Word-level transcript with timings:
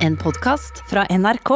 En 0.00 0.14
podkast 0.16 0.78
fra 0.88 1.02
NRK. 1.12 1.50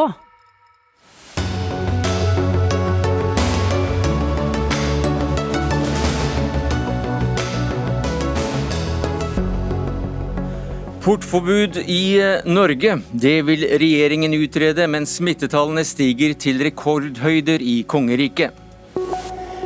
Portforbud 11.05 11.79
i 11.89 12.21
eh, 12.21 12.45
Norge. 12.45 12.99
Det 13.13 13.39
vil 13.49 13.65
regjeringen 13.81 14.37
utrede, 14.37 14.91
mens 14.93 15.17
smittetallene 15.23 15.81
stiger 15.89 16.37
til 16.37 16.61
rekordhøyder 16.69 17.65
i 17.65 17.81
kongeriket. 17.89 18.61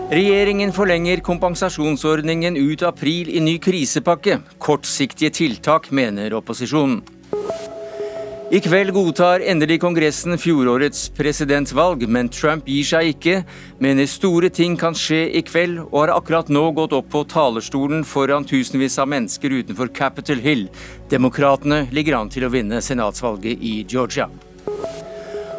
Regjeringen 0.08 0.70
forlenger 0.70 1.26
kompensasjonsordningen 1.26 2.54
ut 2.62 2.86
april 2.86 3.34
i 3.34 3.42
ny 3.42 3.58
krisepakke. 3.58 4.38
Kortsiktige 4.62 5.34
tiltak, 5.34 5.90
mener 5.90 6.38
opposisjonen. 6.38 7.17
I 8.48 8.60
kveld 8.64 8.94
godtar 8.96 9.42
endelig 9.44 9.76
Kongressen 9.82 10.38
fjorårets 10.40 11.10
presidentvalg, 11.12 12.06
men 12.08 12.30
Trump 12.32 12.64
gir 12.72 12.86
seg 12.88 13.10
ikke, 13.10 13.42
mener 13.76 14.08
store 14.08 14.48
ting 14.48 14.72
kan 14.80 14.96
skje 14.96 15.18
i 15.36 15.42
kveld, 15.44 15.82
og 15.90 15.98
har 16.00 16.12
akkurat 16.14 16.48
nå 16.48 16.62
gått 16.78 16.94
opp 16.96 17.10
på 17.12 17.26
talerstolen 17.28 18.06
foran 18.08 18.48
tusenvis 18.48 18.96
av 19.04 19.10
mennesker 19.12 19.52
utenfor 19.52 19.92
Capitol 19.92 20.40
Hill. 20.40 20.64
Demokratene 21.12 21.82
ligger 21.92 22.16
an 22.16 22.32
til 22.32 22.48
å 22.48 22.52
vinne 22.54 22.80
senatsvalget 22.80 23.60
i 23.60 23.74
Georgia. 23.84 24.30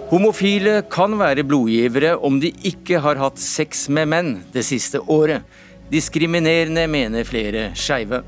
Homofile 0.09 0.79
kan 0.89 1.13
være 1.21 1.45
blodgivere 1.45 2.15
om 2.17 2.41
de 2.41 2.55
ikke 2.65 3.05
har 3.05 3.21
hatt 3.21 3.37
sex 3.37 3.85
med 3.93 4.09
menn 4.09 4.35
det 4.49 4.65
siste 4.65 5.05
året. 5.05 5.45
Diskriminerende, 5.93 6.89
mener 6.89 7.29
flere 7.29 7.69
skeive. 7.77 8.23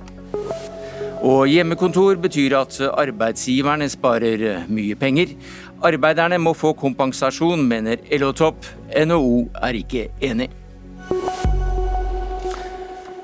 Og 1.22 1.46
hjemmekontor 1.46 2.18
betyr 2.22 2.56
at 2.58 2.80
arbeidsgiverne 2.82 3.90
sparer 3.94 4.64
mye 4.74 4.96
penger. 4.98 5.36
Arbeiderne 5.86 6.40
må 6.42 6.56
få 6.58 6.74
kompensasjon, 6.74 7.62
mener 7.70 8.02
LO-topp. 8.18 8.66
NHO 9.06 9.46
er 9.62 9.78
ikke 9.84 10.08
enig. 10.26 10.50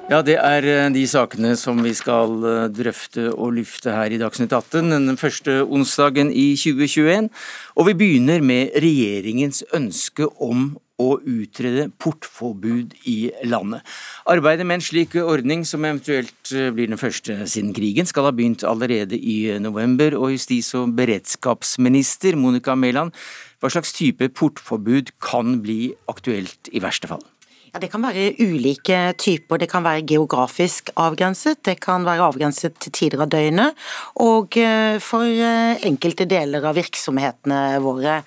Ja, 0.07 0.21
det 0.23 0.37
er 0.39 0.63
eh, 0.63 0.85
de 0.95 1.01
sakene 1.03 1.49
som 1.59 1.81
vi 1.83 1.91
skal 1.97 2.37
eh, 2.47 2.67
drøfte 2.71 3.25
og 3.33 3.57
lufte 3.57 3.91
her 3.91 4.13
i 4.15 4.19
Dagsnytt 4.21 4.53
18 4.55 4.93
den 4.93 5.17
første 5.19 5.57
onsdagen 5.65 6.29
i 6.31 6.53
2021. 6.55 7.27
Og 7.75 7.89
vi 7.89 7.95
begynner 7.99 8.39
med 8.39 8.77
regjeringens 8.79 9.65
ønske 9.75 10.29
om 10.39 10.69
å 10.97 11.17
utrede 11.21 11.87
portforbud 12.01 12.95
i 13.09 13.17
landet. 13.45 13.85
Arbeidet 14.29 14.65
med 14.65 14.79
en 14.79 14.85
slik 14.87 15.15
ordning, 15.21 15.63
som 15.65 15.85
eventuelt 15.85 16.51
eh, 16.53 16.71
blir 16.73 16.89
den 16.89 17.01
første 17.01 17.39
siden 17.49 17.73
krigen, 17.77 18.09
skal 18.09 18.29
ha 18.29 18.33
begynt 18.35 18.65
allerede 18.67 19.17
i 19.17 19.59
november. 19.61 20.17
Og 20.17 20.33
justis- 20.35 20.73
og 20.77 20.95
beredskapsminister 20.97 22.37
Monica 22.39 22.75
Mæland, 22.75 23.13
hva 23.61 23.73
slags 23.73 23.93
type 23.97 24.29
portforbud 24.37 25.15
kan 25.23 25.59
bli 25.63 25.93
aktuelt 26.09 26.71
i 26.73 26.81
verste 26.83 27.09
fall? 27.09 27.25
Ja, 27.73 27.79
Det 27.79 27.91
kan 27.91 28.01
være 28.01 28.31
ulike 28.39 29.13
typer. 29.19 29.59
Det 29.59 29.69
kan 29.69 29.83
være 29.83 30.05
geografisk 30.07 30.89
avgrenset, 30.95 31.61
det 31.65 31.79
kan 31.83 32.05
være 32.05 32.25
avgrenset 32.25 32.79
til 32.79 32.91
tider 32.91 33.21
av 33.21 33.29
døgnet, 33.29 33.75
og 34.23 34.57
eh, 34.57 34.97
for 35.03 35.27
eh, 35.27 35.77
enkelte 35.85 36.25
deler 36.25 36.65
av 36.65 36.77
virksomhetene 36.79 37.77
våre. 37.83 38.23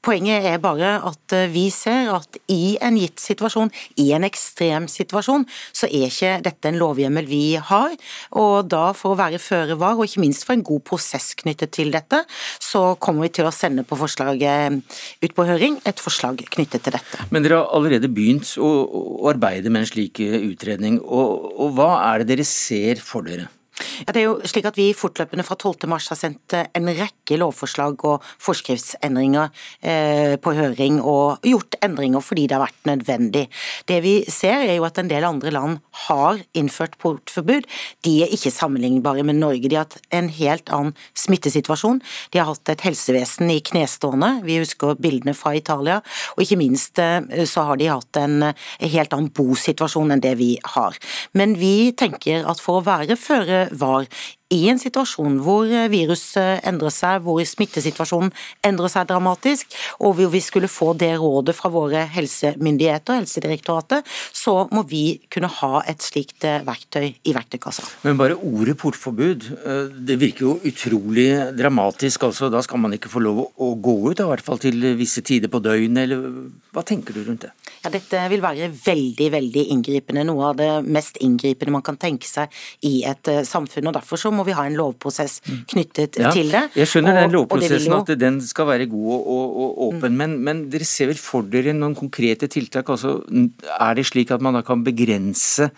Poenget 0.00 0.46
er 0.48 0.60
bare 0.62 0.94
at 1.04 1.34
eh, 1.36 1.50
vi 1.52 1.66
ser 1.74 2.08
at 2.14 2.38
i 2.48 2.78
en 2.80 2.96
gitt 2.96 3.20
situasjon, 3.20 3.68
i 4.00 4.06
en 4.16 4.24
ekstrem 4.24 4.86
situasjon, 4.88 5.44
så 5.76 5.90
er 5.90 6.06
ikke 6.08 6.32
dette 6.46 6.70
en 6.70 6.78
lovhjemmel 6.80 7.28
vi 7.28 7.58
har. 7.60 7.92
Og 8.40 8.70
da 8.72 8.90
for 8.96 9.12
å 9.12 9.20
være 9.20 9.42
føre 9.42 9.76
var, 9.80 9.98
og 9.98 10.08
ikke 10.08 10.24
minst 10.24 10.46
for 10.48 10.56
en 10.56 10.64
god 10.64 10.86
prosess 10.88 11.34
knyttet 11.42 11.74
til 11.76 11.92
dette, 11.92 12.22
så 12.56 12.94
kommer 12.96 13.28
vi 13.28 13.34
til 13.36 13.48
å 13.50 13.52
sende 13.52 13.84
på 13.84 13.98
forslaget 14.00 14.80
ut 15.20 15.36
på 15.36 15.48
høring 15.50 15.76
et 15.84 16.00
forslag 16.00 16.40
knyttet 16.48 16.86
til 16.86 16.96
dette. 16.96 17.28
Men 17.28 17.44
dere 17.44 17.60
har 17.60 17.76
allerede 17.76 18.08
begynt 18.08 18.56
å 18.56 18.72
arbeide 19.28 19.68
med 19.68 19.84
en 19.84 19.92
slik 19.92 20.24
eh, 20.24 20.40
utredning, 20.48 21.02
og, 21.04 21.50
og 21.60 21.76
hva 21.76 21.92
er 22.08 22.22
det 22.24 22.32
dere 22.32 22.48
ser 22.48 23.04
for 23.04 23.28
dere? 23.28 23.50
Ja, 24.06 24.12
det 24.12 24.22
er 24.22 24.26
jo 24.28 24.38
slik 24.48 24.68
at 24.68 24.78
Vi 24.80 24.90
fortløpende 24.96 25.44
fra 25.46 25.56
12. 25.56 25.88
mars 25.90 26.08
har 26.12 26.18
sendt 26.18 26.54
eh, 26.56 26.68
en 26.76 26.88
rekke 26.88 27.38
lovforslag 27.40 28.00
og 28.08 28.24
forskriftsendringer 28.42 29.50
eh, 29.82 30.36
på 30.40 30.54
høring, 30.56 31.00
og 31.00 31.44
gjort 31.46 31.76
endringer 31.84 32.24
fordi 32.24 32.46
det 32.48 32.56
har 32.56 32.64
vært 32.64 32.88
nødvendig. 32.88 33.46
Det 33.88 34.00
vi 34.04 34.14
ser 34.30 34.64
er 34.66 34.76
jo 34.78 34.86
at 34.88 34.98
en 35.00 35.10
del 35.10 35.26
andre 35.26 35.52
land 35.54 35.80
har 36.06 36.40
innført 36.56 36.96
portforbud. 37.02 37.68
De 38.06 38.14
er 38.24 38.34
ikke 38.34 38.52
sammenlignbare 38.54 39.24
med 39.26 39.40
Norge. 39.40 39.68
De 39.68 39.78
har 39.78 39.88
hatt 39.88 40.00
en 40.16 40.30
helt 40.40 40.72
annen 40.74 40.94
smittesituasjon. 41.18 42.00
De 42.32 42.40
har 42.40 42.48
hatt 42.50 42.72
et 42.72 42.86
helsevesen 42.86 43.50
i 43.52 43.60
knestående. 43.64 44.32
Vi 44.46 44.60
husker 44.62 44.98
bildene 45.00 45.36
fra 45.36 45.54
Italia. 45.58 46.00
Og 46.36 46.44
ikke 46.44 46.60
minst 46.60 47.00
eh, 47.02 47.44
så 47.48 47.66
har 47.68 47.80
de 47.80 47.90
hatt 47.90 48.20
en 48.20 48.50
helt 48.80 49.12
annen 49.16 49.32
bosituasjon 49.36 50.14
enn 50.14 50.24
det 50.24 50.36
vi 50.40 50.52
har. 50.74 50.96
Men 51.36 51.56
vi 51.60 51.92
tenker 51.96 52.46
at 52.48 52.62
for 52.62 52.80
å 52.80 52.86
være 52.86 53.18
føre 53.20 53.60
var 53.70 54.06
i 54.50 54.64
en 54.70 54.80
situasjon 54.80 55.38
hvor 55.44 55.68
eh, 55.70 55.88
viruset 55.92 56.64
endrer 56.66 56.92
seg, 56.94 57.22
hvor 57.24 57.38
smittesituasjonen 57.46 58.32
endrer 58.66 58.90
seg 58.90 59.06
dramatisk, 59.10 59.76
og 60.02 60.16
hvor 60.18 60.32
vi 60.32 60.42
skulle 60.42 60.70
få 60.70 60.92
det 60.98 61.12
rådet 61.22 61.54
fra 61.56 61.70
våre 61.72 62.02
helsemyndigheter, 62.10 63.20
Helsedirektoratet, 63.20 64.06
så 64.34 64.64
må 64.74 64.82
vi 64.90 65.20
kunne 65.30 65.50
ha 65.60 65.84
et 65.90 66.02
slikt 66.02 66.46
eh, 66.48 66.64
verktøy 66.66 67.12
i 67.12 67.36
verktøykassa. 67.36 67.86
Men 68.06 68.18
bare 68.18 68.38
ordet 68.38 68.76
portforbud, 68.80 69.46
eh, 69.60 69.84
det 70.10 70.18
virker 70.20 70.48
jo 70.48 70.56
utrolig 70.66 71.28
dramatisk. 71.58 72.26
altså 72.30 72.50
Da 72.50 72.62
skal 72.66 72.82
man 72.82 72.96
ikke 72.96 73.12
få 73.12 73.22
lov 73.22 73.44
å 73.54 73.72
gå 73.78 73.96
ut, 74.10 74.18
i 74.18 74.30
hvert 74.32 74.44
fall 74.44 74.58
til 74.62 74.82
visse 74.98 75.22
tider 75.22 75.52
på 75.52 75.62
døgnet, 75.62 76.08
eller 76.08 76.26
hva 76.74 76.82
tenker 76.86 77.14
du 77.14 77.22
rundt 77.22 77.46
det? 77.46 77.54
Ja, 77.80 77.90
Dette 77.92 78.22
vil 78.28 78.42
være 78.44 78.68
veldig, 78.74 79.28
veldig 79.32 79.62
inngripende. 79.74 80.24
Noe 80.28 80.50
av 80.50 80.58
det 80.58 80.68
mest 80.84 81.16
inngripende 81.24 81.72
man 81.72 81.84
kan 81.86 81.96
tenke 82.00 82.28
seg 82.28 82.52
i 82.86 83.00
et 83.08 83.30
samfunn. 83.48 83.88
og 83.88 83.96
Derfor 83.96 84.20
så 84.20 84.32
må 84.34 84.44
vi 84.48 84.56
ha 84.56 84.66
en 84.68 84.76
lovprosess 84.76 85.40
knyttet 85.70 86.20
ja, 86.20 86.32
til 86.34 86.52
det. 86.52 86.66
Jeg 86.76 86.90
skjønner 86.92 87.16
og, 87.16 87.22
den 87.22 87.36
lovprosessen, 87.38 87.94
jo... 87.94 88.02
at 88.04 88.12
den 88.20 88.40
skal 88.44 88.68
være 88.68 88.90
god 88.90 89.08
og, 89.14 89.24
og, 89.24 89.54
og 89.56 89.80
åpen, 89.88 90.12
mm. 90.12 90.20
men, 90.20 90.36
men, 90.44 90.62
dere 90.72 90.88
ser 90.88 91.10
vel 91.12 91.20
for 91.20 91.48
dere 91.48 91.74
noen 91.76 91.96
konkrete 91.98 92.50
tiltak? 92.52 92.92
Altså, 92.92 93.20
er 93.80 93.96
det 93.96 94.06
slik 94.10 94.34
at 94.34 94.44
man 94.44 94.58
da 94.58 94.64
kan 94.66 94.84
begrense 94.84 95.70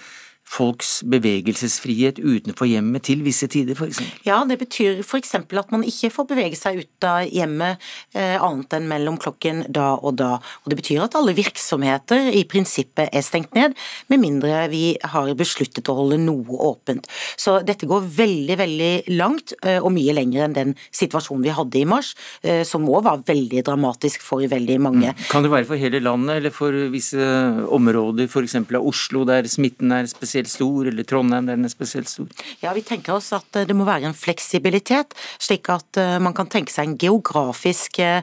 folks 0.53 1.01
bevegelsesfrihet 1.09 2.21
utenfor 2.21 2.69
hjemmet 2.69 3.07
til 3.09 3.23
visse 3.25 3.49
tider, 3.51 3.77
f.eks.? 3.79 4.01
Ja, 4.27 4.43
det 4.49 4.59
betyr 4.61 5.01
f.eks. 5.01 5.35
at 5.39 5.73
man 5.73 5.85
ikke 5.87 6.11
får 6.13 6.29
bevege 6.29 6.59
seg 6.59 6.83
ut 6.83 7.07
av 7.09 7.25
hjemmet 7.25 7.81
eh, 8.17 8.37
annet 8.37 8.77
enn 8.77 8.89
mellom 8.91 9.17
klokken 9.21 9.65
da 9.73 9.93
og 9.97 10.19
da. 10.21 10.35
Og 10.63 10.73
Det 10.73 10.79
betyr 10.83 11.07
at 11.07 11.17
alle 11.19 11.35
virksomheter 11.37 12.31
i 12.37 12.45
prinsippet 12.49 13.09
er 13.13 13.25
stengt 13.25 13.57
ned, 13.57 13.77
med 14.13 14.23
mindre 14.23 14.67
vi 14.73 14.85
har 15.15 15.33
besluttet 15.39 15.89
å 15.89 15.97
holde 16.03 16.21
noe 16.21 16.59
åpent. 16.69 17.09
Så 17.41 17.59
dette 17.67 17.89
går 17.89 18.05
veldig, 18.19 18.59
veldig 18.61 18.93
langt, 19.17 19.57
eh, 19.63 19.81
og 19.81 19.93
mye 19.97 20.17
lenger 20.17 20.47
enn 20.47 20.59
den 20.59 20.77
situasjonen 20.93 21.47
vi 21.47 21.57
hadde 21.57 21.81
i 21.81 21.87
mars, 21.89 22.13
eh, 22.45 22.63
som 22.69 22.85
òg 22.89 23.07
var 23.09 23.25
veldig 23.29 23.65
dramatisk 23.67 24.25
for 24.25 24.45
veldig 24.53 24.79
mange. 24.83 25.15
Mm. 25.17 25.25
Kan 25.33 25.47
det 25.47 25.53
være 25.55 25.69
for 25.71 25.81
hele 25.81 26.03
landet, 26.03 26.43
eller 26.43 26.55
for 26.55 26.77
visse 26.93 27.33
områder, 27.73 28.29
f.eks. 28.29 28.59
av 28.63 28.83
Oslo, 28.93 29.25
der 29.29 29.49
smitten 29.51 29.93
er 29.97 30.09
spesielt 30.11 30.42
spesielt 30.43 30.49
stor, 30.49 30.87
eller 30.87 31.05
Trondheim 31.05 31.47
den 31.47 31.65
er 31.65 31.71
spesielt 31.71 32.09
stor? 32.09 32.29
Ja, 32.63 32.73
Vi 32.73 32.83
tenker 32.83 33.15
oss 33.15 33.33
at 33.33 33.57
eh, 33.57 33.67
det 33.67 33.75
må 33.75 33.85
være 33.85 34.09
en 34.09 34.15
fleksibilitet, 34.15 35.15
slik 35.39 35.69
at 35.69 35.97
eh, 35.97 36.19
man 36.19 36.35
kan 36.35 36.49
tenke 36.49 36.73
seg 36.73 36.89
en 36.89 36.99
geografisk 36.99 37.99
eh, 37.99 38.23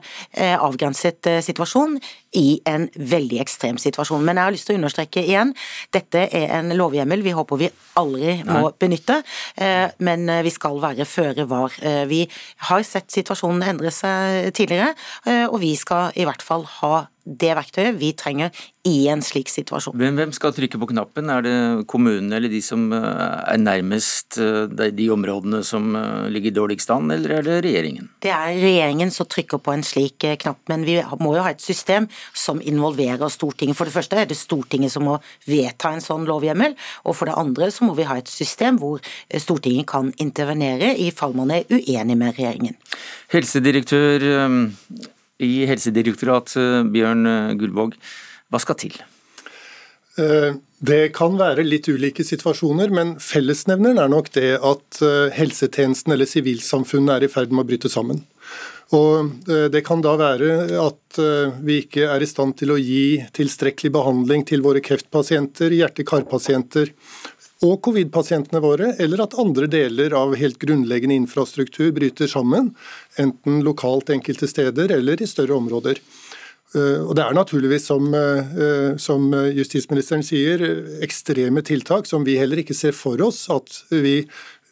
avgrenset 0.60 1.28
situasjon 1.44 2.00
i 2.36 2.62
en 2.66 2.90
veldig 2.96 3.40
ekstrem 3.42 3.78
situasjon. 3.78 4.24
Men 4.24 4.38
jeg 4.38 4.44
har 4.44 4.54
lyst 4.54 4.68
til 4.68 4.76
å 4.76 4.80
understreke 4.80 5.24
igjen, 5.24 5.54
dette 5.92 6.28
er 6.30 6.52
en 6.60 6.74
lovhjemmel 6.76 7.24
vi 7.24 7.34
håper 7.34 7.58
vi 7.60 7.70
aldri 8.00 8.44
må 8.46 8.68
Nei. 8.68 8.74
benytte, 8.80 9.18
men 10.06 10.30
vi 10.46 10.52
skal 10.54 10.78
være 10.80 11.08
føre 11.10 11.48
var. 11.50 11.74
Vi 12.08 12.22
har 12.70 12.86
sett 12.86 13.10
situasjonen 13.12 13.66
endre 13.66 13.92
seg 13.92 14.54
tidligere, 14.56 14.94
og 15.50 15.58
vi 15.64 15.74
skal 15.80 16.14
i 16.16 16.28
hvert 16.30 16.46
fall 16.46 16.68
ha 16.80 17.08
det 17.30 17.54
verktøyet 17.60 18.00
vi 18.02 18.12
trenger 18.18 18.52
i 18.90 19.08
en 19.12 19.22
slik 19.24 19.52
situasjon. 19.52 19.96
Hvem, 20.00 20.18
hvem 20.18 20.36
skal 20.36 20.56
trykke 20.56 20.80
på 20.82 20.92
knappen? 20.92 21.30
Er 21.30 21.46
det 21.46 21.56
kommunene 21.92 22.40
eller 22.40 22.52
de 22.52 22.62
som 22.64 22.90
eh, 22.96 23.54
er 23.54 23.62
nærmest 23.62 24.40
eh, 24.42 24.90
de 24.90 25.10
områdene 25.14 25.64
som 25.68 25.94
ligger 26.30 26.40
ligger 26.40 26.62
dårligst 26.62 26.90
an, 26.90 27.12
eller 27.12 27.38
er 27.38 27.46
det 27.46 27.58
regjeringen? 27.66 28.10
Det 28.24 28.32
er 28.32 28.58
regjeringen 28.60 29.12
som 29.12 29.28
trykker 29.30 29.62
på 29.64 29.74
en 29.74 29.84
slik 29.86 30.26
knapp, 30.42 30.62
men 30.72 30.86
vi 30.88 30.98
må 31.20 31.36
jo 31.36 31.44
ha 31.46 31.52
et 31.54 31.64
system 31.64 32.08
som 32.34 32.62
involverer 32.62 33.30
Stortinget. 33.30 33.78
For 33.78 33.90
det 33.90 33.96
første 33.96 34.20
er 34.20 34.30
det 34.30 34.38
Stortinget 34.40 34.94
som 34.94 35.06
må 35.08 35.20
vedta 35.50 35.94
en 35.94 36.04
sånn 36.04 36.28
lovhjemmel, 36.30 36.76
og 37.06 37.18
for 37.18 37.30
det 37.30 37.38
andre 37.40 37.70
så 37.74 37.88
må 37.88 37.96
vi 37.98 38.08
ha 38.10 38.18
et 38.20 38.32
system 38.32 38.80
hvor 38.82 39.04
Stortinget 39.30 39.90
kan 39.90 40.14
intervenere 40.18 40.96
i 40.98 41.12
fall 41.12 41.36
man 41.38 41.54
er 41.54 41.68
uenig 41.70 42.18
med 42.18 42.36
regjeringen. 42.38 42.78
Helsedirektør 43.34 44.26
i 45.40 45.66
Helsedirektoratet, 45.70 46.90
Bjørn 46.94 47.28
Gullvåg. 47.60 47.96
Hva 48.50 48.60
skal 48.62 48.78
til? 48.82 48.98
Det 50.20 51.04
kan 51.16 51.38
være 51.40 51.64
litt 51.64 51.88
ulike 51.88 52.26
situasjoner, 52.28 52.92
men 52.92 53.14
fellesnevneren 53.24 54.02
er 54.04 54.12
nok 54.12 54.28
det 54.36 54.58
at 54.58 55.00
helsetjenesten 55.36 56.12
eller 56.16 56.28
sivilsamfunnet 56.28 57.14
er 57.16 57.28
i 57.28 57.32
ferd 57.32 57.54
med 57.54 57.64
å 57.64 57.70
bryte 57.70 57.92
sammen. 57.94 58.20
Og 58.96 59.46
Det 59.46 59.84
kan 59.86 60.02
da 60.04 60.16
være 60.20 60.76
at 60.82 61.20
vi 61.64 61.80
ikke 61.86 62.10
er 62.10 62.26
i 62.26 62.28
stand 62.28 62.58
til 62.60 62.74
å 62.74 62.80
gi 62.82 63.22
tilstrekkelig 63.38 63.94
behandling 63.96 64.44
til 64.50 64.66
våre 64.66 64.82
kreftpasienter, 64.84 65.72
hjerte-karpasienter 65.78 66.92
og 67.66 67.82
covid-pasientene 67.84 68.62
våre, 68.64 68.94
eller 69.04 69.26
at 69.26 69.36
andre 69.42 69.68
deler 69.72 70.14
av 70.16 70.36
helt 70.40 70.60
grunnleggende 70.62 71.18
infrastruktur 71.20 71.92
bryter 71.96 72.30
sammen, 72.32 72.72
enten 73.20 73.60
lokalt 73.66 74.12
enkelte 74.16 74.48
steder 74.48 74.94
eller 74.96 75.20
i 75.20 75.28
større 75.28 75.58
områder. 75.60 76.00
Eh, 76.76 77.02
og 77.04 77.16
Det 77.16 77.26
er 77.26 77.34
naturligvis, 77.34 77.86
som, 77.86 78.14
eh, 78.14 78.96
som 78.98 79.32
justisministeren 79.34 80.24
sier, 80.24 80.60
ekstreme 81.04 81.62
tiltak 81.62 82.06
som 82.06 82.24
vi 82.24 82.38
heller 82.38 82.58
ikke 82.64 82.76
ser 82.76 82.94
for 82.94 83.20
oss 83.22 83.50
at 83.50 83.84
vi 83.90 84.26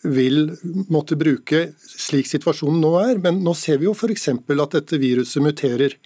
vil 0.04 0.56
måtte 0.90 1.18
bruke 1.18 1.74
slik 1.82 2.28
situasjonen 2.30 2.80
nå 2.80 2.94
er. 3.02 3.18
Men 3.18 3.44
nå 3.44 3.56
ser 3.58 3.80
vi 3.80 3.86
jo 3.90 3.96
f.eks. 3.98 4.30
at 4.30 4.72
dette 4.72 5.00
viruset 5.02 5.44
muterer. 5.44 5.98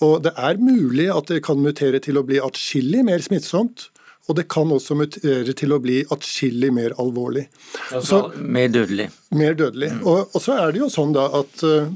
Og 0.00 0.22
Det 0.22 0.32
er 0.36 0.56
mulig 0.56 1.10
at 1.14 1.26
det 1.26 1.42
kan 1.44 1.58
mutere 1.58 2.00
til 2.00 2.16
å 2.16 2.24
bli 2.26 2.40
atskillig 2.40 3.04
mer 3.04 3.18
smittsomt 3.18 3.90
og 4.24 4.38
det 4.38 4.46
kan 4.52 4.70
også 4.72 4.96
mutere 4.96 5.52
til 5.56 5.74
å 5.74 5.80
bli 5.84 5.98
atskillig 6.14 6.70
mer 6.72 6.94
alvorlig. 7.00 7.44
Altså 7.90 8.06
så, 8.08 8.22
mer 8.40 8.72
dødelig? 8.72 9.10
Mer 9.36 9.56
dødelig. 9.58 9.90
Mm. 9.98 10.02
Og, 10.08 10.32
og, 10.32 10.40
så 10.40 10.56
er 10.62 10.72
det 10.72 10.80
jo 10.80 10.88
sånn 10.92 11.12
da 11.16 11.26
at 11.42 11.64
uh, 11.66 11.92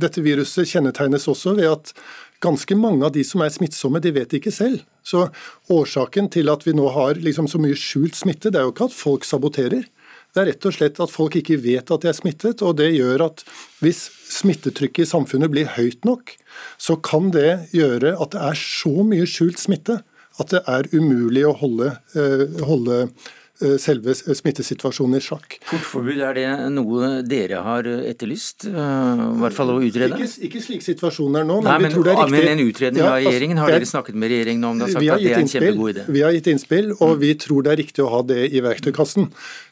dette 0.00 0.24
viruset 0.24 0.68
kjennetegnes 0.70 1.28
også 1.28 1.54
ved 1.58 1.68
at 1.68 1.94
ganske 2.40 2.76
mange 2.78 3.04
av 3.04 3.12
de 3.12 3.24
som 3.26 3.44
er 3.44 3.52
smittsomme, 3.52 4.00
de 4.00 4.14
vet 4.16 4.32
ikke 4.38 4.52
selv. 4.54 4.80
Så 5.04 5.26
årsaken 5.68 6.30
til 6.32 6.48
at 6.52 6.64
vi 6.64 6.72
nå 6.76 6.88
har 6.94 7.20
liksom 7.20 7.50
så 7.52 7.60
mye 7.60 7.76
skjult 7.76 8.16
smitte, 8.16 8.48
det 8.48 8.62
er 8.62 8.68
jo 8.68 8.72
ikke 8.72 8.88
at 8.88 8.96
folk 8.96 9.28
saboterer. 9.28 9.84
Det 10.30 10.40
er 10.40 10.46
rett 10.52 10.66
og 10.68 10.72
slett 10.72 11.00
at 11.02 11.12
folk 11.12 11.36
ikke 11.36 11.58
vet 11.60 11.90
at 11.90 12.04
de 12.04 12.08
er 12.08 12.16
smittet, 12.16 12.62
og 12.62 12.78
det 12.78 12.92
gjør 12.94 13.26
at 13.26 13.42
hvis 13.82 14.06
smittetrykket 14.30 15.04
i 15.04 15.10
samfunnet 15.10 15.52
blir 15.52 15.68
høyt 15.74 16.06
nok, 16.06 16.32
så 16.80 16.96
kan 17.02 17.32
det 17.34 17.74
gjøre 17.76 18.14
at 18.16 18.32
det 18.32 18.44
er 18.46 18.60
så 18.62 19.02
mye 19.04 19.26
skjult 19.28 19.60
smitte 19.60 19.98
at 20.40 20.56
det 20.56 20.64
er 20.68 20.88
umulig 20.96 21.44
å 21.48 21.52
holde, 21.60 21.92
eh, 22.16 22.46
holde 22.66 22.98
eh, 23.04 23.76
selve 23.80 24.14
smittesituasjonen 24.16 25.18
i 25.18 25.22
sjakk. 25.24 25.58
Portforbud, 25.68 26.20
er 26.24 26.36
det 26.38 26.48
noe 26.72 27.10
dere 27.26 27.60
har 27.66 27.88
etterlyst? 28.10 28.66
Eh, 28.70 29.24
I 29.26 29.40
hvert 29.44 29.56
fall 29.56 29.74
å 29.74 29.78
utrede? 29.84 30.16
Ikke, 30.16 30.30
ikke 30.48 30.62
slik 30.64 30.86
situasjonen 30.86 31.42
er 31.42 31.48
nå, 31.48 31.60
men, 31.60 31.68
Nei, 31.68 31.78
men 31.84 31.90
vi 31.90 31.96
tror 31.96 32.08
det 32.08 32.14
er 32.14 32.22
riktig. 32.22 32.36
Men 32.36 32.52
en 32.52 32.62
utredning 32.66 33.06
av 33.06 33.16
regjeringen, 33.18 33.62
har 33.62 33.74
dere 33.76 33.90
snakket 33.92 34.20
med 34.22 34.32
regjeringen 34.34 34.68
om 34.70 34.80
det 34.80 34.92
sagt 34.92 35.00
at 35.00 35.24
det 35.24 35.34
er 35.34 35.66
idé? 35.70 36.06
Vi 36.08 36.24
har 36.26 36.38
gitt 36.38 36.54
innspill, 36.54 36.94
og 36.98 37.18
vi 37.24 37.34
tror 37.46 37.66
det 37.66 37.74
er 37.74 37.82
riktig 37.84 38.06
å 38.06 38.14
ha 38.14 38.22
det 38.32 38.46
i 38.48 38.64
verktøykassen. 38.64 39.30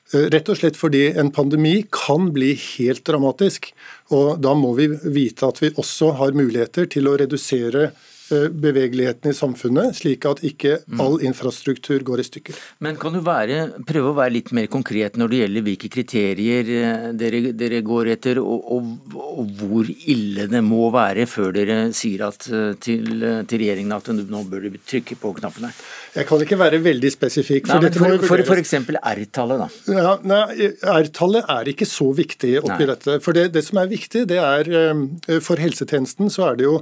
Rett 0.09 0.49
og 0.49 0.57
slett 0.57 0.77
fordi 0.81 1.03
en 1.21 1.29
pandemi 1.37 1.83
kan 1.93 2.31
bli 2.33 2.55
helt 2.57 3.03
dramatisk. 3.05 3.75
og 4.17 4.41
Da 4.41 4.55
må 4.57 4.73
vi 4.79 4.87
vite 4.89 5.51
at 5.51 5.61
vi 5.61 5.69
også 5.69 6.15
har 6.17 6.33
muligheter 6.33 6.89
til 6.89 7.11
å 7.11 7.17
redusere 7.21 7.91
bevegeligheten 8.29 9.31
i 9.31 9.37
samfunnet, 9.37 9.97
slik 9.97 10.27
at 10.29 10.43
ikke 10.47 10.79
mm. 10.85 11.01
all 11.03 11.19
infrastruktur 11.25 12.03
går 12.07 12.23
i 12.23 12.27
stykker. 12.27 12.59
Men 12.85 12.99
kan 13.01 13.15
du 13.17 13.21
være, 13.25 13.61
prøve 13.89 14.13
å 14.13 14.17
være 14.19 14.35
litt 14.37 14.53
mer 14.57 14.69
konkret 14.73 15.19
når 15.19 15.33
det 15.33 15.41
gjelder 15.43 15.67
hvilke 15.69 15.91
kriterier 15.93 16.73
eh, 16.75 17.09
dere, 17.19 17.43
dere 17.59 17.81
går 17.87 18.13
etter, 18.15 18.41
og, 18.43 18.69
og, 18.77 19.17
og, 19.17 19.53
hvor 19.59 19.89
ille 19.89 20.49
det 20.51 20.63
må 20.65 20.91
være 20.95 21.27
før 21.31 21.55
dere 21.57 21.79
sier 21.97 22.27
at, 22.29 22.49
eh, 22.53 22.73
til, 22.83 23.09
til 23.49 23.65
regjeringen 23.65 23.97
at 23.97 24.13
nå 24.19 24.45
bør 24.49 24.69
du 24.69 24.79
trykke 24.79 25.19
på 25.21 25.35
knappen 25.41 25.69
her? 25.69 25.83
Jeg 26.19 26.29
kan 26.29 26.43
ikke 26.43 26.59
være 26.61 26.83
veldig 26.85 27.13
spesifikk. 27.15 27.69
For, 27.69 27.85
nei, 27.85 27.93
for, 27.95 28.29
for, 28.29 28.47
for 28.53 28.61
eksempel 28.61 28.99
R-tallet, 29.01 29.65
da? 29.65 29.99
Ja, 29.99 30.17
nei, 30.27 30.73
R-tallet 30.99 31.53
er 31.59 31.71
ikke 31.75 31.89
så 31.89 32.11
viktig 32.17 32.57
oppi 32.65 32.83
nei. 32.83 32.91
dette. 32.93 33.19
For 33.25 33.37
det, 33.37 33.51
det 33.55 33.65
som 33.67 33.81
er 33.83 33.91
viktig, 33.91 34.25
det 34.31 34.41
er 34.43 35.39
for 35.45 35.61
helsetjenesten 35.61 36.33
så 36.33 36.51
er 36.51 36.59
det 36.59 36.67
jo 36.69 36.81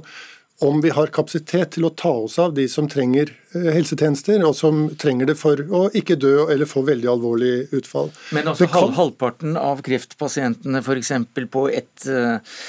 om 0.59 0.81
vi 0.81 0.89
har 0.89 1.11
kapasitet 1.13 1.75
til 1.75 1.85
å 1.85 1.93
ta 1.93 2.11
oss 2.23 2.37
av 2.41 2.55
de 2.57 2.65
som 2.71 2.87
trenger 2.89 3.29
eh, 3.53 3.69
helsetjenester, 3.75 4.41
og 4.47 4.55
som 4.57 4.87
trenger 4.97 5.29
det 5.29 5.37
for 5.37 5.61
å 5.61 5.83
ikke 5.97 6.17
dø 6.17 6.47
eller 6.47 6.69
få 6.69 6.81
veldig 6.87 7.11
alvorlig 7.13 7.53
utfall. 7.77 8.09
Men 8.33 8.49
altså 8.53 8.69
kan... 8.71 8.95
halvparten 8.97 9.57
av 9.61 9.83
kreftpasientene 9.85 10.81
f.eks. 10.81 11.13
på 11.53 11.67
et 11.69 12.09
eh, 12.09 12.61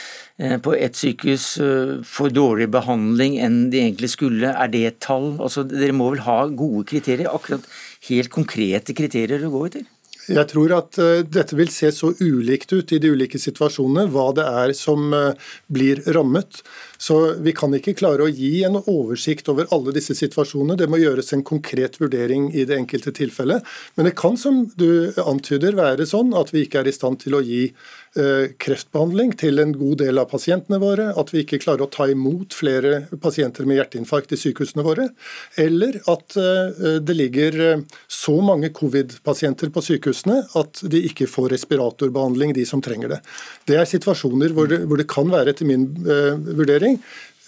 på 0.62 0.70
et 0.76 0.94
sykehus 0.94 1.46
eh, 1.64 1.94
får 2.06 2.30
dårligere 2.30 2.70
behandling 2.76 3.40
enn 3.42 3.56
de 3.72 3.80
egentlig 3.80 4.12
skulle. 4.12 4.52
Er 4.52 4.70
det 4.70 4.84
et 4.86 5.00
tall? 5.02 5.32
Altså, 5.42 5.64
dere 5.66 5.96
må 5.96 6.12
vel 6.12 6.22
ha 6.28 6.44
gode 6.46 6.84
kriterier? 6.92 7.32
Akkurat 7.32 7.64
helt 8.06 8.30
konkrete 8.30 8.94
kriterier 8.94 9.48
å 9.48 9.54
gå 9.56 9.64
etter? 9.66 9.88
Jeg 10.28 10.48
tror 10.50 10.74
at 10.76 10.98
dette 11.28 11.56
vil 11.56 11.70
se 11.72 11.90
så 11.94 12.12
ulikt 12.20 12.72
ut 12.74 12.92
i 12.92 13.00
de 13.02 13.12
ulike 13.14 13.40
situasjonene, 13.40 14.08
hva 14.12 14.28
det 14.36 14.44
er 14.44 14.74
som 14.76 15.08
blir 15.72 16.02
rammet. 16.14 16.62
Så 16.98 17.34
vi 17.44 17.54
kan 17.56 17.74
ikke 17.76 17.94
klare 17.98 18.26
å 18.26 18.32
gi 18.32 18.64
en 18.66 18.80
oversikt 18.80 19.48
over 19.52 19.68
alle 19.74 19.94
disse 19.96 20.16
situasjonene. 20.18 20.76
Det 20.78 20.88
må 20.90 20.98
gjøres 21.00 21.32
en 21.34 21.44
konkret 21.46 22.00
vurdering 22.02 22.48
i 22.52 22.66
det 22.68 22.76
enkelte 22.76 23.12
tilfellet. 23.14 23.64
Men 23.94 24.08
det 24.08 24.16
kan, 24.18 24.36
som 24.40 24.64
du 24.78 25.14
antyder, 25.22 25.78
være 25.78 26.08
sånn 26.08 26.34
at 26.38 26.52
vi 26.54 26.66
ikke 26.66 26.82
er 26.82 26.90
i 26.90 26.96
stand 26.96 27.22
til 27.22 27.38
å 27.38 27.42
gi 27.44 27.68
eh, 27.68 27.74
kreftbehandling 28.14 29.34
til 29.38 29.60
en 29.62 29.74
god 29.76 29.98
del 30.00 30.18
av 30.18 30.30
pasientene 30.30 30.78
våre, 30.82 31.10
at 31.20 31.32
vi 31.32 31.42
ikke 31.44 31.60
klarer 31.62 31.84
å 31.84 31.90
ta 31.92 32.06
imot 32.10 32.54
flere 32.56 33.02
pasienter 33.22 33.68
med 33.68 33.78
hjerteinfarkt 33.78 34.32
i 34.34 34.38
sykehusene 34.40 34.84
våre, 34.86 35.08
eller 35.60 35.98
at 36.10 36.36
eh, 36.40 36.98
det 37.04 37.16
ligger 37.16 37.58
eh, 37.64 37.84
så 38.10 38.36
mange 38.44 38.70
covid-pasienter 38.76 39.72
på 39.74 39.84
sykehusene 39.84 40.40
at 40.58 40.82
de 40.90 41.02
ikke 41.10 41.28
får 41.30 41.52
respiratorbehandling, 41.56 42.54
de 42.56 42.66
som 42.68 42.82
trenger 42.84 43.16
det. 43.16 43.20
Det 43.68 43.78
er 43.78 43.88
situasjoner 43.88 44.54
hvor 44.56 44.70
det, 44.70 44.82
hvor 44.88 45.00
det 45.00 45.08
kan 45.10 45.30
være, 45.32 45.54
etter 45.54 45.68
min 45.68 45.86
vurdering, 45.98 46.98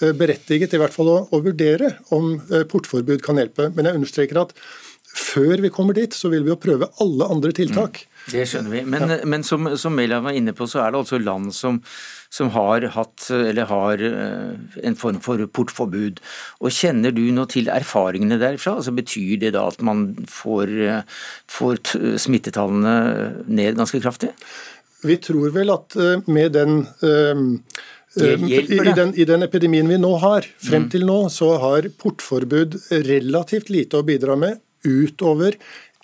eh, 0.00 0.14
berettiget 0.16 0.76
i 0.76 0.82
hvert 0.82 0.94
fall 0.94 1.10
å, 1.12 1.18
å 1.30 1.42
vurdere 1.44 1.94
om 2.16 2.36
eh, 2.38 2.66
portforbud 2.68 3.24
kan 3.24 3.40
hjelpe. 3.40 3.70
Men 3.74 3.88
jeg 3.88 4.00
understreker 4.00 4.44
at 4.44 4.54
før 5.10 5.58
vi 5.64 5.72
kommer 5.74 5.96
dit, 5.96 6.14
så 6.14 6.30
vil 6.30 6.46
vi 6.46 6.52
jo 6.52 6.60
prøve 6.60 6.90
alle 7.02 7.26
andre 7.32 7.54
tiltak. 7.56 8.04
Det 8.30 8.44
skjønner 8.48 8.74
vi. 8.74 8.80
Men, 8.84 9.06
ja. 9.10 9.18
men 9.28 9.44
som, 9.46 9.68
som 9.80 9.94
Mela 9.96 10.20
var 10.22 10.36
inne 10.36 10.54
på, 10.56 10.68
så 10.70 10.82
er 10.84 10.92
det 10.92 11.00
altså 11.00 11.20
land 11.22 11.54
som, 11.56 11.80
som 12.32 12.50
har 12.54 12.84
hatt, 12.94 13.28
eller 13.34 13.70
har 13.70 14.04
eh, 14.06 14.80
en 14.86 14.98
form 14.98 15.20
for 15.24 15.42
portforbud. 15.58 16.20
Og 16.60 16.74
Kjenner 16.74 17.14
du 17.16 17.22
nå 17.34 17.46
til 17.50 17.70
erfaringene 17.72 18.40
derfra? 18.40 18.76
Altså 18.78 18.94
Betyr 18.96 19.40
det 19.44 19.54
da 19.56 19.66
at 19.70 19.80
man 19.86 20.10
får, 20.30 20.74
får 21.50 21.82
smittetallene 22.20 22.96
ned 23.48 23.80
ganske 23.80 24.02
kraftig? 24.02 24.34
Vi 25.06 25.16
tror 25.24 25.54
vel 25.54 25.72
at 25.72 25.96
med 26.28 26.52
den 26.52 26.82
øh, 27.02 27.44
I 28.20 28.92
den, 28.92 29.14
I 29.14 29.24
den, 29.24 29.42
epidemien 29.46 29.88
vi 29.88 29.96
nå 30.00 30.16
har, 30.18 30.46
frem 30.58 30.88
mm. 30.88 30.90
til 30.92 31.06
nå, 31.06 31.20
så 31.32 31.54
har 31.62 31.86
portforbud 32.02 32.76
relativt 33.06 33.70
lite 33.70 34.00
å 34.00 34.06
bidra 34.06 34.36
med 34.36 34.58
utover 34.84 35.56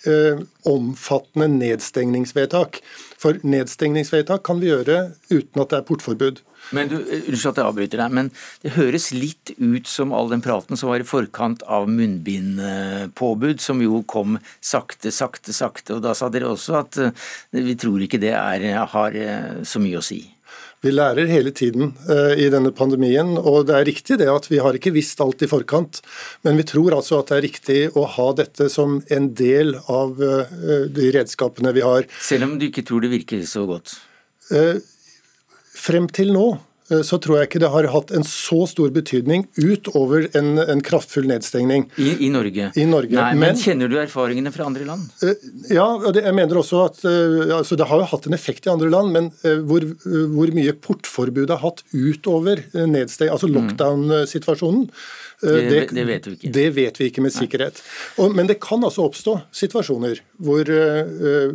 eh, 0.05 0.43
omfattende 0.67 1.47
nedstengningsvedtak. 1.55 2.81
For 3.17 3.39
nedstengningsvedtak 3.41 4.43
kan 4.45 4.61
vi 4.61 4.69
gjøre 4.69 5.13
uten 5.31 5.63
at 5.63 5.73
det 5.73 5.79
er 5.79 5.87
portforbud. 5.87 6.43
Men 6.75 6.89
du, 6.91 6.95
eh, 6.99 7.23
Unnskyld 7.29 7.53
at 7.53 7.61
jeg 7.61 7.69
avbryter 7.71 8.01
deg, 8.01 8.13
men 8.13 8.31
det 8.63 8.75
høres 8.75 9.09
litt 9.15 9.53
ut 9.57 9.87
som 9.87 10.13
all 10.13 10.29
den 10.29 10.43
praten 10.43 10.77
som 10.77 10.91
var 10.91 11.01
i 11.01 11.07
forkant 11.07 11.63
av 11.63 11.87
munnbindpåbud, 11.89 13.61
som 13.63 13.81
jo 13.81 14.03
kom 14.03 14.39
sakte, 14.61 15.11
sakte, 15.11 15.55
sakte. 15.55 15.97
Og 15.97 16.03
da 16.05 16.13
sa 16.17 16.29
dere 16.29 16.51
også 16.51 16.79
at 16.81 17.01
eh, 17.01 17.27
vi 17.57 17.77
tror 17.79 18.03
ikke 18.03 18.21
det 18.21 18.35
er, 18.35 18.67
har 18.91 19.15
eh, 19.15 19.63
så 19.67 19.81
mye 19.83 20.01
å 20.01 20.05
si. 20.05 20.21
Vi 20.85 20.91
lærer 20.93 21.29
hele 21.29 21.51
tiden 21.55 21.95
uh, 22.09 22.33
i 22.37 22.49
denne 22.53 22.71
pandemien, 22.75 23.33
og 23.37 23.65
det 23.69 23.75
er 23.77 23.87
riktig 23.89 24.19
det 24.21 24.29
at 24.29 24.45
vi 24.51 24.59
har 24.61 24.77
ikke 24.77 24.93
visst 24.95 25.21
alt 25.23 25.41
i 25.41 25.49
forkant. 25.49 26.01
Men 26.45 26.59
vi 26.59 26.67
tror 26.69 26.95
altså 26.99 27.21
at 27.21 27.31
det 27.31 27.37
er 27.37 27.45
riktig 27.47 27.79
å 27.97 28.05
ha 28.17 28.27
dette 28.37 28.69
som 28.73 28.99
en 29.13 29.31
del 29.37 29.73
av 29.89 30.21
uh, 30.21 30.45
de 30.93 31.09
redskapene 31.17 31.73
vi 31.77 31.85
har. 31.85 32.05
Selv 32.21 32.49
om 32.49 32.55
du 32.61 32.69
ikke 32.69 32.85
tror 32.87 33.05
det 33.05 33.13
virker 33.15 33.41
så 33.49 33.65
godt? 33.69 33.97
Uh, 34.53 34.77
frem 35.77 36.07
til 36.13 36.35
nå 36.35 36.47
Eh, 36.55 36.66
så 36.87 37.17
tror 37.19 37.39
jeg 37.39 37.49
ikke 37.49 37.61
det 37.63 37.71
har 37.73 37.87
hatt 37.91 38.13
en 38.15 38.23
så 38.27 38.61
stor 38.69 38.91
betydning 38.95 39.45
utover 39.57 40.29
en, 40.37 40.55
en 40.61 40.83
kraftfull 40.83 41.27
nedstengning. 41.27 41.87
I, 41.99 42.13
I, 42.27 42.29
Norge? 42.31 42.69
I 42.79 42.85
Norge. 42.87 43.15
Nei, 43.17 43.33
men, 43.35 43.51
men, 43.51 43.59
kjenner 43.59 43.91
du 43.91 43.97
erfaringene 43.99 44.53
fra 44.55 44.69
andre 44.69 44.87
land? 44.87 45.03
Uh, 45.19 45.33
ja, 45.73 45.87
det, 46.15 46.23
jeg 46.23 46.37
mener 46.37 46.61
også 46.61 46.85
at 46.85 47.03
uh, 47.03 47.57
altså 47.59 47.77
det 47.79 47.89
har 47.89 48.03
jo 48.03 48.09
hatt 48.13 48.29
en 48.29 48.37
effekt 48.37 48.69
i 48.69 48.73
andre 48.73 48.91
land, 48.93 49.11
men 49.15 49.31
hvor, 49.67 49.83
hvor, 50.05 50.51
mye 50.55 50.73
portforbudet 50.81 51.57
har 51.57 51.63
hatt 51.65 51.83
utover 51.91 52.63
nedsteng, 52.87 53.31
altså 53.33 53.49
mm. 53.49 53.55
lockdown-situasjonen, 53.57 54.87
det, 55.41 55.89
det, 55.93 56.03
vet 56.07 56.27
vi 56.27 56.33
ikke. 56.33 56.51
Det 56.53 56.65
vet 56.73 56.99
vi 56.99 57.07
ikke 57.11 57.21
med 57.21 57.33
sikkerhet. 57.35 57.81
Og, 58.17 58.33
men 58.33 58.49
det 58.49 58.57
kan 58.63 58.81
altså 58.83 59.05
oppstå 59.05 59.35
situasjoner 59.53 60.21
hvor, 60.41 60.69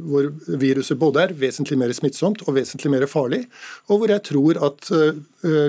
hvor, 0.07 0.29
viruset 0.63 0.99
både 0.99 1.25
er 1.25 1.35
vesentlig 1.39 1.79
mer 1.81 1.95
smittsomt 1.97 2.45
og 2.47 2.55
vesentlig 2.57 2.93
mer 2.93 3.07
farlig, 3.11 3.45
og 3.91 4.03
hvor 4.03 4.13
jeg 4.13 4.23
tror 4.29 4.61
at 4.69 4.91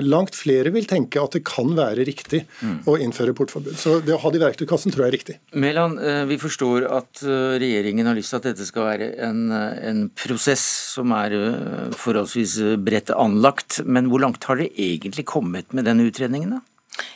langt 0.06 0.36
flere 0.38 0.70
vil 0.74 0.86
tenke 0.86 1.18
at 1.18 1.34
det 1.34 1.42
kan 1.46 1.72
være 1.74 2.04
riktig 2.06 2.44
mm. 2.60 2.76
å 2.90 2.96
innføre 3.02 3.34
portforbud. 3.34 3.74
Så 3.78 3.96
det 4.04 4.14
å 4.14 4.20
ha 4.22 4.30
det 4.30 4.38
i 4.38 4.44
verktøykassen 4.44 4.94
tror 4.94 5.06
jeg 5.06 5.10
er 5.10 5.16
riktig. 5.16 5.36
Mæland, 5.58 5.98
vi 6.30 6.38
forstår 6.42 6.86
at 6.94 7.24
regjeringen 7.62 8.06
har 8.06 8.18
lyst 8.18 8.34
til 8.34 8.42
at 8.42 8.50
dette 8.50 8.68
skal 8.68 8.86
være 8.92 9.10
en, 9.26 9.48
en 9.50 10.04
prosess 10.14 10.62
som 10.94 11.14
er 11.16 11.34
forholdsvis 11.98 12.60
bredt 12.86 13.10
anlagt. 13.14 13.80
Men 13.86 14.10
hvor 14.12 14.22
langt 14.22 14.46
har 14.46 14.62
dere 14.62 14.70
egentlig 14.74 15.26
kommet 15.30 15.74
med 15.74 15.90
den 15.90 16.04
utredningen? 16.06 16.58
da? 16.58 16.62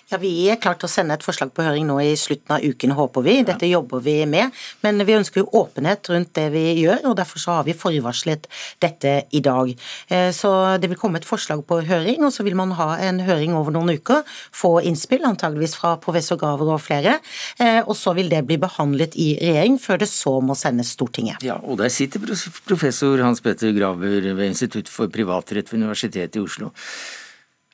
Ja, 0.08 0.16
Vi 0.16 0.48
er 0.48 0.56
klart 0.56 0.84
å 0.84 0.88
sende 0.88 1.18
et 1.18 1.24
forslag 1.24 1.50
på 1.52 1.64
høring 1.66 1.84
nå 1.84 1.98
i 2.00 2.14
slutten 2.16 2.54
av 2.56 2.64
uken, 2.64 2.94
håper 2.96 3.24
vi. 3.26 3.34
Dette 3.44 3.68
jobber 3.68 4.00
vi 4.00 4.22
med. 4.26 4.54
Men 4.80 5.04
vi 5.04 5.16
ønsker 5.18 5.42
jo 5.42 5.50
åpenhet 5.60 6.08
rundt 6.08 6.32
det 6.38 6.46
vi 6.54 6.62
gjør, 6.80 7.10
og 7.10 7.16
derfor 7.18 7.42
så 7.42 7.58
har 7.58 7.66
vi 7.66 7.76
forvarslet 7.76 8.48
dette 8.80 9.12
i 9.36 9.42
dag. 9.44 9.74
Eh, 10.08 10.30
så 10.32 10.52
det 10.80 10.88
vil 10.88 11.00
komme 11.00 11.20
et 11.20 11.28
forslag 11.28 11.60
på 11.68 11.82
høring, 11.90 12.24
og 12.24 12.32
så 12.32 12.46
vil 12.46 12.56
man 12.56 12.72
ha 12.78 12.94
en 13.04 13.20
høring 13.26 13.52
over 13.58 13.76
noen 13.76 13.98
uker. 14.00 14.24
Få 14.56 14.78
innspill, 14.88 15.26
antageligvis 15.28 15.76
fra 15.76 15.98
professor 16.00 16.40
Graver 16.40 16.72
og 16.72 16.80
flere. 16.86 17.18
Eh, 17.60 17.82
og 17.84 17.92
så 17.98 18.16
vil 18.16 18.32
det 18.32 18.46
bli 18.48 18.56
behandlet 18.60 19.12
i 19.20 19.34
regjering, 19.42 19.76
før 19.82 20.00
det 20.00 20.08
så 20.08 20.38
må 20.40 20.56
sendes 20.56 20.94
Stortinget. 20.96 21.44
Ja, 21.44 21.60
og 21.60 21.82
der 21.82 21.92
sitter 21.92 22.24
professor 22.64 23.20
Hans 23.20 23.44
Petter 23.44 23.76
Graver 23.76 24.32
ved 24.32 24.46
Institutt 24.48 24.88
for 24.88 25.12
privatrett 25.12 25.68
ved 25.68 25.82
Universitetet 25.84 26.40
i 26.40 26.46
Oslo. 26.48 26.72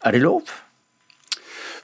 Er 0.04 0.18
det 0.18 0.26
lov? 0.26 0.50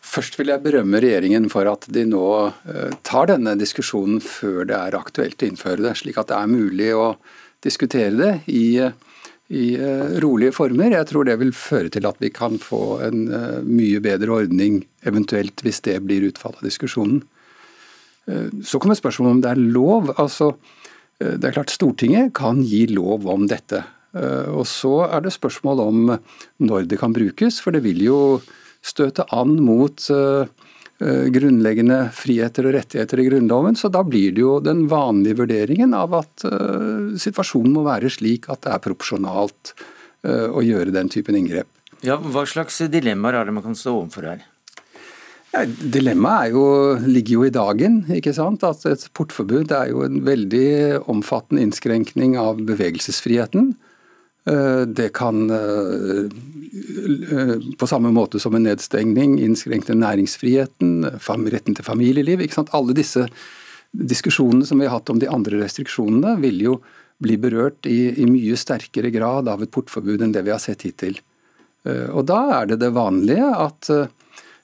Først 0.00 0.38
vil 0.40 0.48
jeg 0.48 0.64
berømme 0.64 1.00
regjeringen 1.02 1.46
for 1.52 1.68
at 1.68 1.84
de 1.92 2.06
nå 2.08 2.24
eh, 2.48 2.94
tar 3.06 3.28
denne 3.30 3.52
diskusjonen 3.60 4.20
før 4.24 4.64
det 4.70 4.76
er 4.78 4.96
aktuelt 4.96 5.42
å 5.42 5.50
innføre 5.50 5.84
det, 5.84 5.94
slik 6.00 6.18
at 6.20 6.30
det 6.30 6.38
er 6.38 6.50
mulig 6.50 6.88
å 6.96 7.12
diskutere 7.60 8.14
det 8.16 8.30
i, 8.48 8.80
i 9.52 9.64
eh, 9.76 10.16
rolige 10.24 10.56
former. 10.56 10.96
Jeg 10.96 11.10
tror 11.10 11.28
det 11.28 11.36
vil 11.42 11.52
føre 11.56 11.92
til 11.92 12.08
at 12.08 12.20
vi 12.22 12.32
kan 12.32 12.56
få 12.62 12.82
en 13.10 13.26
eh, 13.28 13.60
mye 13.66 14.00
bedre 14.04 14.40
ordning, 14.40 14.80
eventuelt 15.04 15.60
hvis 15.66 15.82
det 15.84 15.98
blir 16.06 16.26
utfallet 16.30 16.62
av 16.62 16.70
diskusjonen. 16.70 17.22
Så 18.62 18.78
kommer 18.78 18.94
spørsmålet 18.94 19.32
om 19.32 19.38
det 19.42 19.48
er 19.50 19.60
lov. 19.74 20.10
Altså, 20.22 20.52
det 21.18 21.48
er 21.48 21.54
klart 21.56 21.72
Stortinget 21.72 22.28
kan 22.36 22.60
gi 22.62 22.84
lov 22.92 23.24
om 23.26 23.48
dette. 23.50 23.80
Og 24.52 24.68
så 24.70 24.92
er 25.08 25.24
det 25.24 25.32
spørsmål 25.34 25.82
om 25.82 26.12
når 26.62 26.86
det 26.92 27.00
kan 27.00 27.16
brukes, 27.16 27.58
for 27.64 27.74
det 27.74 27.80
vil 27.82 28.04
jo 28.04 28.20
støte 28.80 29.26
an 29.36 29.56
mot 29.62 30.04
eh, 30.12 30.50
eh, 31.00 31.24
grunnleggende 31.34 32.00
friheter 32.16 32.68
og 32.68 32.76
rettigheter 32.78 33.22
i 33.22 33.26
Grunnloven. 33.28 33.78
Så 33.78 33.92
da 33.92 34.02
blir 34.06 34.34
det 34.36 34.44
jo 34.44 34.58
den 34.64 34.86
vanlige 34.90 35.42
vurderingen 35.42 35.96
av 35.96 36.16
at 36.22 36.46
uh, 36.48 37.16
situasjonen 37.20 37.74
må 37.76 37.84
være 37.86 38.12
slik 38.12 38.48
at 38.52 38.64
det 38.66 38.74
er 38.74 38.84
proporsjonalt 38.84 39.74
uh, 39.76 40.48
å 40.48 40.64
gjøre 40.64 40.94
den 40.96 41.12
typen 41.12 41.38
inngrep. 41.38 41.68
Ja, 42.06 42.16
Hva 42.16 42.46
slags 42.48 42.80
dilemmaer 42.88 43.36
er 43.36 43.48
det 43.48 43.56
man 43.56 43.66
kan 43.66 43.76
stå 43.76 43.92
overfor 43.98 44.30
her? 44.30 44.46
Ja, 45.50 45.64
dilemmaet 45.66 46.54
jo, 46.54 46.64
ligger 47.10 47.40
jo 47.40 47.44
i 47.48 47.52
dagen. 47.52 48.04
ikke 48.14 48.32
sant? 48.32 48.64
At 48.64 48.86
Et 48.86 49.02
portforbud 49.12 49.72
er 49.74 49.90
jo 49.90 50.04
en 50.06 50.20
veldig 50.24 51.02
omfattende 51.10 51.66
innskrenkning 51.66 52.38
av 52.38 52.62
bevegelsesfriheten. 52.64 53.74
Eh, 54.50 54.80
det 54.86 55.08
kan 55.08 55.50
eh, 55.50 56.24
eh, 57.30 57.56
på 57.78 57.86
samme 57.86 58.10
måte 58.10 58.40
som 58.40 58.54
en 58.54 58.64
nedstengning 58.66 59.38
innskrenke 59.38 59.94
næringsfriheten, 59.94 61.04
retten 61.52 61.76
til 61.76 61.86
familieliv. 61.86 62.42
Alle 62.70 62.96
disse 62.96 63.28
diskusjonene 63.92 64.66
som 64.66 64.80
vi 64.80 64.88
har 64.88 64.98
hatt 64.98 65.10
om 65.10 65.20
de 65.22 65.30
andre 65.30 65.60
restriksjonene, 65.62 66.38
vil 66.42 66.62
jo 66.64 66.78
bli 67.20 67.36
berørt 67.36 67.86
i, 67.86 68.14
i, 68.16 68.26
mye 68.26 68.56
sterkere 68.56 69.10
grad 69.12 69.48
av 69.50 69.62
et 69.62 69.70
portforbud 69.70 70.22
enn 70.24 70.32
det 70.32 70.42
vi 70.46 70.54
har 70.54 70.62
sett 70.62 70.86
hittil. 70.86 71.18
Og 71.84 72.24
Da 72.28 72.38
er 72.60 72.70
det 72.70 72.78
det 72.80 72.90
vanlige 72.96 73.44
at 73.56 73.88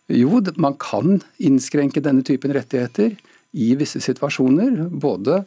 jo, 0.09 0.41
man 0.57 0.77
kan 0.81 1.19
innskrenke 1.37 2.01
denne 2.01 2.25
typen 2.25 2.55
rettigheter 2.57 3.13
i 3.53 3.69
visse 3.77 4.01
situasjoner. 4.05 4.87
Både 4.89 5.43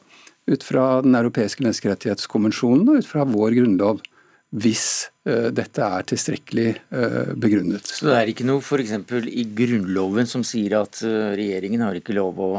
ut 0.49 0.65
fra 0.65 1.01
Den 1.01 1.17
europeiske 1.17 1.65
menneskerettighetskonvensjonen 1.65 2.89
og 2.89 3.01
ut 3.01 3.09
fra 3.09 3.25
vår 3.25 3.57
grunnlov 3.57 4.03
hvis 4.49 4.85
uh, 5.29 5.49
dette 5.53 5.85
er 5.85 6.05
tilstrekkelig 6.09 6.69
uh, 6.89 7.33
begrunnet. 7.37 7.85
Så 7.85 8.07
det 8.07 8.17
er 8.17 8.31
ikke 8.31 8.47
noe 8.49 8.63
f.eks. 8.63 8.95
i 9.29 9.45
Grunnloven 9.55 10.29
som 10.29 10.45
sier 10.47 10.79
at 10.79 11.01
uh, 11.05 11.35
regjeringen 11.37 11.83
har 11.85 11.97
ikke 11.97 12.17
lov 12.17 12.39
å, 12.41 12.51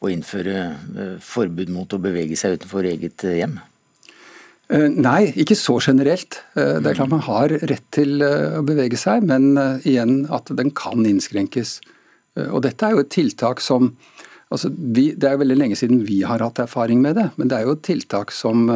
å 0.00 0.12
innføre 0.12 1.18
forbud 1.24 1.72
mot 1.72 1.92
å 1.92 2.00
bevege 2.00 2.38
seg 2.40 2.56
utenfor 2.56 2.88
eget 2.88 3.26
hjem? 3.28 3.58
Nei, 4.66 5.28
ikke 5.38 5.54
så 5.54 5.76
generelt. 5.78 6.40
Det 6.56 6.88
er 6.90 6.96
klart 6.96 7.12
man 7.12 7.22
har 7.22 7.52
rett 7.70 7.84
til 7.94 8.18
å 8.18 8.64
bevege 8.66 8.98
seg, 8.98 9.22
men 9.22 9.54
igjen 9.86 10.24
at 10.34 10.50
den 10.58 10.72
kan 10.74 11.06
innskrenkes. 11.06 11.76
Og 12.48 12.64
dette 12.64 12.88
er 12.88 12.96
jo 12.96 13.04
et 13.04 13.12
tiltak 13.14 13.62
som 13.62 13.92
altså 14.50 14.72
vi, 14.74 15.12
Det 15.14 15.28
er 15.28 15.36
jo 15.36 15.44
veldig 15.44 15.58
lenge 15.60 15.78
siden 15.78 16.02
vi 16.08 16.18
har 16.26 16.42
hatt 16.42 16.58
erfaring 16.64 16.98
med 17.04 17.14
det, 17.14 17.28
men 17.38 17.46
det 17.46 17.60
er 17.60 17.68
jo 17.68 17.76
et 17.76 17.86
tiltak 17.86 18.34
som 18.34 18.66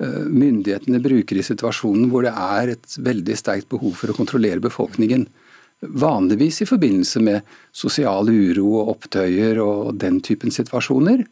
myndighetene 0.00 1.00
bruker 1.04 1.36
i 1.36 1.44
situasjonen 1.44 2.08
hvor 2.12 2.24
det 2.24 2.32
er 2.32 2.72
et 2.72 2.96
veldig 3.04 3.36
sterkt 3.36 3.68
behov 3.72 3.98
for 4.00 4.12
å 4.12 4.16
kontrollere 4.16 4.62
befolkningen. 4.64 5.26
Vanligvis 5.80 6.62
i 6.64 6.68
forbindelse 6.68 7.20
med 7.24 7.52
sosial 7.72 8.28
uro 8.28 8.66
og 8.80 8.94
opptøyer 8.96 9.60
og 9.64 9.94
den 10.00 10.22
typen 10.24 10.52
situasjoner. 10.52 11.24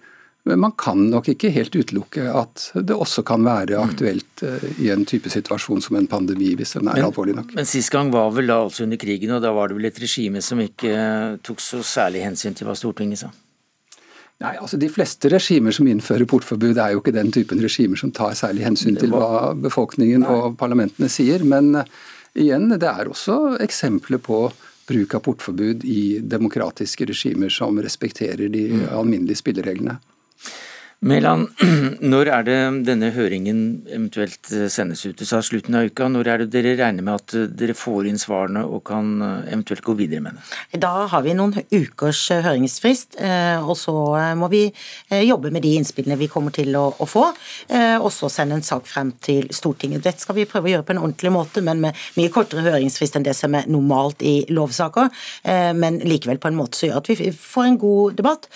Men 0.49 0.61
man 0.63 0.73
kan 0.79 1.01
nok 1.11 1.27
ikke 1.35 1.51
helt 1.53 1.75
utelukke 1.77 2.25
at 2.33 2.71
det 2.89 2.97
også 2.97 3.25
kan 3.27 3.43
være 3.45 3.77
mm. 3.77 3.91
aktuelt 3.91 4.45
eh, 4.47 4.69
i 4.87 4.89
en 4.95 5.05
type 5.09 5.29
situasjon 5.29 5.83
som 5.85 5.99
en 5.99 6.09
pandemi, 6.09 6.55
hvis 6.57 6.77
den 6.79 6.89
er 6.89 7.03
men, 7.03 7.09
alvorlig 7.11 7.35
nok. 7.37 7.53
Men 7.59 7.69
Sist 7.69 7.93
gang 7.93 8.13
var 8.15 8.31
vel 8.33 8.49
da 8.49 8.63
altså 8.63 8.87
under 8.87 9.01
krigen, 9.01 9.35
og 9.37 9.45
da 9.45 9.53
var 9.53 9.69
det 9.69 9.77
vel 9.77 9.91
et 9.91 10.01
regime 10.01 10.41
som 10.45 10.63
ikke 10.65 10.95
tok 11.45 11.61
så 11.61 11.83
særlig 11.85 12.25
hensyn 12.25 12.57
til 12.57 12.69
hva 12.69 12.79
Stortinget 12.79 13.27
sa? 13.27 13.33
Nei, 14.39 14.55
altså 14.55 14.79
De 14.79 14.87
fleste 14.93 15.31
regimer 15.33 15.75
som 15.75 15.89
innfører 15.91 16.29
portforbud, 16.31 16.79
er 16.79 16.95
jo 16.95 17.03
ikke 17.03 17.15
den 17.17 17.33
typen 17.35 17.59
regimer 17.63 17.99
som 17.99 18.13
tar 18.15 18.37
særlig 18.39 18.69
hensyn 18.69 18.99
til 18.99 19.11
hva 19.11 19.51
befolkningen 19.59 20.23
Nei. 20.23 20.37
og 20.37 20.59
parlamentene 20.61 21.11
sier. 21.11 21.43
Men 21.43 21.73
uh, 21.81 21.89
igjen, 22.39 22.71
det 22.71 22.87
er 22.87 23.11
også 23.11 23.57
eksempler 23.65 24.23
på 24.23 24.45
bruk 24.89 25.17
av 25.19 25.25
portforbud 25.27 25.83
i 25.85 26.21
demokratiske 26.23 27.09
regimer 27.11 27.51
som 27.53 27.81
respekterer 27.83 28.47
de 28.53 28.65
mm. 28.71 28.85
alminnelige 28.95 29.43
spillereglene. 29.43 29.99
Mæland, 30.99 31.47
når 32.11 32.29
er 32.35 32.43
det 32.43 32.55
denne 32.89 33.13
høringen 33.15 33.59
eventuelt 33.87 34.49
eh, 34.51 34.65
sendes 34.67 35.05
ut? 35.07 35.15
Du 35.15 35.23
sa 35.29 35.39
slutten 35.47 35.77
av 35.79 35.87
uka. 35.87 36.09
Når 36.11 36.27
er 36.27 36.43
det 36.43 36.49
dere 36.51 36.73
regner 36.81 37.07
med 37.07 37.21
at 37.21 37.35
eh, 37.39 37.45
dere 37.55 37.77
får 37.79 38.09
inn 38.11 38.19
svarene 38.19 38.65
og 38.67 38.83
kan 38.89 39.13
eh, 39.23 39.53
eventuelt 39.53 39.85
gå 39.87 39.95
videre 40.01 40.25
med 40.25 40.35
det? 40.35 40.81
Da 40.83 41.07
har 41.13 41.23
vi 41.23 41.37
noen 41.39 41.55
ukers 41.55 42.25
høringsfrist, 42.43 43.15
og 43.63 43.73
så 43.79 43.93
må 44.39 44.49
vi 44.51 44.61
jobbe 45.09 45.53
med 45.55 45.63
de 45.65 45.77
innspillene 45.79 46.17
vi 46.19 46.29
kommer 46.31 46.53
til 46.55 46.75
å, 46.79 46.91
få, 47.09 47.25
og 48.03 48.09
så 48.15 48.29
sende 48.33 48.57
en 48.59 48.65
sak 48.67 48.87
frem 48.89 49.11
til 49.25 49.49
Stortinget. 49.55 50.03
Dette 50.05 50.23
skal 50.23 50.37
vi 50.37 50.47
prøve 50.49 50.69
å 50.69 50.73
gjøre 50.73 50.87
på 50.89 50.95
en 50.95 51.01
ordentlig 51.03 51.33
måte, 51.35 51.63
men 51.65 51.83
med 51.83 51.99
mye 52.19 52.33
kortere 52.35 52.65
høringsfrist 52.67 53.19
enn 53.19 53.27
det 53.27 53.35
som 53.39 53.57
er 53.59 53.69
normalt 53.71 54.23
i 54.27 54.35
lovsaker, 54.53 55.11
men 55.79 56.01
likevel 56.05 56.41
på 56.43 56.51
en 56.53 56.59
måte 56.59 56.79
som 56.79 56.91
gjør 56.91 57.01
at 57.03 57.11
vi 57.11 57.33
får 57.35 57.71
en 57.71 57.81
god 57.83 58.19
debatt, 58.21 58.49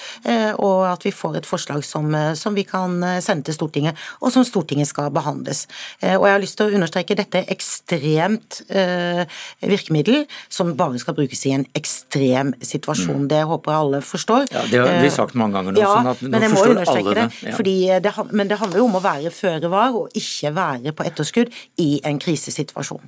og 0.58 0.78
at 0.92 1.06
vi 1.08 1.14
får 1.16 1.40
et 1.40 1.48
forslag 1.48 1.84
som 1.86 2.12
som 2.38 2.56
vi 2.56 2.64
kan 2.68 2.98
eh, 3.06 3.20
sende 3.24 3.46
til 3.48 3.56
Stortinget, 3.56 3.98
og 4.20 4.32
som 4.34 4.44
Stortinget 4.46 4.90
skal 4.90 5.10
behandles. 5.14 5.66
Eh, 6.00 6.16
og 6.16 6.26
jeg 6.28 6.36
har 6.36 6.42
lyst 6.42 6.58
til 6.60 6.70
å 6.70 6.78
understreke 6.78 7.16
dette 7.18 7.44
ekstremt 7.52 8.62
eh, 8.68 9.24
virkemiddel 9.60 10.24
som 10.52 10.74
bare 10.78 11.00
skal 11.02 11.16
brukes 11.18 11.44
i 11.48 11.54
en 11.56 11.66
ekstrem 11.78 12.54
situasjon. 12.62 13.24
Mm. 13.26 13.28
Det 13.32 13.42
håper 13.50 13.74
jeg 13.74 13.86
alle 13.86 14.02
forstår. 14.06 14.48
Ja, 14.52 14.64
Det 14.70 14.82
har 14.82 15.02
vi 15.02 15.12
sagt 15.14 15.38
mange 15.38 15.58
ganger 15.58 15.76
nå, 15.76 15.82
ja, 15.82 15.92
sånn 15.92 16.12
at 16.14 16.24
nå 16.26 16.42
forstår 16.56 16.82
alle 16.96 17.16
det. 17.20 17.28
Ja. 17.42 17.56
Fordi 17.58 17.76
det. 18.04 18.14
Men 18.32 18.50
det 18.50 18.60
handler 18.60 18.82
jo 18.82 18.88
om 18.88 18.98
å 18.98 19.04
være 19.04 19.32
føre 19.34 19.70
var, 19.72 19.96
og 19.96 20.18
ikke 20.18 20.54
være 20.56 20.96
på 20.96 21.06
etterskudd 21.08 21.52
i 21.82 21.90
en 22.08 22.20
krisesituasjon. 22.22 23.02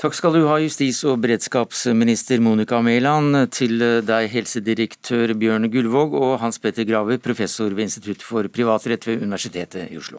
Takk 0.00 0.14
skal 0.16 0.32
du 0.32 0.46
ha, 0.48 0.54
justis- 0.56 1.02
og 1.04 1.18
beredskapsminister 1.20 2.40
Monica 2.40 2.78
Mæland. 2.80 3.36
Til 3.52 3.76
deg, 4.08 4.30
helsedirektør 4.32 5.34
Bjørn 5.36 5.68
Gullvåg, 5.68 6.16
og 6.16 6.38
Hans 6.40 6.56
Petter 6.56 6.88
Graver, 6.88 7.20
professor 7.20 7.68
ved 7.68 7.90
Institutt 7.90 8.24
for 8.24 8.48
privatrett 8.48 9.04
ved 9.04 9.20
Universitetet 9.20 9.92
i 9.92 10.00
Oslo. 10.00 10.16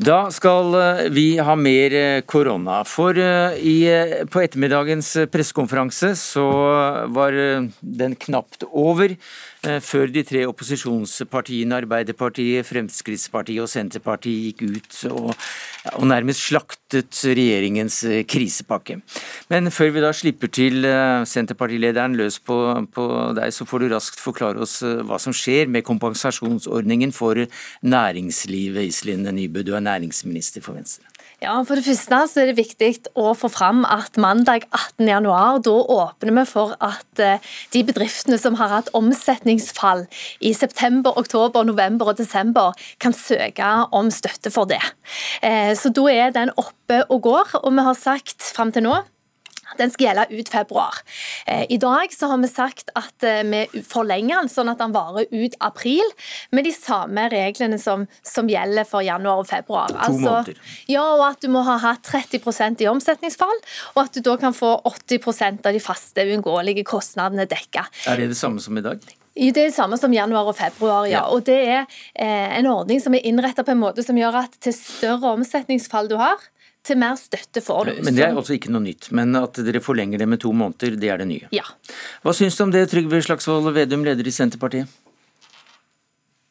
Da 0.00 0.30
skal 0.32 0.72
eh, 0.78 1.00
vi 1.12 1.26
ha 1.36 1.54
mer 1.60 1.92
eh, 1.92 2.22
korona. 2.24 2.80
For 2.88 3.18
eh, 3.20 3.58
i, 3.60 3.76
på 4.32 4.40
ettermiddagens 4.40 5.12
pressekonferanse 5.28 6.14
så 6.16 6.46
var 7.12 7.36
den 7.80 8.16
knapt 8.24 8.64
over. 8.70 9.12
Eh, 9.60 9.76
før 9.84 10.08
de 10.08 10.22
tre 10.24 10.46
opposisjonspartiene 10.48 11.76
Arbeiderpartiet, 11.82 12.64
Fremskrittspartiet 12.64 13.60
og 13.60 13.68
Senterpartiet 13.68 14.46
gikk 14.46 14.62
ut 14.64 15.00
og, 15.10 15.34
og, 15.98 16.06
nærmest 16.08 16.46
slaktet 16.46 17.18
regjeringens 17.28 17.98
eh, 18.08 18.22
krisepakke. 18.24 19.02
Men 19.52 19.68
før 19.68 19.92
vi 19.92 20.04
da 20.06 20.14
slipper 20.16 20.48
til 20.56 20.88
eh, 20.88 21.26
Senterpartilederen 21.28 22.16
løs 22.16 22.40
på, 22.40 22.56
på 22.88 23.06
deg, 23.36 23.52
så 23.52 23.68
får 23.68 23.84
du 23.84 23.92
raskt 23.92 24.24
forklare 24.24 24.64
oss 24.64 24.78
hva 24.80 25.20
som 25.20 25.36
skjer 25.36 25.68
med 25.68 25.84
kompensasjonsordningen 25.84 27.12
for 27.12 27.44
næringslivet, 27.84 28.88
Iselin 28.88 29.28
Nybø, 29.28 29.66
du 29.66 29.74
er 29.76 29.84
næringsminister 29.84 30.64
for 30.64 30.80
Venstre. 30.80 31.04
Ja, 31.40 31.54
For 31.64 31.78
det 31.78 31.86
første 31.86 32.18
så 32.28 32.42
er 32.42 32.50
det 32.50 32.58
viktig 32.58 32.90
å 33.18 33.30
få 33.38 33.48
fram 33.48 33.84
at 33.88 34.18
mandag 34.20 34.66
18.1 34.76 35.62
da 35.64 35.76
åpner 35.94 36.34
vi 36.36 36.44
for 36.48 36.74
at 36.84 37.22
eh, 37.22 37.46
de 37.72 37.84
bedriftene 37.88 38.36
som 38.40 38.58
har 38.60 38.72
hatt 38.74 38.90
omsetningsfall 38.96 40.04
i 40.44 40.52
september, 40.56 41.16
oktober, 41.16 41.64
november 41.64 42.12
og 42.12 42.20
desember, 42.20 42.76
kan 43.00 43.16
søke 43.16 43.70
om 43.96 44.12
støtte 44.12 44.52
for 44.52 44.68
det. 44.68 44.82
Eh, 45.40 45.72
så 45.78 45.92
da 45.96 46.04
er 46.12 46.36
den 46.36 46.52
oppe 46.60 47.02
og 47.08 47.24
går, 47.24 47.56
og 47.62 47.72
vi 47.72 47.88
har 47.88 47.96
sagt 47.96 48.44
fram 48.52 48.74
til 48.76 48.84
nå 48.90 49.00
den 49.78 49.92
skal 49.92 50.08
gjelde 50.08 50.26
ut 50.40 50.50
februar. 50.52 51.00
Eh, 51.46 51.66
I 51.70 51.78
dag 51.80 52.12
så 52.14 52.30
har 52.30 52.40
vi 52.42 52.50
sagt 52.50 52.90
at 52.98 53.26
eh, 53.26 53.42
vi 53.46 53.84
forlenger 53.86 54.42
den 54.42 54.52
sånn 54.52 54.72
at 54.72 54.80
den 54.80 54.94
varer 54.94 55.28
ut 55.30 55.56
april, 55.60 56.04
med 56.50 56.66
de 56.66 56.72
samme 56.74 57.28
reglene 57.32 57.78
som, 57.80 58.06
som 58.26 58.48
gjelder 58.50 58.88
for 58.88 59.04
januar 59.06 59.44
og 59.44 59.48
februar. 59.50 59.92
To 59.92 60.00
altså, 60.08 60.18
måneder. 60.24 60.74
Ja, 60.90 61.04
og 61.16 61.24
at 61.30 61.44
du 61.44 61.50
må 61.52 61.64
ha 61.66 61.78
hatt 61.82 62.04
30% 62.08 62.84
i 62.84 62.90
omsetningsfall, 62.90 63.64
og 63.94 64.04
at 64.06 64.16
du 64.16 64.24
da 64.26 64.36
kan 64.40 64.56
få 64.56 64.76
80% 64.88 65.66
av 65.66 65.76
de 65.76 65.82
faste 65.82 66.26
uunngåelige 66.26 66.86
kostnadene 66.88 67.48
dekka. 67.50 67.86
Er 68.10 68.20
det 68.20 68.30
det 68.34 68.38
samme 68.40 68.62
som 68.62 68.78
i 68.78 68.84
dag? 68.84 69.02
Det 69.40 69.48
er 69.54 69.68
det 69.70 69.74
samme 69.76 69.96
som 69.96 70.12
januar 70.12 70.48
og 70.50 70.56
februar, 70.58 71.06
ja. 71.08 71.22
Og 71.30 71.44
det 71.46 71.58
er 71.62 71.84
eh, 72.18 72.58
en 72.58 72.66
ordning 72.68 73.00
som 73.00 73.14
er 73.14 73.24
innretta 73.28 73.62
på 73.64 73.72
en 73.72 73.80
måte 73.80 74.02
som 74.04 74.18
gjør 74.18 74.42
at 74.42 74.58
til 74.60 74.74
større 74.74 75.30
omsetningsfall 75.36 76.10
du 76.10 76.16
har, 76.20 76.42
til 76.86 76.98
mer 77.00 77.16
støtte 77.20 77.62
får 77.64 77.90
du. 77.90 77.92
Ja, 77.98 78.04
men 78.06 78.16
Det 78.16 78.24
er 78.24 78.36
altså 78.36 78.56
ikke 78.56 78.72
noe 78.72 78.84
nytt. 78.84 79.10
Men 79.16 79.36
at 79.38 79.60
dere 79.60 79.82
forlenger 79.84 80.22
det 80.22 80.28
med 80.30 80.40
to 80.42 80.52
måneder, 80.56 80.96
det 81.00 81.10
er 81.12 81.20
det 81.20 81.28
nye. 81.28 81.48
Ja. 81.54 81.66
Hva 82.24 82.34
syns 82.36 82.56
du 82.56 82.64
om 82.64 82.74
det, 82.74 82.86
Trygve 82.92 83.20
Slagsvold 83.24 83.72
Vedum, 83.76 84.04
leder 84.06 84.26
i 84.26 84.34
Senterpartiet? 84.34 84.88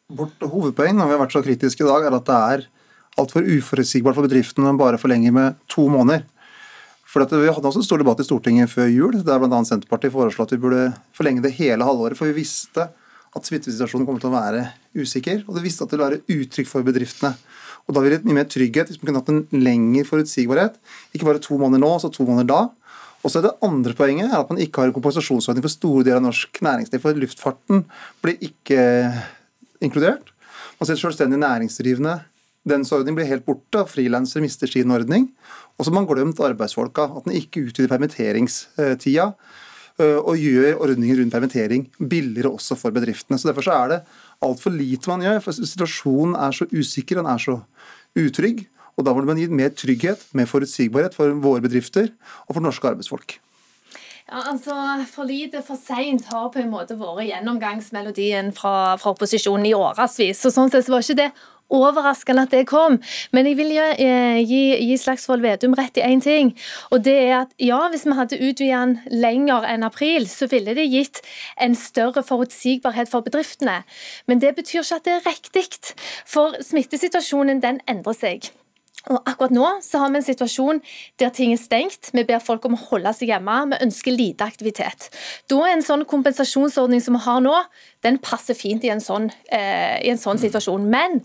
Vårt 0.09 0.41
hovedpoeng 0.41 0.97
når 0.97 1.09
vi 1.09 1.15
har 1.15 1.21
vært 1.21 1.35
så 1.37 1.45
kritiske 1.45 1.85
i 1.85 1.89
dag, 1.89 2.07
er 2.07 2.17
at 2.17 2.29
det 2.29 2.37
er 2.37 2.67
altfor 3.19 3.45
uforutsigbart 3.45 4.17
for 4.17 4.25
bedriftene 4.25 4.71
å 4.71 4.79
bare 4.79 5.01
forlenge 5.01 5.33
med 5.33 5.57
to 5.69 5.85
måneder. 5.91 6.25
For 7.09 7.25
Vi 7.25 7.49
hadde 7.49 7.65
også 7.65 7.81
en 7.81 7.87
stor 7.87 7.97
debatt 7.97 8.19
i 8.21 8.25
Stortinget 8.25 8.69
før 8.69 8.89
jul, 8.89 9.15
der 9.25 9.41
bl.a. 9.41 9.61
Senterpartiet 9.65 10.13
foreslo 10.13 10.45
at 10.45 10.51
vi 10.53 10.61
burde 10.61 10.91
forlenge 11.17 11.41
det 11.41 11.55
hele 11.57 11.85
halvåret. 11.85 12.17
For 12.17 12.29
vi 12.29 12.43
visste 12.43 12.85
at 13.29 13.45
smittesituasjonen 13.49 14.05
kommer 14.05 14.21
til 14.21 14.29
å 14.29 14.35
være 14.35 14.61
usikker, 14.97 15.41
og 15.47 15.57
det 15.57 15.63
visste 15.65 15.85
at 15.85 15.89
det 15.89 15.97
ville 15.97 16.09
være 16.09 16.37
uttrykk 16.37 16.69
for 16.69 16.85
bedriftene. 16.85 17.33
Og 17.89 17.95
Da 17.97 18.03
ville 18.05 18.19
det 18.21 18.29
mye 18.29 18.37
mer 18.37 18.49
trygghet 18.49 18.91
hvis 18.91 19.01
man 19.01 19.09
kunne 19.09 19.21
hatt 19.23 19.31
en 19.33 19.63
lengre 19.65 20.05
forutsigbarhet. 20.05 20.77
Ikke 21.17 21.25
bare 21.25 21.41
to 21.41 21.57
måneder 21.57 21.81
nå, 21.81 21.95
så 21.97 22.11
to 22.13 22.27
måneder 22.27 22.47
da. 22.51 22.61
Og 23.23 23.31
så 23.31 23.39
er 23.39 23.49
Det 23.49 23.57
andre 23.65 23.93
poenget 23.97 24.29
er 24.29 24.37
at 24.39 24.49
man 24.49 24.61
ikke 24.61 24.81
har 24.83 24.87
en 24.87 24.95
kompensasjonsordning 24.95 25.65
for 25.65 25.73
store 25.73 26.05
deler 26.05 26.21
av 26.21 26.27
norsk 26.29 26.61
næringsliv. 26.61 27.01
For 27.01 27.17
luftfarten 27.17 27.85
blir 28.21 28.37
ikke 28.45 28.83
inkludert. 29.81 30.29
Man 30.79 30.87
ser 30.87 31.01
selvstendig 31.01 31.41
næringsdrivende. 31.41 32.19
Dens 32.69 32.91
ordning 32.93 33.17
blir 33.17 33.27
helt 33.27 33.45
borte, 33.47 33.81
frilansere 33.89 34.43
mister 34.43 34.69
sin 34.69 34.91
ordning. 34.91 35.31
Og 35.77 35.85
så 35.85 35.91
har 35.91 35.97
man 35.97 36.07
glemt 36.07 36.39
arbeidsfolka. 36.39 37.09
At 37.17 37.25
den 37.25 37.39
ikke 37.39 37.65
utvider 37.65 37.89
permitteringstida 37.89 39.31
øh, 39.99 40.19
og 40.19 40.37
gjør 40.37 40.79
ordninger 40.85 41.19
rundt 41.19 41.33
permittering 41.33 41.89
billigere 41.97 42.53
også 42.53 42.77
for 42.79 42.91
bedriftene. 42.91 43.39
Så 43.39 43.49
Derfor 43.49 43.65
så 43.65 43.71
er 43.71 43.87
det 43.87 44.01
altfor 44.45 44.71
lite 44.71 45.09
man 45.09 45.23
gjør, 45.25 45.41
for 45.43 45.51
situasjonen 45.51 46.35
er 46.39 46.55
så 46.55 46.67
usikker, 46.71 47.19
den 47.19 47.27
er 47.27 47.41
så 47.41 47.59
utrygg. 48.17 48.65
Og 48.99 49.05
da 49.07 49.13
må 49.15 49.23
man 49.23 49.39
gi 49.39 49.47
mer 49.47 49.71
trygghet, 49.71 50.25
mer 50.35 50.49
forutsigbarhet 50.49 51.13
for 51.15 51.31
våre 51.39 51.63
bedrifter 51.63 52.09
og 52.47 52.57
for 52.57 52.63
norske 52.65 52.89
arbeidsfolk. 52.89 53.37
Ja, 54.29 54.43
altså, 54.51 54.75
For 55.09 55.25
lite, 55.25 55.63
for 55.65 55.79
seint 55.79 56.27
har 56.29 56.51
på 56.53 56.59
en 56.61 56.69
måte 56.69 56.97
vært 56.99 57.29
gjennomgangsmelodien 57.31 58.51
fra, 58.53 58.97
fra 59.01 59.13
opposisjonen 59.15 59.65
i 59.65 59.73
årevis. 59.73 60.37
Så 60.37 60.51
sånn 60.53 60.69
sett 60.69 60.85
så 60.85 60.93
var 60.93 61.05
ikke 61.05 61.21
det 61.23 61.31
overraskende 61.69 62.45
at 62.47 62.53
det 62.53 62.65
kom. 62.69 62.99
Men 63.31 63.49
jeg 63.49 63.57
vil 63.59 63.73
gi, 63.73 64.09
gi, 64.49 64.61
gi 64.89 64.97
Slagsvold 64.99 65.45
Vedum 65.45 65.75
rett 65.77 65.97
i 65.99 66.05
én 66.05 66.23
ting. 66.23 66.53
Og 66.91 67.03
det 67.05 67.17
er 67.27 67.35
at 67.43 67.55
ja, 67.61 67.81
hvis 67.89 68.05
vi 68.07 68.17
hadde 68.17 68.39
utvidet 68.39 68.79
den 68.79 68.97
lenger 69.21 69.65
enn 69.69 69.85
april, 69.87 70.27
så 70.29 70.49
ville 70.51 70.75
det 70.77 70.89
gitt 70.91 71.21
en 71.61 71.75
større 71.77 72.23
forutsigbarhet 72.25 73.11
for 73.11 73.25
bedriftene. 73.25 73.81
Men 74.27 74.41
det 74.43 74.55
betyr 74.57 74.83
ikke 74.83 75.01
at 75.01 75.09
det 75.09 75.17
er 75.17 75.27
riktig. 75.27 75.67
For 76.29 76.55
smittesituasjonen 76.63 77.61
den 77.63 77.81
endrer 77.89 78.17
seg. 78.17 78.51
Og 79.07 79.21
akkurat 79.23 79.53
nå 79.55 79.67
så 79.83 80.01
har 80.01 80.11
vi 80.11 80.19
en 80.19 80.25
situasjon 80.25 80.81
der 81.21 81.31
ting 81.35 81.53
er 81.55 81.61
stengt. 81.61 82.11
Vi 82.11 82.25
ber 82.27 82.41
folk 82.43 82.65
om 82.67 82.75
å 82.75 82.81
holde 82.89 83.13
seg 83.15 83.31
hjemme. 83.31 83.55
Vi 83.71 83.79
ønsker 83.85 84.15
lite 84.15 84.43
aktivitet. 84.45 85.07
Da 85.49 85.61
er 85.63 85.77
en 85.77 85.85
sånn 85.85 86.03
kompensasjonsordning 86.09 87.01
som 87.03 87.15
vi 87.15 87.23
har 87.23 87.39
nå, 87.45 87.55
den 88.05 88.17
passer 88.23 88.55
fint 88.55 88.83
i 88.87 88.91
en 88.93 89.01
sånn, 89.03 89.27
eh, 89.51 89.97
i 90.05 90.11
en 90.11 90.19
sånn 90.19 90.37
mm. 90.37 90.43
situasjon. 90.45 90.85
Men 90.91 91.19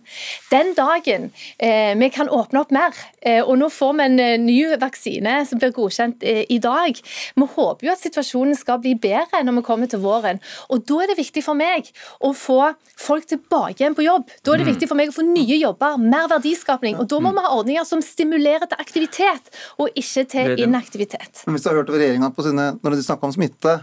den 0.51 0.73
dagen 0.75 1.29
eh, 1.63 1.95
vi 2.01 2.09
kan 2.15 2.31
åpne 2.33 2.65
opp 2.65 2.75
mer, 2.75 2.97
eh, 3.23 3.43
og 3.43 3.59
nå 3.61 3.69
får 3.71 3.93
vi 3.95 4.07
en 4.09 4.19
eh, 4.23 4.35
ny 4.43 4.59
vaksine 4.83 5.37
som 5.47 5.61
blir 5.63 5.75
godkjent 5.77 6.25
eh, 6.27 6.43
i 6.51 6.59
dag 6.63 6.99
Vi 6.99 7.47
håper 7.55 7.87
jo 7.87 7.93
at 7.93 8.03
situasjonen 8.03 8.59
skal 8.59 8.81
bli 8.83 8.97
bedre 8.99 9.43
når 9.47 9.61
vi 9.61 9.65
kommer 9.67 9.91
til 9.91 10.03
våren. 10.03 10.43
Og 10.75 10.83
da 10.89 11.03
er 11.05 11.13
det 11.13 11.19
viktig 11.21 11.45
for 11.47 11.59
meg 11.59 11.93
å 12.19 12.33
få 12.35 12.61
folk 12.99 13.29
tilbake 13.31 13.79
igjen 13.83 13.97
på 13.97 14.07
jobb. 14.07 14.27
Da 14.43 14.55
er 14.55 14.63
det 14.63 14.69
mm. 14.69 14.73
viktig 14.75 14.91
for 14.91 14.99
meg 14.99 15.13
å 15.13 15.17
få 15.17 15.27
nye 15.29 15.61
jobber, 15.61 15.99
mer 16.03 16.29
verdiskapning. 16.33 16.99
Og 16.99 17.09
da 17.11 17.23
må 17.23 17.35
vi 17.35 17.47
ha 17.47 17.55
ordninger 17.55 17.87
som 17.87 18.03
stimulerer 18.05 18.67
til 18.71 18.83
aktivitet, 18.83 19.51
og 19.79 19.95
ikke 19.99 20.27
til 20.31 20.63
inaktivitet. 20.65 21.45
Hvis 21.47 21.65
du 21.65 21.71
har 21.71 21.83
hørt 21.83 21.93
regjeringa 21.95 22.33
når 22.35 22.97
de 22.97 23.05
snakker 23.05 23.31
om 23.31 23.35
smitte, 23.35 23.79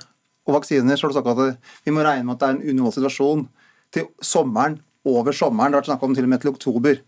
og 0.51 0.59
vaksiner, 0.59 0.99
så 0.99 1.07
har 1.07 1.13
du 1.13 1.17
sagt 1.17 1.31
at 1.31 1.71
vi 1.87 1.95
må 1.95 2.05
regne 2.05 2.27
med 2.27 2.37
at 2.37 2.43
det 2.43 2.49
er 2.49 2.57
en 2.57 2.73
unormal 2.73 2.95
situasjon 2.97 3.45
til 3.95 4.09
sommeren, 4.23 4.79
over 5.07 5.33
sommeren. 5.33 5.71
Det 5.71 5.79
har 5.79 5.81
vært 5.81 5.89
snakk 5.89 6.03
om 6.05 6.15
til 6.15 6.27
og 6.27 6.29
med 6.29 6.43
til 6.43 6.51
oktober. 6.51 6.99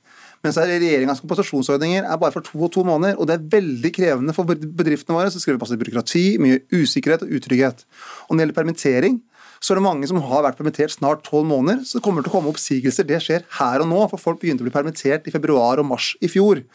Mens 0.43 0.57
regjeringas 0.59 1.21
kompensasjonsordninger 1.23 2.03
er 2.03 2.17
bare 2.19 2.33
for 2.35 2.43
to 2.43 2.57
og 2.65 2.71
to 2.73 2.81
måneder. 2.83 3.15
Og 3.15 3.29
det 3.29 3.37
er 3.37 3.45
veldig 3.53 3.91
krevende 3.95 4.33
for 4.35 4.49
bedriftene 4.49 5.15
våre. 5.15 5.29
Så 5.31 5.39
skriver 5.39 5.59
vi 5.59 5.63
passe 5.63 5.77
byråkrati, 5.79 6.23
mye 6.43 6.63
usikkerhet 6.73 7.23
og 7.23 7.31
utrygghet. 7.37 7.85
Og 8.27 8.33
når 8.33 8.41
det 8.41 8.47
gjelder 8.47 8.57
permittering, 8.57 9.21
så 9.63 9.71
er 9.71 9.79
det 9.79 9.85
mange 9.85 10.09
som 10.09 10.19
har 10.19 10.43
vært 10.43 10.59
permittert 10.59 10.91
snart 10.91 11.23
tolv 11.23 11.47
måneder. 11.47 11.85
Så 11.87 11.99
det 11.99 12.03
kommer 12.03 12.25
til 12.25 12.33
å 12.33 12.35
komme 12.35 12.51
oppsigelser. 12.51 13.07
Det 13.07 13.21
skjer 13.23 13.45
her 13.59 13.85
og 13.85 13.87
nå. 13.87 14.01
For 14.11 14.19
folk 14.19 14.41
begynte 14.41 14.65
å 14.65 14.67
bli 14.67 14.75
permittert 14.75 15.29
i 15.29 15.35
februar 15.35 15.79
og 15.79 15.87
mars 15.93 16.11
i 16.19 16.31
fjor. 16.31 16.65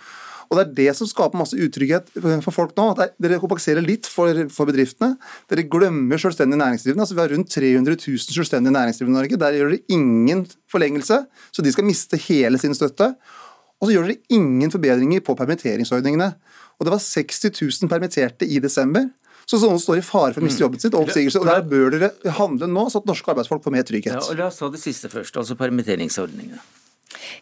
Og 0.48 0.56
Det 0.56 0.62
er 0.64 0.74
det 0.78 0.92
som 0.96 1.08
skaper 1.08 1.36
masse 1.36 1.56
utrygghet 1.56 2.08
for 2.44 2.54
folk 2.54 2.72
nå. 2.78 2.86
at 2.94 3.14
Dere 3.20 3.40
kompenserer 3.42 3.84
litt 3.84 4.08
for, 4.08 4.32
for 4.52 4.70
bedriftene. 4.70 5.18
Dere 5.50 5.66
glemmer 5.68 6.20
selvstendig 6.20 6.56
næringsdrivende. 6.56 7.04
altså 7.04 7.18
Vi 7.18 7.20
har 7.20 7.34
rundt 7.34 7.52
300 7.52 7.98
000 8.00 8.36
selvstendig 8.38 8.72
næringsdrivende 8.72 9.16
i 9.16 9.20
Norge. 9.20 9.40
Der 9.44 9.58
gjør 9.58 9.74
dere 9.74 9.84
ingen 9.92 10.46
forlengelse, 10.72 11.20
så 11.52 11.64
de 11.64 11.72
skal 11.74 11.84
miste 11.84 12.20
hele 12.28 12.58
sin 12.58 12.74
støtte. 12.74 13.12
Og 13.78 13.88
så 13.88 13.94
gjør 13.94 14.08
dere 14.08 14.24
ingen 14.34 14.72
forbedringer 14.72 15.20
på 15.20 15.36
permitteringsordningene. 15.36 16.32
Og 16.78 16.86
Det 16.86 16.94
var 16.94 17.02
60 17.02 17.52
000 17.82 17.90
permitterte 17.90 18.48
i 18.48 18.58
desember. 18.58 19.08
Så 19.48 19.56
noen 19.62 19.80
står 19.80 20.02
i 20.02 20.04
fare 20.04 20.34
for 20.34 20.42
å 20.42 20.44
miste 20.44 20.60
mm. 20.60 20.64
jobben 20.66 20.80
sitt 20.82 20.94
og 20.94 21.06
oppsigelse. 21.06 21.40
Og 21.40 21.48
Der 21.48 21.62
bør 21.64 21.94
dere 21.94 22.10
handle 22.36 22.68
nå, 22.68 22.88
så 22.92 23.00
at 23.00 23.08
norske 23.08 23.32
arbeidsfolk 23.32 23.64
får 23.64 23.74
mer 23.78 23.86
trygghet. 23.88 24.18
Ja, 24.18 24.24
og 24.24 24.36
La 24.36 24.50
oss 24.50 24.60
ta 24.60 24.68
det 24.72 24.80
siste 24.82 25.08
først, 25.12 25.36
altså 25.40 25.56
permitteringsordningene. 25.56 26.60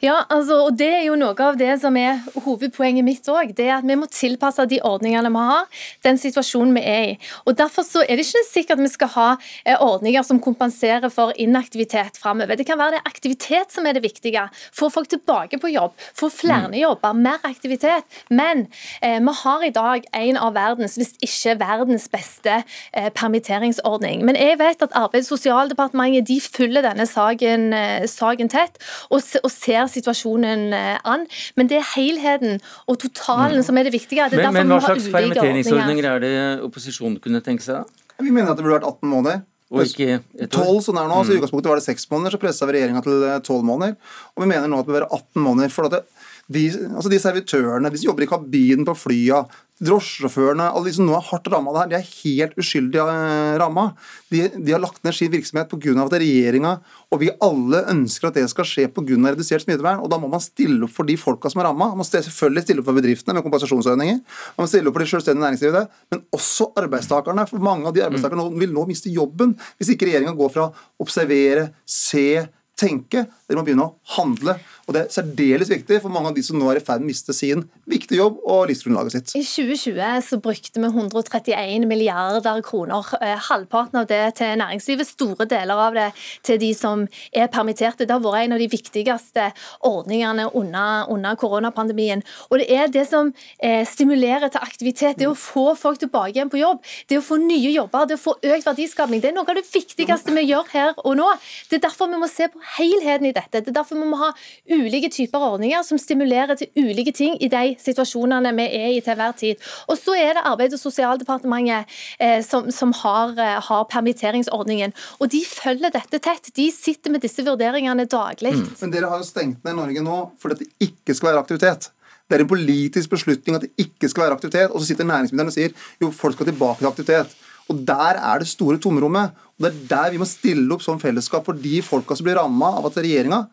Ja, 0.01 0.21
altså, 0.31 0.61
og 0.69 0.77
Det 0.79 0.87
er 0.87 1.03
jo 1.09 1.17
noe 1.19 1.35
av 1.43 1.57
det 1.59 1.73
som 1.83 1.97
er 1.99 2.21
hovedpoenget 2.45 3.05
mitt 3.05 3.27
òg. 3.31 3.51
Det 3.57 3.67
at 3.75 3.87
vi 3.87 3.97
må 3.99 4.07
tilpasse 4.13 4.63
de 4.71 4.79
ordningene 4.87 5.33
vi 5.33 5.43
har, 5.49 5.65
den 6.07 6.21
situasjonen 6.21 6.77
vi 6.77 6.83
er 6.87 7.07
i. 7.09 7.17
Og 7.47 7.57
Derfor 7.59 7.83
så 7.83 8.05
er 8.05 8.15
det 8.15 8.27
ikke 8.27 8.45
sikkert 8.47 8.79
at 8.79 8.85
vi 8.85 8.93
skal 8.93 9.11
ha 9.17 9.29
eh, 9.65 9.75
ordninger 9.83 10.23
som 10.23 10.39
kompenserer 10.43 11.11
for 11.11 11.33
inaktivitet 11.35 12.21
framover. 12.21 12.57
Det 12.57 12.67
kan 12.69 12.79
være 12.79 12.99
det 12.99 13.11
aktivitet 13.11 13.75
som 13.75 13.87
er 13.87 13.97
det 13.97 14.05
viktige. 14.05 14.45
Få 14.77 14.91
folk 14.93 15.11
tilbake 15.11 15.59
på 15.59 15.73
jobb, 15.73 15.97
få 16.15 16.31
flere 16.31 16.71
mm. 16.71 16.79
jobber, 16.83 17.19
mer 17.27 17.43
aktivitet. 17.49 18.07
Men 18.31 18.69
eh, 19.03 19.19
vi 19.19 19.37
har 19.43 19.67
i 19.67 19.73
dag 19.75 20.07
en 20.21 20.41
av 20.47 20.55
verdens, 20.55 20.95
hvis 21.01 21.17
ikke 21.25 21.57
verdens 21.65 22.07
beste 22.13 22.61
eh, 22.93 23.11
permitteringsordning. 23.11 24.23
Men 24.29 24.39
jeg 24.39 24.61
vet 24.63 24.87
at 24.87 24.95
Arbeids- 24.95 25.33
og 25.33 25.41
sosialdepartementet 25.41 26.29
de 26.31 26.39
følger 26.45 26.87
denne 26.87 27.09
saken, 27.09 27.73
eh, 27.75 28.07
saken 28.07 28.53
tett. 28.53 28.79
og, 29.11 29.23
og 29.43 29.56
ser 29.57 29.89
situasjonen 29.91 30.69
eh, 30.77 30.95
an. 31.09 31.27
Men 31.59 31.71
det 31.73 31.81
er 31.81 31.91
helheten 31.95 32.61
og 32.87 33.01
totalen 33.03 33.61
mm. 33.61 33.67
som 33.67 33.81
er 33.81 33.89
det 33.89 33.97
viktige. 33.97 34.29
Det 34.31 34.41
er 34.41 34.49
men, 34.51 34.63
men 34.63 34.77
hva 34.77 34.81
slags 34.87 35.11
permitteringsordninger 35.13 36.11
er 36.13 36.25
det 36.25 36.35
opposisjonen 36.67 37.21
kunne 37.25 37.43
tenke 37.45 37.67
seg? 37.67 37.85
Vi 38.23 38.33
mener 38.33 38.53
at 38.53 38.59
det 38.59 38.65
burde 38.65 38.79
vært 38.79 38.89
18 38.89 39.13
måneder. 39.13 39.45
og 39.73 39.83
ikke 39.83 40.21
et 40.39 40.57
år? 40.57 40.71
12 40.71 40.85
sånn 40.87 41.01
er 41.03 41.11
nå, 41.11 41.19
så 41.21 41.35
I 41.35 41.41
utgangspunktet 41.41 41.73
var 41.73 41.81
det 41.81 41.89
6 41.89 42.09
måneder, 42.13 42.37
så 42.37 42.41
pressa 42.41 42.69
vi 42.69 42.77
regjeringa 42.79 43.03
til 43.05 43.27
12 43.43 43.67
måneder. 43.67 43.97
Og 44.37 44.45
vi 44.45 44.51
mener 44.53 44.71
nå 44.71 44.81
at 44.81 44.89
det 44.89 44.95
bør 44.95 45.03
være 45.03 45.21
18 45.21 45.43
måneder. 45.43 45.75
for 45.75 45.89
at 45.89 45.97
det, 45.97 46.03
de, 46.47 46.67
altså 46.95 47.11
de 47.11 47.19
servitørene, 47.19 47.91
de 47.91 47.99
som 47.99 48.13
jobber 48.13 48.27
i 48.27 48.31
kabinen 48.31 48.87
på 48.87 48.95
flya, 48.95 49.43
drosjesjåførene, 49.83 50.71
alle 50.73 50.89
de 50.89 50.95
som 50.97 51.09
nå 51.09 51.15
er 51.19 51.25
hardt 51.29 51.49
ramma 51.53 51.75
det 51.75 51.83
her, 51.83 51.91
de 51.91 51.97
er 51.99 52.13
helt 52.23 52.55
uskyldig 52.61 53.03
uh, 53.03 53.57
ramma. 53.61 53.91
De, 54.33 54.47
de, 54.57 54.73
har 54.73 54.81
lagt 54.81 55.03
ned 55.05 55.17
sin 55.17 55.33
virksomhet 55.33 55.69
pga. 55.69 55.97
at 56.07 56.17
regjeringa 56.17 56.79
og 57.13 57.21
vi 57.23 57.29
alle 57.45 57.83
ønsker 57.93 58.29
at 58.29 58.39
det 58.39 58.47
skal 58.51 58.67
skje 58.67 58.87
pga. 58.93 59.19
redusert 59.29 59.67
smittevern. 59.67 60.01
og 60.01 60.11
Da 60.11 60.19
må 60.19 60.31
man 60.33 60.43
stille 60.43 60.89
opp 60.89 60.95
for 60.97 61.09
de 61.09 61.17
folka 61.21 61.53
som 61.53 61.61
er 61.63 61.69
ramma. 61.69 61.91
Man 61.93 62.03
må 62.03 62.09
selvfølgelig 62.09 62.65
stille 62.67 62.83
opp 62.83 62.91
for 62.91 62.99
bedriftene 62.99 63.37
med 63.37 63.47
kompensasjonsordninger. 63.47 64.21
Man 64.57 64.65
må 64.65 64.71
stille 64.71 64.91
opp 64.91 64.97
for 64.97 65.05
de 65.05 65.11
selvstendige 65.13 65.45
næringsdrivende, 65.45 65.87
men 66.11 66.25
også 66.35 66.71
arbeidstakerne. 66.83 67.47
For 67.51 67.63
mange 67.63 67.87
av 67.87 67.97
de 67.97 68.05
arbeidstakerne 68.07 68.49
vil 68.59 68.75
nå 68.75 68.87
miste 68.89 69.13
jobben 69.13 69.55
hvis 69.77 69.93
ikke 69.95 70.11
regjeringa 70.11 70.35
går 70.37 70.53
fra 70.57 70.71
å 70.71 71.05
observere, 71.07 71.71
se, 71.87 72.47
tenke. 72.77 73.25
Dere 73.47 73.61
må 73.61 73.65
begynne 73.67 73.87
å 73.87 73.95
handle. 74.17 74.57
Og 74.87 74.95
Det 74.95 75.01
er 75.01 75.09
særdeles 75.11 75.71
viktig 75.71 75.97
for 75.99 76.15
mange 76.15 76.31
av 76.31 76.37
de 76.37 76.43
som 76.47 76.59
nå 76.61 76.69
er 76.71 76.79
i 76.79 76.85
ferd 76.85 77.03
med 77.03 77.09
å 77.09 77.11
miste 77.11 77.35
sin 77.35 77.65
viktige 77.91 78.21
jobb 78.21 78.37
og 78.47 78.69
livsgrunnlaget 78.71 79.17
sitt. 79.17 79.33
I 79.35 79.43
2020 79.43 80.21
så 80.23 80.39
brukte 80.43 80.79
vi 80.79 80.91
131 80.93 81.87
milliarder 81.91 82.61
kroner. 82.63 83.09
Eh, 83.19 83.35
halvparten 83.49 83.99
av 83.99 84.07
det 84.07 84.21
til 84.39 84.55
næringslivet, 84.61 85.09
store 85.11 85.49
deler 85.51 85.83
av 85.89 85.99
det 85.99 86.07
til 86.47 86.61
de 86.63 86.71
som 86.79 87.03
er 87.35 87.51
permitterte. 87.51 88.07
Det 88.07 88.15
har 88.15 88.23
vært 88.23 88.45
en 88.45 88.55
av 88.55 88.63
de 88.63 88.69
viktigste 88.71 89.49
ordningene 89.91 90.47
under, 90.55 91.11
under 91.11 91.35
koronapandemien. 91.35 92.23
Og 92.51 92.63
det 92.63 92.69
er 92.71 92.87
det 92.87 93.09
som 93.11 93.35
eh, 93.59 93.83
stimulerer 93.91 94.55
til 94.55 94.63
aktivitet. 94.63 95.19
Det 95.19 95.27
å 95.27 95.35
få 95.35 95.75
folk 95.75 95.99
tilbake 96.05 96.37
igjen 96.37 96.53
på 96.53 96.63
jobb. 96.63 96.79
Det 97.11 97.19
å 97.19 97.27
få 97.27 97.41
nye 97.43 97.75
jobber, 97.75 98.07
det 98.07 98.21
å 98.21 98.23
få 98.23 98.37
økt 98.39 98.71
verdiskapning. 98.71 99.25
Det 99.25 99.33
er 99.33 99.37
noe 99.41 99.51
av 99.51 99.59
det 99.59 99.67
viktigste 99.67 100.39
vi 100.39 100.47
gjør 100.47 100.71
her 100.71 100.95
og 101.03 101.19
nå. 101.19 101.27
Det 101.67 101.81
er 101.81 101.87
derfor 101.89 102.07
vi 102.15 102.23
må 102.23 102.31
se 102.31 102.47
på 102.55 102.63
helheten 102.79 103.33
i 103.33 103.35
dette. 103.35 103.59
Det 103.59 103.75
er 103.75 103.81
derfor 103.83 103.99
vi 103.99 104.07
må 104.15 104.23
ha 104.23 104.31
ulike 104.77 105.11
typer 105.13 105.43
ordninger 105.43 105.83
som 105.87 105.99
stimulerer 106.01 106.59
til 106.59 106.71
ulike 106.77 107.13
ting 107.17 107.37
i 107.43 107.49
de 107.53 107.75
situasjonene 107.83 108.53
vi 108.57 108.67
er 108.79 108.93
i 108.95 109.01
til 109.05 109.19
hver 109.19 109.35
tid. 109.39 109.63
Og 109.89 109.99
så 110.01 110.17
er 110.19 110.37
det 110.37 110.45
Arbeids- 110.47 110.77
og 110.77 110.83
sosialdepartementet 110.85 111.97
eh, 112.21 112.39
som, 112.47 112.71
som 112.75 112.95
har, 113.03 113.35
eh, 113.41 113.59
har, 113.69 113.85
permitteringsordningen. 113.91 114.95
Og 115.21 115.33
de 115.33 115.43
følger 115.49 115.95
dette 115.95 116.21
tett. 116.23 116.53
De 116.57 116.71
sitter 116.75 117.15
med 117.15 117.25
disse 117.25 117.45
vurderingene 117.47 118.07
daglig. 118.11 118.55
Mm. 118.57 118.71
Men 118.81 118.95
dere 118.95 119.11
har 119.13 119.23
jo 119.23 119.29
stengt 119.29 119.65
ned 119.67 119.79
Norge 119.79 120.05
nå 120.05 120.23
fordi 120.41 120.65
det 120.65 120.91
ikke 120.91 121.17
skal 121.17 121.33
være 121.33 121.45
aktivitet. 121.45 121.91
Det 122.27 122.37
er 122.37 122.43
en 122.43 122.51
politisk 122.51 123.13
beslutning 123.13 123.57
at 123.57 123.67
det 123.67 123.87
ikke 123.87 124.09
skal 124.11 124.27
være 124.27 124.37
aktivitet, 124.39 124.73
og 124.73 124.81
så 124.81 124.89
sitter 124.89 125.07
næringsministeren 125.07 125.53
og 125.53 125.55
sier 125.55 125.75
jo, 126.03 126.11
folk 126.11 126.35
skal 126.35 126.49
tilbake 126.51 126.83
til 126.83 126.91
aktivitet. 126.91 127.37
Og 127.71 127.83
Der 127.87 128.19
er 128.19 128.39
det 128.39 128.49
store 128.49 128.79
tomrommet. 128.79 129.31
og 129.59 129.65
Det 129.65 129.73
er 129.73 129.87
der 129.91 130.11
vi 130.11 130.19
må 130.19 130.27
stille 130.27 130.75
opp 130.75 130.83
som 130.83 131.01
fellesskap 131.01 131.45
for 131.45 131.53
de 131.53 131.83
folka 131.83 132.15
som 132.15 132.27
blir 132.27 132.39
ramma 132.39 132.77
av 132.79 132.87
at 132.87 132.99
regjeringa 132.99 133.47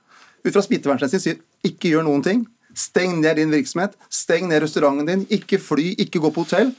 ut 0.43 0.53
fra 0.53 0.63
smittevernhensyn 0.65 1.23
sier 1.23 1.41
ikke 1.67 1.93
gjør 1.93 2.07
noen 2.07 2.23
ting. 2.25 2.47
Steng 2.73 3.19
ned 3.21 3.37
din 3.37 3.53
virksomhet, 3.53 3.93
steng 4.09 4.49
ned 4.49 4.63
restauranten 4.63 5.09
din, 5.09 5.27
ikke 5.33 5.59
fly, 5.61 5.93
ikke 6.01 6.21
gå 6.23 6.33
på 6.33 6.45
hotell. 6.45 6.73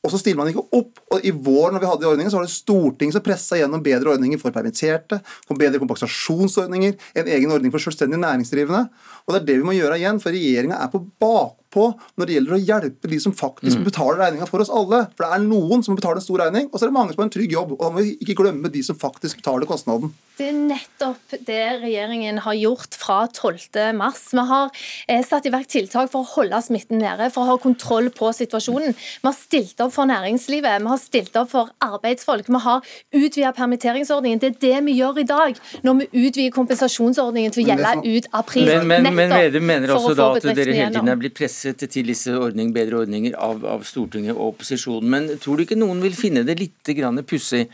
Og 0.00 0.12
så 0.12 0.18
stiller 0.20 0.40
man 0.40 0.48
ikke 0.48 0.64
opp. 0.76 1.00
Og 1.12 1.24
I 1.26 1.32
vår 1.34 1.74
når 1.74 1.82
vi 1.82 1.88
hadde 1.90 2.02
de 2.02 2.08
ordningene, 2.08 2.32
så 2.32 2.40
var 2.40 2.48
det 2.48 2.54
Stortinget 2.54 3.16
som 3.18 3.24
pressa 3.24 3.58
gjennom 3.60 3.82
bedre 3.84 4.14
ordninger 4.14 4.40
for 4.40 4.54
permitterte, 4.54 5.20
for 5.46 5.60
bedre 5.60 5.80
kompensasjonsordninger, 5.82 6.96
en 7.20 7.32
egen 7.36 7.52
ordning 7.52 7.74
for 7.74 7.84
selvstendig 7.84 8.20
næringsdrivende. 8.22 8.86
Og 9.26 9.34
Det 9.34 9.42
er 9.42 9.48
det 9.50 9.58
vi 9.60 9.68
må 9.68 9.76
gjøre 9.76 10.00
igjen, 10.00 10.20
for 10.22 10.32
regjeringa 10.34 10.80
er 10.80 10.92
på 10.92 11.04
bak 11.20 11.59
på 11.72 11.90
når 12.18 12.28
det 12.28 12.36
gjelder 12.36 12.56
å 12.56 12.60
hjelpe 12.60 13.10
de 13.10 13.20
som 13.22 13.34
faktisk 13.36 13.80
mm. 13.80 13.84
betaler 13.86 14.20
regninga 14.24 14.48
for 14.50 14.64
oss 14.64 14.72
alle. 14.72 15.04
For 15.16 15.26
det 15.26 15.36
er 15.36 15.44
noen 15.46 15.84
som 15.86 15.98
betaler 15.98 16.20
en 16.20 16.24
stor 16.24 16.42
regning, 16.44 16.68
og 16.70 16.76
så 16.76 16.86
er 16.86 16.90
det 16.90 16.96
mange 16.96 17.14
som 17.14 17.22
har 17.22 17.28
en 17.28 17.36
trygg 17.36 17.54
jobb. 17.54 17.76
Og 17.76 17.84
da 17.84 17.92
må 17.94 18.04
vi 18.04 18.16
ikke 18.24 18.38
glemme 18.42 18.72
de 18.72 18.82
som 18.86 18.98
faktisk 18.98 19.40
betaler 19.42 19.68
kostnaden. 19.70 20.12
Det 20.40 20.48
er 20.48 20.56
nettopp 20.56 21.34
det 21.44 21.62
regjeringen 21.82 22.38
har 22.46 22.56
gjort 22.56 22.96
fra 22.96 23.18
12. 23.28 23.92
mars. 23.98 24.22
Vi 24.32 24.44
har 24.50 24.70
eh, 25.06 25.20
satt 25.26 25.46
i 25.46 25.52
verk 25.52 25.68
tiltak 25.68 26.08
for 26.12 26.24
å 26.24 26.30
holde 26.36 26.62
smitten 26.64 27.02
nede, 27.02 27.28
for 27.34 27.44
å 27.44 27.54
ha 27.54 27.58
kontroll 27.60 28.08
på 28.14 28.30
situasjonen. 28.36 28.96
Vi 28.96 29.28
har 29.28 29.36
stilt 29.36 29.82
opp 29.84 29.92
for 29.94 30.08
næringslivet, 30.08 30.80
vi 30.80 30.92
har 30.94 31.02
stilt 31.02 31.36
opp 31.36 31.52
for 31.52 31.74
arbeidsfolk. 31.84 32.48
Vi 32.48 32.62
har 32.64 32.80
utvidet 33.20 33.52
permitteringsordningen. 33.58 34.40
Det 34.40 34.52
er 34.54 34.58
det 34.64 34.84
vi 34.88 34.96
gjør 35.00 35.20
i 35.20 35.26
dag, 35.28 35.60
når 35.84 36.00
vi 36.00 36.08
utvider 36.24 36.56
kompensasjonsordningen 36.56 37.52
til 37.54 37.66
å 37.66 37.68
gjelde 37.74 37.94
ut 38.16 38.30
april. 38.40 38.70
Men, 38.70 38.88
men, 38.88 39.12
men 39.14 39.30
men 39.60 39.66
mener 39.66 39.92
også 39.94 40.14
da 40.16 40.28
at 40.36 40.46
dere 40.56 40.74
hele 40.74 40.90
tiden 40.94 41.10
er 41.12 41.18
blitt 41.20 41.36
presset 41.36 41.59
presset 41.60 41.92
til 41.92 42.08
disse 42.08 42.32
ordning, 42.32 42.72
bedre 42.72 43.02
ordninger 43.04 43.34
av, 43.36 43.64
av, 43.68 43.84
Stortinget 43.84 44.36
og 44.36 44.54
opposisjonen. 44.54 45.10
Men 45.10 45.28
tror 45.40 45.58
du 45.58 45.64
ikke 45.66 45.78
noen 45.78 46.00
vil 46.00 46.16
finne 46.16 46.44
det 46.44 46.58
litt 46.58 47.26
pussig 47.28 47.68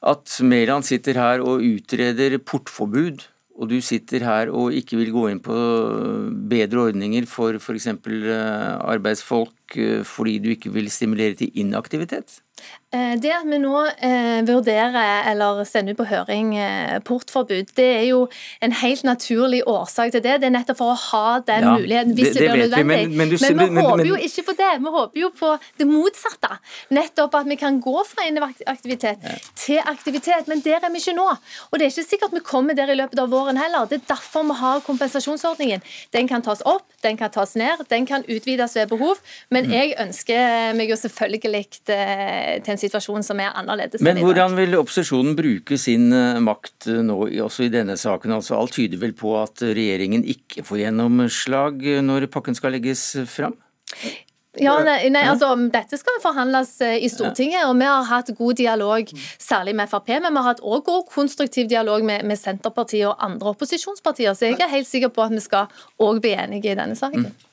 at 0.00 0.38
Mæland 0.40 0.84
sitter 0.84 1.14
her 1.18 1.40
og 1.40 1.60
utreder 1.60 2.38
portforbud, 2.38 3.26
og 3.58 3.68
du 3.68 3.80
sitter 3.82 4.22
her 4.22 4.48
og 4.48 4.72
ikke 4.72 4.96
vil 4.96 5.10
gå 5.10 5.28
inn 5.28 5.40
på 5.40 5.54
bedre 6.48 6.88
ordninger 6.88 7.26
for 7.26 7.58
f.eks. 7.58 7.88
Eh, 7.88 8.78
arbeidsfolk 8.86 9.76
eh, 9.76 10.04
fordi 10.06 10.38
du 10.38 10.52
ikke 10.54 10.70
vil 10.70 10.88
stimulere 10.88 11.34
til 11.34 11.50
inaktivitet? 11.58 12.40
Eh, 12.88 13.18
det 13.20 13.28
at 13.36 13.44
vi 13.44 13.58
nå 13.60 13.82
eh, 14.00 14.38
vurderer 14.48 15.26
eller 15.28 15.58
sender 15.68 15.92
ut 15.92 15.98
på 15.98 16.06
høring 16.08 16.54
eh, 16.56 16.94
portforbud, 17.04 17.74
det 17.76 17.84
er 17.84 18.04
jo 18.08 18.22
en 18.64 18.72
helt 18.80 19.02
naturlig 19.04 19.60
årsak 19.68 20.14
til 20.14 20.22
det. 20.24 20.38
Det 20.40 20.48
er 20.48 20.54
nettopp 20.54 20.78
for 20.78 20.94
å 20.94 21.00
ha 21.02 21.34
den 21.44 21.66
ja, 21.66 21.74
muligheten 21.76 22.14
hvis 22.16 22.32
det, 22.32 22.46
det, 22.46 22.54
blir 22.54 22.62
nødvendig. 22.62 22.86
Men, 22.88 23.12
men, 23.20 23.28
du, 23.28 23.36
men, 23.42 23.58
vi 23.60 23.66
men, 23.76 23.84
håper 23.84 24.08
jo 24.08 24.16
ikke 24.24 24.46
på 24.46 24.54
det. 24.62 24.70
Vi 24.80 24.92
håper 24.94 25.20
jo 25.20 25.30
på 25.36 25.50
det 25.82 25.88
motsatte. 25.90 26.56
Nettopp 26.96 27.36
at 27.42 27.50
vi 27.50 27.58
kan 27.60 27.76
gå 27.84 27.96
fra 28.08 28.24
inaktivitet 28.30 29.28
ja. 29.28 29.36
til 29.60 29.82
aktivitet. 29.84 30.48
Men 30.48 30.64
der 30.64 30.80
er 30.80 30.94
vi 30.96 31.04
ikke 31.04 31.16
nå. 31.18 31.28
Og 31.68 31.76
det 31.76 31.90
er 31.90 31.92
ikke 31.92 32.06
sikkert 32.08 32.38
vi 32.38 32.44
kommer 32.48 32.78
der 32.78 32.88
i 32.88 32.96
løpet 32.96 33.20
av 33.20 33.28
våren 33.36 33.60
heller. 33.60 33.84
Det 33.92 34.00
er 34.00 34.08
derfor 34.14 34.48
vi 34.48 34.56
har 34.62 34.80
kompensasjonsordningen. 34.88 35.84
Den 36.16 36.32
kan 36.32 36.46
tas 36.46 36.64
opp, 36.64 36.88
den 37.04 37.20
kan 37.20 37.36
tas 37.36 37.52
ned, 37.52 37.84
den 37.92 38.08
kan 38.08 38.24
utvides 38.24 38.80
ved 38.80 38.88
behov. 38.96 39.20
Men 39.52 39.68
mm. 39.68 39.76
jeg 39.76 39.94
ønsker 40.08 40.72
meg 40.80 40.88
jo 40.88 40.96
selvfølgelig 41.04 41.44
til 42.64 42.74
en 42.74 42.80
situasjon 42.80 43.26
som 43.26 43.40
er 43.42 43.52
annerledes. 43.56 44.02
Men 44.04 44.20
hvordan 44.22 44.56
vil 44.58 44.76
opposisjonen 44.78 45.36
bruke 45.38 45.78
sin 45.80 46.12
eh, 46.14 46.38
makt 46.44 46.88
eh, 46.92 47.02
nå, 47.06 47.18
også 47.44 47.66
i 47.66 47.72
denne 47.72 47.98
saken? 48.00 48.36
Altså, 48.38 48.56
alt 48.58 48.76
tyder 48.76 49.00
vel 49.02 49.14
på 49.18 49.34
at 49.40 49.64
regjeringen 49.64 50.24
ikke 50.28 50.64
får 50.66 50.84
gjennomslag 50.84 51.84
eh, 51.84 52.00
når 52.04 52.28
pakken 52.32 52.58
skal 52.58 52.76
legges 52.76 53.10
fram? 53.30 53.56
Ja, 54.58 54.72
nei, 54.82 55.06
nei, 55.14 55.22
altså 55.30 55.52
Dette 55.70 55.94
skal 56.00 56.16
forhandles 56.18 56.72
i 56.82 57.06
Stortinget, 57.12 57.62
og 57.68 57.76
vi 57.78 57.86
har 57.86 58.08
hatt 58.08 58.32
god 58.34 58.58
dialog 58.58 59.12
særlig 59.38 59.76
med 59.78 59.90
Frp, 59.90 60.10
men 60.16 60.32
vi 60.32 60.40
har 60.40 60.48
hatt 60.48 60.62
også 60.64 60.86
god 60.88 61.04
konstruktiv 61.12 61.68
dialog 61.70 62.02
med, 62.02 62.24
med, 62.26 62.40
Senterpartiet 62.40 63.06
og 63.06 63.22
andre 63.22 63.52
opposisjonspartier. 63.52 64.34
Så 64.34 64.48
jeg 64.48 64.58
er 64.58 64.72
helt 64.72 64.88
sikker 64.90 65.12
på 65.14 65.22
at 65.28 65.36
vi 65.36 65.44
skal 65.44 65.70
òg 66.02 66.18
bli 66.24 66.34
enige 66.34 66.72
i 66.72 66.78
denne 66.80 66.98
saken. 66.98 67.28
Mm. 67.28 67.47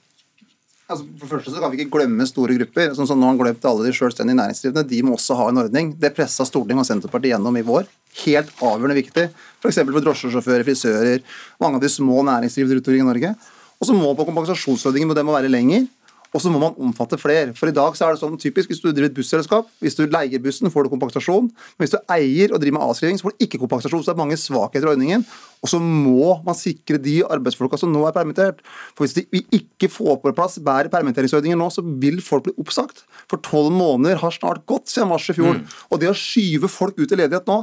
Altså, 0.86 1.06
for 1.18 1.32
første 1.32 1.50
så 1.50 1.62
kan 1.62 1.72
vi 1.74 1.80
ikke 1.82 1.96
glemme 1.98 2.28
store 2.30 2.56
grupper. 2.60 2.92
sånn 2.94 3.08
som 3.10 3.18
Nå 3.18 3.26
har 3.26 3.34
han 3.34 3.40
glemt 3.40 3.64
alle 3.66 3.88
de 3.88 3.94
selvstendige 3.98 4.38
næringsdrivende. 4.38 4.86
De 4.86 5.02
må 5.02 5.16
også 5.16 5.38
ha 5.40 5.48
en 5.50 5.62
ordning. 5.64 5.88
Det 5.98 6.12
pressa 6.14 6.46
Stortinget 6.46 6.84
og 6.84 6.90
Senterpartiet 6.92 7.34
gjennom 7.34 7.58
i 7.58 7.64
vår. 7.66 7.88
Helt 8.22 8.52
avgjørende 8.62 8.98
viktig. 9.00 9.26
F.eks. 9.64 9.80
for, 9.82 9.96
for 9.96 10.06
drosjesjåfører, 10.06 10.66
frisører, 10.68 11.24
mange 11.64 11.80
av 11.80 11.86
de 11.86 11.90
små 11.90 12.22
næringsdrivende 12.30 12.78
rundt 12.78 12.92
omkring 12.92 13.02
i 13.02 13.10
Norge. 13.10 13.34
Og 13.82 13.90
så 13.90 13.98
må 13.98 14.14
på 14.14 14.28
kompensasjonsordningen 14.30 15.10
må 15.10 15.18
det 15.18 15.26
må 15.26 15.34
være 15.34 15.50
lenger. 15.50 15.90
Og 16.36 16.42
så 16.44 16.52
må 16.52 16.60
man 16.60 16.76
omfatte 16.84 17.18
flere. 17.20 17.54
For 17.56 17.72
i 17.72 17.76
dag 17.76 17.96
så 17.96 18.10
er 18.10 18.16
det 18.16 18.20
sånn 18.20 18.36
typisk 18.42 18.72
hvis 18.72 18.82
du 18.84 18.90
driver 18.90 19.08
et 19.08 19.16
busselskap, 19.16 19.70
hvis 19.80 19.96
du 19.96 20.04
leier 20.04 20.42
bussen, 20.44 20.68
får 20.74 20.86
du 20.86 20.92
kompensasjon. 20.92 21.48
Men 21.48 21.86
hvis 21.86 21.96
du 21.96 22.00
eier 22.12 22.52
og 22.52 22.60
driver 22.60 22.76
med 22.76 22.88
avskriving, 22.90 23.20
så 23.20 23.30
får 23.30 23.36
du 23.36 23.46
ikke 23.48 23.62
kompensasjon. 23.62 24.04
Så 24.04 24.12
det 24.12 24.16
er 24.18 24.24
mange 24.26 24.40
svakheter 24.40 24.90
i 24.90 24.92
ordningen. 24.98 25.24
Og 25.64 25.72
så 25.72 25.80
må 25.82 26.36
man 26.46 26.58
sikre 26.58 27.00
de 27.02 27.22
arbeidsfolka 27.24 27.80
som 27.80 27.94
nå 27.94 28.04
er 28.06 28.14
permittert. 28.16 28.60
For 28.98 29.08
hvis 29.08 29.16
vi 29.32 29.46
ikke 29.56 29.90
får 29.90 30.20
på 30.22 30.36
plass 30.36 30.60
bedre 30.60 30.92
permitteringsordninger 30.94 31.60
nå, 31.60 31.72
så 31.74 31.82
vil 32.04 32.20
folk 32.26 32.50
bli 32.50 32.56
oppsagt. 32.62 33.06
For 33.32 33.42
tolv 33.46 33.72
måneder 33.74 34.20
har 34.22 34.36
snart 34.36 34.66
gått 34.70 34.92
siden 34.92 35.10
mars 35.14 35.30
i 35.32 35.38
fjor. 35.38 35.62
Mm. 35.62 35.76
Og 35.90 36.02
det 36.04 36.12
å 36.12 36.18
skyve 36.20 36.70
folk 36.70 37.00
ut 37.00 37.08
i 37.08 37.22
ledighet 37.22 37.48
nå, 37.50 37.62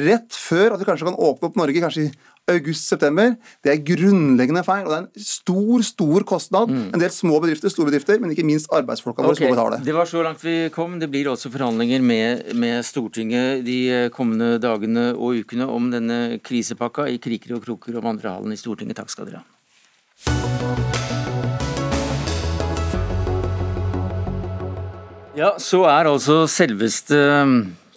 rett 0.00 0.38
før 0.38 0.74
at 0.74 0.80
vi 0.80 0.88
kanskje 0.88 1.10
kan 1.10 1.20
åpne 1.28 1.50
opp 1.50 1.60
Norge 1.60 1.84
kanskje 1.84 2.08
i 2.08 2.14
august-september. 2.50 3.34
Det 3.64 3.72
er 3.72 3.82
grunnleggende 3.86 4.64
feil, 4.66 4.84
og 4.86 4.92
det 4.92 4.98
er 4.98 5.04
en 5.06 5.26
stor 5.28 5.84
stor 5.86 6.26
kostnad. 6.28 6.72
Mm. 6.72 6.86
En 6.92 7.02
del 7.02 7.12
små 7.14 7.40
bedrifter, 7.42 7.72
store 7.72 7.88
bedrifter, 7.90 8.20
men 8.20 8.34
ikke 8.34 8.46
minst 8.46 8.70
arbeidsfolka 8.74 9.24
våre 9.24 9.32
okay. 9.32 9.46
skal 9.46 9.56
betale. 9.56 9.80
Det 9.84 9.96
var 9.96 10.10
så 10.10 10.24
langt 10.26 10.44
vi 10.44 10.56
kom. 10.74 10.98
Det 11.00 11.10
blir 11.12 11.30
også 11.32 11.52
forhandlinger 11.54 12.04
med, 12.04 12.54
med, 12.54 12.82
Stortinget 12.84 13.64
de 13.64 14.10
kommende 14.14 14.58
dagene 14.62 15.12
og 15.14 15.40
ukene 15.40 15.68
om 15.70 15.88
denne 15.92 16.38
krisepakka 16.44 17.08
i 17.08 17.20
kriker 17.22 17.56
og 17.56 17.64
kroker 17.64 18.00
om 18.00 18.04
Vandrehallen 18.10 18.52
i 18.52 18.60
Stortinget. 18.60 19.00
Takk 19.00 19.12
skal 19.12 19.30
dere 19.30 19.42
ha. 19.42 19.48
Ja, 25.34 25.56
så 25.58 25.80
er 25.90 26.06
altså 26.06 26.44
selveste 26.46 27.16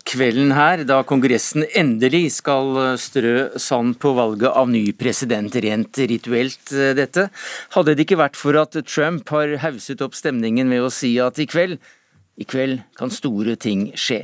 kvelden 0.07 0.53
her, 0.55 0.83
da 0.87 1.01
Kongressen 1.07 1.65
endelig 1.75 2.37
skal 2.37 2.71
eh, 2.79 2.95
strø 3.01 3.35
sand 3.59 3.97
på 4.01 4.13
valget 4.17 4.49
av 4.53 4.69
ny 4.71 4.85
president, 4.97 5.55
rent 5.63 5.99
rituelt 5.99 6.71
eh, 6.71 6.93
dette. 6.97 7.27
Hadde 7.75 7.95
det 7.95 8.07
ikke 8.07 8.21
vært 8.21 8.39
for 8.39 8.57
at 8.59 8.77
Trump 8.87 9.27
har 9.35 9.57
hauset 9.65 10.03
opp 10.05 10.15
stemningen 10.17 10.71
ved 10.71 10.87
å 10.87 10.93
si 10.93 11.17
at 11.23 11.39
i 11.43 11.49
kveld 11.49 11.79
I 12.37 12.45
kveld 12.45 12.83
kan 12.93 13.09
store 13.09 13.55
ting 13.57 13.87
skje. 13.97 14.19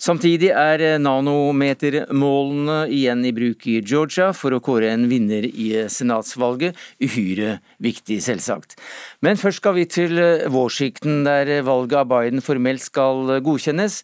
Samtidig 0.00 0.48
er 0.56 0.96
nanometermålene 0.96 2.78
igjen 2.88 3.26
i 3.28 3.34
bruk 3.36 3.66
i 3.68 3.74
Georgia 3.84 4.30
for 4.32 4.56
å 4.56 4.62
kåre 4.64 4.88
en 4.88 5.04
vinner 5.10 5.44
i 5.44 5.66
senatsvalget. 5.92 6.72
Uhyre 7.04 7.58
viktig, 7.76 8.16
selvsagt. 8.24 8.78
Men 9.20 9.36
først 9.36 9.60
skal 9.60 9.76
vi 9.76 9.84
til 9.92 10.16
Washington, 10.48 11.20
der 11.28 11.60
valget 11.68 12.00
av 12.00 12.08
Biden 12.14 12.40
formelt 12.40 12.80
skal 12.80 13.36
godkjennes 13.44 14.00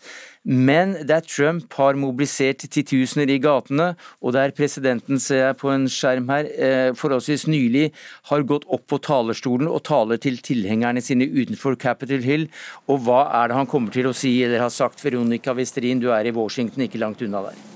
men 0.47 0.95
der 1.07 1.25
Trump 1.27 1.73
har 1.75 1.99
mobilisert 1.99 2.63
titusener 2.71 3.31
i 3.35 3.41
gatene, 3.43 3.91
og 4.23 4.37
der 4.37 4.55
presidenten, 4.55 5.19
ser 5.19 5.43
jeg 5.43 5.59
på 5.59 5.73
en 5.73 5.89
skjerm 5.91 6.31
her, 6.31 6.47
eh, 6.55 6.93
forholdsvis 6.95 7.49
nylig 7.51 7.91
har 8.31 8.47
gått 8.47 8.67
opp 8.71 8.87
på 8.87 9.01
talerstolen 9.03 9.67
og 9.67 9.83
taler 9.85 10.23
til 10.23 10.39
tilhengerne 10.39 11.03
sine 11.03 11.27
utenfor 11.27 11.77
Capitol 11.77 12.23
Hill. 12.23 12.49
Og 12.87 13.03
hva 13.07 13.27
er 13.43 13.49
det 13.49 13.59
han 13.59 13.71
kommer 13.71 13.91
til 13.91 14.07
å 14.07 14.15
si 14.15 14.39
eller 14.45 14.63
har 14.63 14.71
sagt? 14.71 15.03
Veronica 15.03 15.53
Westrin, 15.53 16.01
du 16.01 16.13
er 16.15 16.31
i 16.31 16.37
Washington, 16.37 16.87
ikke 16.87 17.03
langt 17.03 17.27
unna 17.27 17.49
der. 17.51 17.76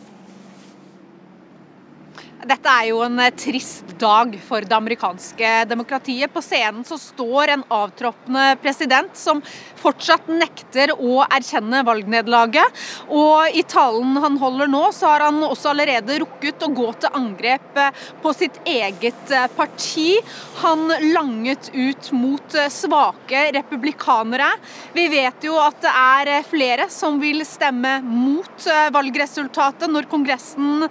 Dette 2.40 2.72
er 2.72 2.86
jo 2.88 3.02
en 3.04 3.20
eh, 3.20 3.32
trist 3.36 3.90
dag 4.00 4.32
for 4.46 4.64
det 4.64 4.72
amerikanske 4.72 5.48
demokratiet. 5.68 6.32
På 6.32 6.40
scenen 6.40 6.84
så 6.88 6.96
står 7.00 7.52
en 7.52 7.64
avtroppende 7.68 8.54
president 8.62 9.12
som 9.18 9.42
fortsatt 9.80 10.30
nekter 10.32 10.94
å 10.94 11.20
erkjenne 11.26 11.82
valgnederlaget. 11.84 12.80
Og 13.12 13.56
i 13.56 13.64
talen 13.68 14.16
han 14.24 14.38
holder 14.40 14.70
nå, 14.72 14.86
så 14.96 15.10
har 15.12 15.26
han 15.26 15.42
også 15.44 15.74
allerede 15.74 16.20
rukket 16.22 16.64
å 16.64 16.70
gå 16.72 16.86
til 17.02 17.18
angrep 17.20 17.80
eh, 17.82 18.00
på 18.24 18.32
sitt 18.36 18.56
eget 18.64 19.34
eh, 19.36 19.44
parti. 19.58 20.16
Han 20.62 20.88
langet 21.12 21.70
ut 21.76 22.10
mot 22.16 22.56
svake 22.72 23.44
republikanere. 23.58 24.48
Vi 24.96 25.06
vet 25.12 25.44
jo 25.44 25.58
at 25.60 25.76
det 25.84 25.92
er 25.92 26.48
flere 26.48 26.88
som 26.92 27.20
vil 27.20 27.44
stemme 27.48 27.98
mot 28.04 28.68
valgresultatet 28.94 29.90
når 29.90 30.08
Kongressen 30.10 30.84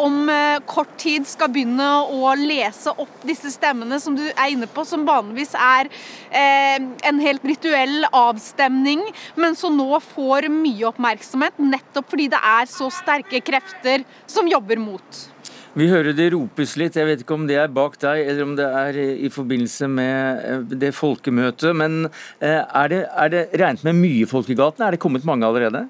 om 0.00 0.16
kort 0.64 0.73
kort 0.74 0.96
tid 1.00 1.26
skal 1.28 1.52
begynne 1.54 1.86
å 2.10 2.32
lese 2.38 2.92
opp 2.98 3.22
disse 3.26 3.52
stemmene 3.54 4.00
som 4.02 4.16
du 4.18 4.24
er 4.32 4.50
inne 4.52 4.68
på, 4.70 4.84
som 4.88 5.06
vanligvis 5.06 5.54
er 5.58 5.90
eh, 6.34 6.80
en 7.06 7.20
helt 7.22 7.44
rituell 7.46 8.08
avstemning, 8.10 9.04
men 9.38 9.54
som 9.58 9.76
nå 9.78 10.00
får 10.14 10.48
mye 10.52 10.90
oppmerksomhet 10.90 11.60
nettopp 11.62 12.10
fordi 12.10 12.30
det 12.32 12.40
er 12.40 12.66
så 12.70 12.90
sterke 12.92 13.42
krefter 13.44 14.04
som 14.26 14.50
jobber 14.50 14.82
mot. 14.82 15.22
Vi 15.74 15.88
hører 15.90 16.14
det 16.14 16.28
ropes 16.30 16.76
litt, 16.78 16.94
jeg 16.94 17.06
vet 17.08 17.22
ikke 17.24 17.34
om 17.34 17.48
det 17.48 17.56
er 17.58 17.72
bak 17.74 17.96
deg 18.02 18.28
eller 18.28 18.44
om 18.46 18.52
det 18.54 18.66
er 18.78 18.98
i 19.26 19.30
forbindelse 19.32 19.88
med 19.90 20.44
eh, 20.46 20.62
det 20.84 20.92
folkemøtet. 20.94 21.74
Men 21.74 22.06
eh, 22.38 22.62
er 22.62 22.92
det, 22.92 23.02
er 23.10 23.32
det 23.32 23.44
regnet 23.58 23.86
med 23.88 23.98
mye 23.98 24.28
folk 24.30 24.50
i 24.50 24.58
gaten? 24.58 24.86
Er 24.86 24.94
det 24.94 25.02
kommet 25.02 25.26
mange 25.26 25.46
allerede? 25.48 25.88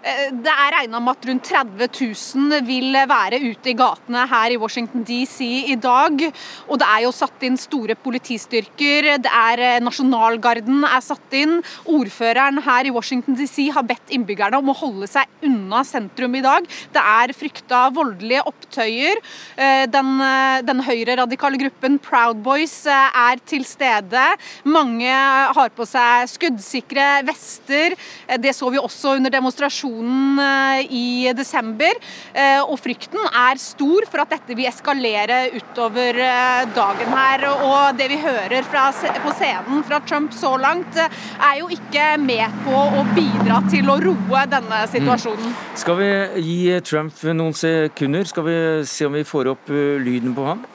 Eh, 0.00 0.30
det 0.32 0.48
er 0.48 0.72
regna 0.72 1.00
med 1.02 1.18
at 1.18 1.26
rundt 1.28 1.48
30 1.50 1.88
000 1.92 2.64
vil 2.64 2.96
være 3.08 3.40
ute 3.42 3.72
i 3.72 3.76
gatene 3.76 4.22
her 4.30 4.54
i 4.54 4.58
Washington 4.60 5.04
DC 5.04 5.44
i 5.74 5.76
dag. 5.76 6.22
Og 6.68 6.80
det 6.80 6.88
er 6.88 7.04
jo 7.04 7.12
satt 7.12 7.44
inn 7.44 7.58
store 7.60 7.96
politistyrker. 8.00 9.10
Det 9.20 9.32
er 9.40 9.64
eh, 9.66 9.80
Nasjonalgarden 9.84 10.86
er 10.88 11.04
satt 11.04 11.36
inn. 11.36 11.58
Ordføreren 11.84 12.62
her 12.64 12.88
i 12.88 12.94
Washington 12.94 13.36
DC 13.36 13.68
har 13.76 13.84
bedt 13.88 14.14
innbyggerne 14.14 14.60
om 14.62 14.72
å 14.72 14.78
holde 14.78 15.08
seg 15.10 15.28
unna 15.44 15.82
sentrum 15.84 16.38
i 16.38 16.44
dag. 16.44 16.64
Det 16.94 17.04
er 17.04 17.36
frykta 17.36 17.82
voldelige 17.92 18.46
opptøyer. 18.48 19.20
Eh, 19.60 19.84
den, 19.92 20.24
den 20.64 20.82
høyreradikale 20.86 21.60
gruppen 21.60 22.00
Proud 22.00 22.40
Boys 22.44 22.78
er 22.88 23.44
til 23.44 23.66
stede. 23.68 24.24
Mange 24.64 25.12
har 25.12 25.76
på 25.76 25.84
seg 25.88 26.24
skuddsikre 26.32 27.20
vester. 27.28 27.98
Det 28.40 28.56
så 28.56 28.72
vi 28.72 28.80
også 28.80 29.18
under 29.18 29.32
demonstrasjonen 29.32 29.89
demonstrasjonen 29.90 30.38
eh, 30.38 30.92
i 30.92 31.32
desember. 31.34 31.92
Eh, 32.32 32.62
og 32.62 32.78
frykten 32.80 33.20
er 33.26 33.58
stor 33.58 34.06
for 34.10 34.22
at 34.22 34.30
dette 34.30 34.56
vil 34.56 34.68
eskalere 34.68 35.50
utover 35.54 36.14
eh, 36.14 36.66
dagen 36.74 37.12
her. 37.14 37.46
Og 37.50 37.96
det 37.98 38.08
vi 38.10 38.20
hører 38.22 38.62
fra, 38.62 38.90
på 39.22 39.34
scenen 39.38 39.84
fra 39.84 40.00
Trump 40.06 40.32
så 40.32 40.56
langt, 40.56 40.96
er 40.96 41.58
jo 41.60 41.68
ikke 41.70 42.16
med 42.18 42.50
på 42.64 42.74
å 42.74 43.04
bidra 43.14 43.62
til 43.70 43.88
å 43.90 43.98
roe 44.00 44.44
denne 44.50 44.82
situasjonen. 44.90 45.50
Mm. 45.50 45.76
Skal 45.76 45.98
vi 46.00 46.10
gi 46.40 46.80
Trump 46.84 47.22
noen 47.34 47.54
sekunder? 47.54 48.24
Skal 48.24 48.46
vi 48.46 48.58
se 48.86 49.06
om 49.06 49.16
vi 49.16 49.24
får 49.24 49.54
opp 49.54 49.70
lyden 49.70 50.34
på 50.34 50.46
ham? 50.46 50.66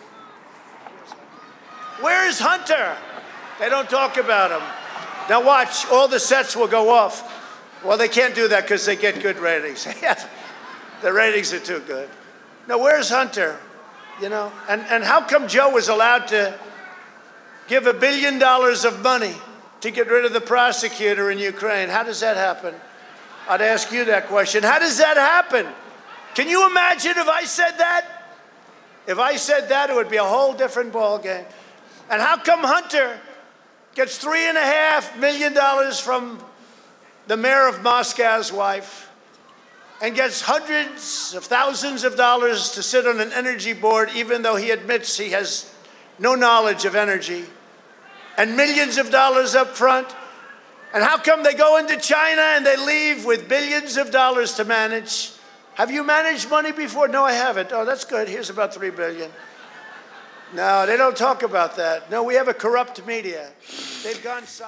Where 2.02 2.28
is 2.28 2.40
Hunter? 2.40 2.96
They 3.60 3.70
don't 3.70 3.90
talk 3.90 4.18
about 4.18 4.52
him. 4.52 4.62
Now 5.30 5.42
watch, 5.42 5.88
all 5.90 6.08
the 6.08 6.20
sets 6.20 6.56
will 6.56 6.68
go 6.68 6.90
off. 6.90 7.24
Well, 7.86 7.98
they 8.00 8.08
can't 8.08 8.34
do 8.34 8.48
that 8.48 8.64
because 8.64 8.86
they 8.86 8.96
get 8.96 9.22
good 9.22 9.38
ratings. 9.38 9.86
the 11.02 11.14
ratings 11.14 11.54
are 11.54 11.60
too 11.60 11.82
good. 11.86 12.10
Now, 12.68 12.80
where's 12.80 13.10
Hunter? 13.10 13.60
You 14.20 14.30
know, 14.30 14.52
and, 14.68 14.82
and 14.90 15.04
how 15.04 15.22
come 15.22 15.48
Joe 15.48 15.70
was 15.70 15.88
allowed 15.88 16.28
to 16.30 16.58
give 17.68 17.86
a 17.86 17.94
billion 17.94 18.40
dollars 18.40 18.86
of 18.86 19.02
money 19.02 19.36
to 19.82 19.92
get 19.92 20.08
rid 20.08 20.26
of 20.26 20.34
the 20.34 20.42
prosecutor 20.42 21.30
in 21.30 21.38
Ukraine? 21.38 21.90
How 21.90 22.02
does 22.02 22.22
that 22.22 22.38
happen? 22.38 22.74
I'd 23.48 23.62
ask 23.62 23.92
you 23.92 24.06
that 24.06 24.28
question. 24.28 24.64
How 24.64 24.80
does 24.80 24.98
that 24.98 25.18
happen? 25.18 25.68
Can 26.34 26.50
you 26.50 26.68
imagine 26.68 27.12
if 27.12 27.28
I 27.28 27.44
said 27.44 27.78
that? 27.78 28.06
If 29.06 29.20
I 29.20 29.36
said 29.36 29.70
that, 29.70 29.92
it 29.92 29.96
would 29.96 30.10
be 30.10 30.18
a 30.18 30.24
whole 30.24 30.54
different 30.54 30.92
ball 30.92 31.20
game. 31.20 31.46
And 32.10 32.20
how 32.20 32.38
come 32.38 32.62
Hunter 32.64 33.20
gets 33.94 34.18
three 34.18 34.48
and 34.48 34.58
a 34.58 34.62
half 34.62 35.18
million 35.20 35.54
dollars 35.54 36.00
from 36.00 36.44
the 37.28 37.38
mayor 37.38 37.68
of 37.68 37.82
Moscow's 37.82 38.52
wife 38.52 39.10
and 40.02 40.16
gets 40.16 40.42
hundreds 40.42 41.34
of 41.36 41.44
thousands 41.44 42.04
of 42.04 42.16
dollars 42.16 42.72
to 42.72 42.84
sit 42.84 43.08
on 43.08 43.20
an 43.20 43.32
energy 43.32 43.74
board, 43.74 44.10
even 44.16 44.42
though 44.42 44.56
he 44.56 44.72
admits 44.72 45.18
he 45.18 45.32
has 45.32 45.74
no 46.20 46.36
knowledge 46.36 46.86
of 46.86 46.96
energy, 46.96 47.46
and 48.38 48.56
millions 48.56 48.98
of 48.98 49.10
dollars 49.10 49.56
up 49.56 49.76
front. 49.76 50.08
And 50.94 51.04
how 51.04 51.18
come 51.18 51.44
they 51.44 51.54
go 51.54 51.78
into 51.78 51.98
China 51.98 52.42
and 52.42 52.66
they 52.66 52.78
leave 52.78 53.26
with 53.26 53.50
billions 53.50 53.98
of 53.98 54.12
dollars 54.12 54.54
to 54.54 54.66
manage? 54.66 55.32
Have 55.76 55.92
you 55.92 56.04
managed 56.04 56.50
money 56.50 56.72
before? 56.72 57.08
No, 57.08 57.24
I 57.26 57.34
haven't. 57.34 57.72
Oh, 57.74 57.84
that's 57.84 58.06
good. 58.06 58.30
Here's 58.30 58.50
about 58.50 58.74
three 58.74 58.92
billion. 58.92 59.30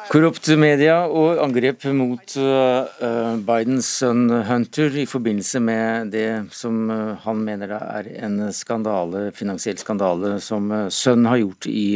Korrupt 0.10 0.50
media 0.58 0.96
og 1.06 1.38
angrep 1.44 1.86
mot 1.96 2.34
uh, 2.42 3.38
Bidens 3.46 3.92
sønn 4.00 4.26
Hunter 4.50 4.98
i 4.98 5.06
forbindelse 5.08 5.62
med 5.64 6.12
det 6.16 6.28
som 6.56 6.90
uh, 6.90 7.14
han 7.24 7.44
mener 7.46 7.76
er 7.78 8.10
en 8.26 8.40
skandale, 8.56 9.28
finansiell 9.38 9.78
skandale 9.80 10.38
som 10.44 10.72
uh, 10.74 10.88
sønnen 10.90 11.30
har 11.30 11.44
gjort 11.44 11.70
i 11.70 11.88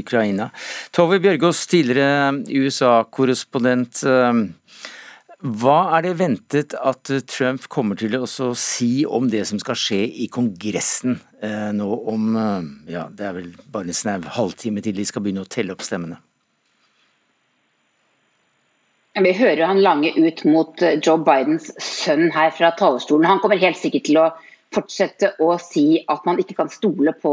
Ukraina. 0.00 0.48
Tove 0.96 1.20
Bjørgaas, 1.22 1.66
tidligere 1.70 2.32
USA-korrespondent. 2.48 4.02
Hva 5.46 5.78
er 5.94 6.02
det 6.02 6.16
ventet 6.18 6.74
at 6.74 7.10
Trump 7.30 7.68
kommer 7.70 7.98
til 7.98 8.16
å 8.18 8.26
si 8.58 9.04
om 9.06 9.28
det 9.30 9.44
som 9.46 9.60
skal 9.62 9.78
skje 9.78 10.00
i 10.24 10.26
Kongressen 10.32 11.20
nå 11.76 11.88
om 12.10 12.32
ja, 12.90 13.04
det 13.14 13.28
er 13.28 13.36
vel 13.36 13.52
bare 13.70 13.92
en 13.92 13.94
snau 13.94 14.26
halvtime 14.38 14.82
til 14.82 14.96
de 14.96 15.04
skal 15.06 15.22
begynne 15.22 15.44
å 15.44 15.52
telle 15.52 15.76
opp 15.76 15.84
stemmene? 15.86 16.18
Vi 19.16 19.32
hører 19.32 19.64
han 19.64 19.80
lange 19.80 20.10
ut 20.12 20.42
mot 20.44 20.82
eh, 20.84 20.98
Joe 21.00 21.16
Bidens 21.24 21.70
sønn 21.80 22.28
her 22.34 22.50
fra 22.52 22.68
talerstolen. 22.76 23.24
Han 23.24 23.40
kommer 23.40 23.56
helt 23.56 23.78
sikkert 23.80 24.04
til 24.10 24.18
å 24.20 24.26
fortsette 24.76 25.30
å 25.40 25.54
si 25.62 26.02
at 26.12 26.26
man 26.28 26.40
ikke 26.42 26.58
kan 26.58 26.68
stole 26.68 27.14
på 27.22 27.32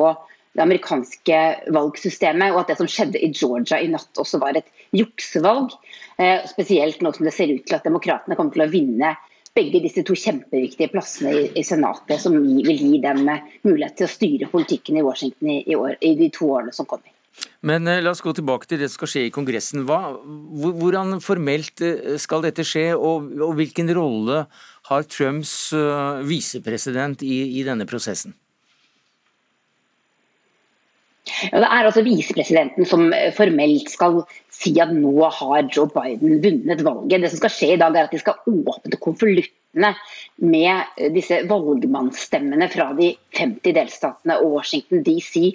det 0.53 0.61
amerikanske 0.61 1.39
valgsystemet, 1.73 2.53
og 2.53 2.61
at 2.61 2.73
det 2.73 2.79
som 2.79 2.89
skjedde 2.89 3.21
i 3.21 3.31
Georgia 3.33 3.79
i 3.81 3.89
natt 3.91 4.21
også 4.21 4.39
var 4.41 4.57
et 4.57 4.69
juksevalg. 4.93 5.73
Eh, 6.21 6.45
spesielt 6.49 7.01
nå 7.01 7.13
som 7.15 7.25
det 7.25 7.33
ser 7.33 7.53
ut 7.53 7.65
til 7.65 7.77
at 7.77 7.87
demokratene 7.87 8.37
kommer 8.37 8.53
til 8.53 8.65
å 8.67 8.71
vinne 8.71 9.15
begge 9.53 9.81
disse 9.81 10.03
to 10.05 10.15
kjempeviktige 10.17 10.91
plassene 10.93 11.33
i, 11.33 11.47
i 11.57 11.63
Senatet, 11.65 12.21
som 12.21 12.37
vil 12.37 12.77
gi 12.77 13.01
dem 13.01 13.25
eh, 13.29 13.49
mulighet 13.65 13.97
til 14.01 14.07
å 14.09 14.13
styre 14.13 14.51
politikken 14.51 15.01
i 15.01 15.05
Washington 15.05 15.55
i, 15.55 15.59
i, 15.65 15.77
år, 15.77 15.97
i 16.05 16.13
de 16.21 16.29
to 16.33 16.51
årene 16.53 16.75
som 16.75 16.89
kommer. 16.89 17.09
Men 17.65 17.89
eh, 17.89 18.03
la 18.05 18.13
oss 18.13 18.21
gå 18.21 18.35
tilbake 18.37 18.69
til 18.69 18.83
det 18.83 18.91
som 18.91 18.99
skal 19.01 19.13
skje 19.15 19.25
i 19.25 19.33
Kongressen. 19.33 19.87
Hva, 19.89 20.13
hvordan 20.61 21.17
formelt 21.25 21.81
skal 22.21 22.45
dette 22.45 22.65
skje, 22.67 22.91
og, 22.93 23.33
og 23.41 23.57
hvilken 23.57 23.89
rolle 23.97 24.45
har 24.91 25.09
Trumps 25.09 25.71
uh, 25.73 26.21
visepresident 26.27 27.25
i, 27.25 27.63
denne 27.65 27.89
prosessen? 27.89 28.35
Ja, 31.23 31.61
det 31.61 31.67
er 31.69 31.87
altså 31.87 32.03
visepresidenten 32.03 32.87
som 32.87 33.05
formelt 33.37 33.91
skal 33.91 34.23
si 34.51 34.73
at 34.83 34.91
nå 34.91 35.29
har 35.31 35.69
Joe 35.71 35.87
Biden 35.91 36.41
vunnet 36.43 36.83
valget. 36.83 37.23
Det 37.23 37.31
som 37.31 37.39
skal 37.39 37.53
skje 37.53 37.69
i 37.75 37.79
dag, 37.79 37.95
er 37.95 38.09
at 38.09 38.15
de 38.15 38.19
skal 38.19 38.41
åpne 38.49 38.99
konvoluttene 38.99 39.93
med 40.43 41.05
disse 41.15 41.39
valgmannsstemmene 41.49 42.67
fra 42.73 42.89
de 42.97 43.13
50 43.39 43.77
delstatene 43.77 44.37
og 44.43 44.57
Washington 44.57 45.05
DC 45.07 45.53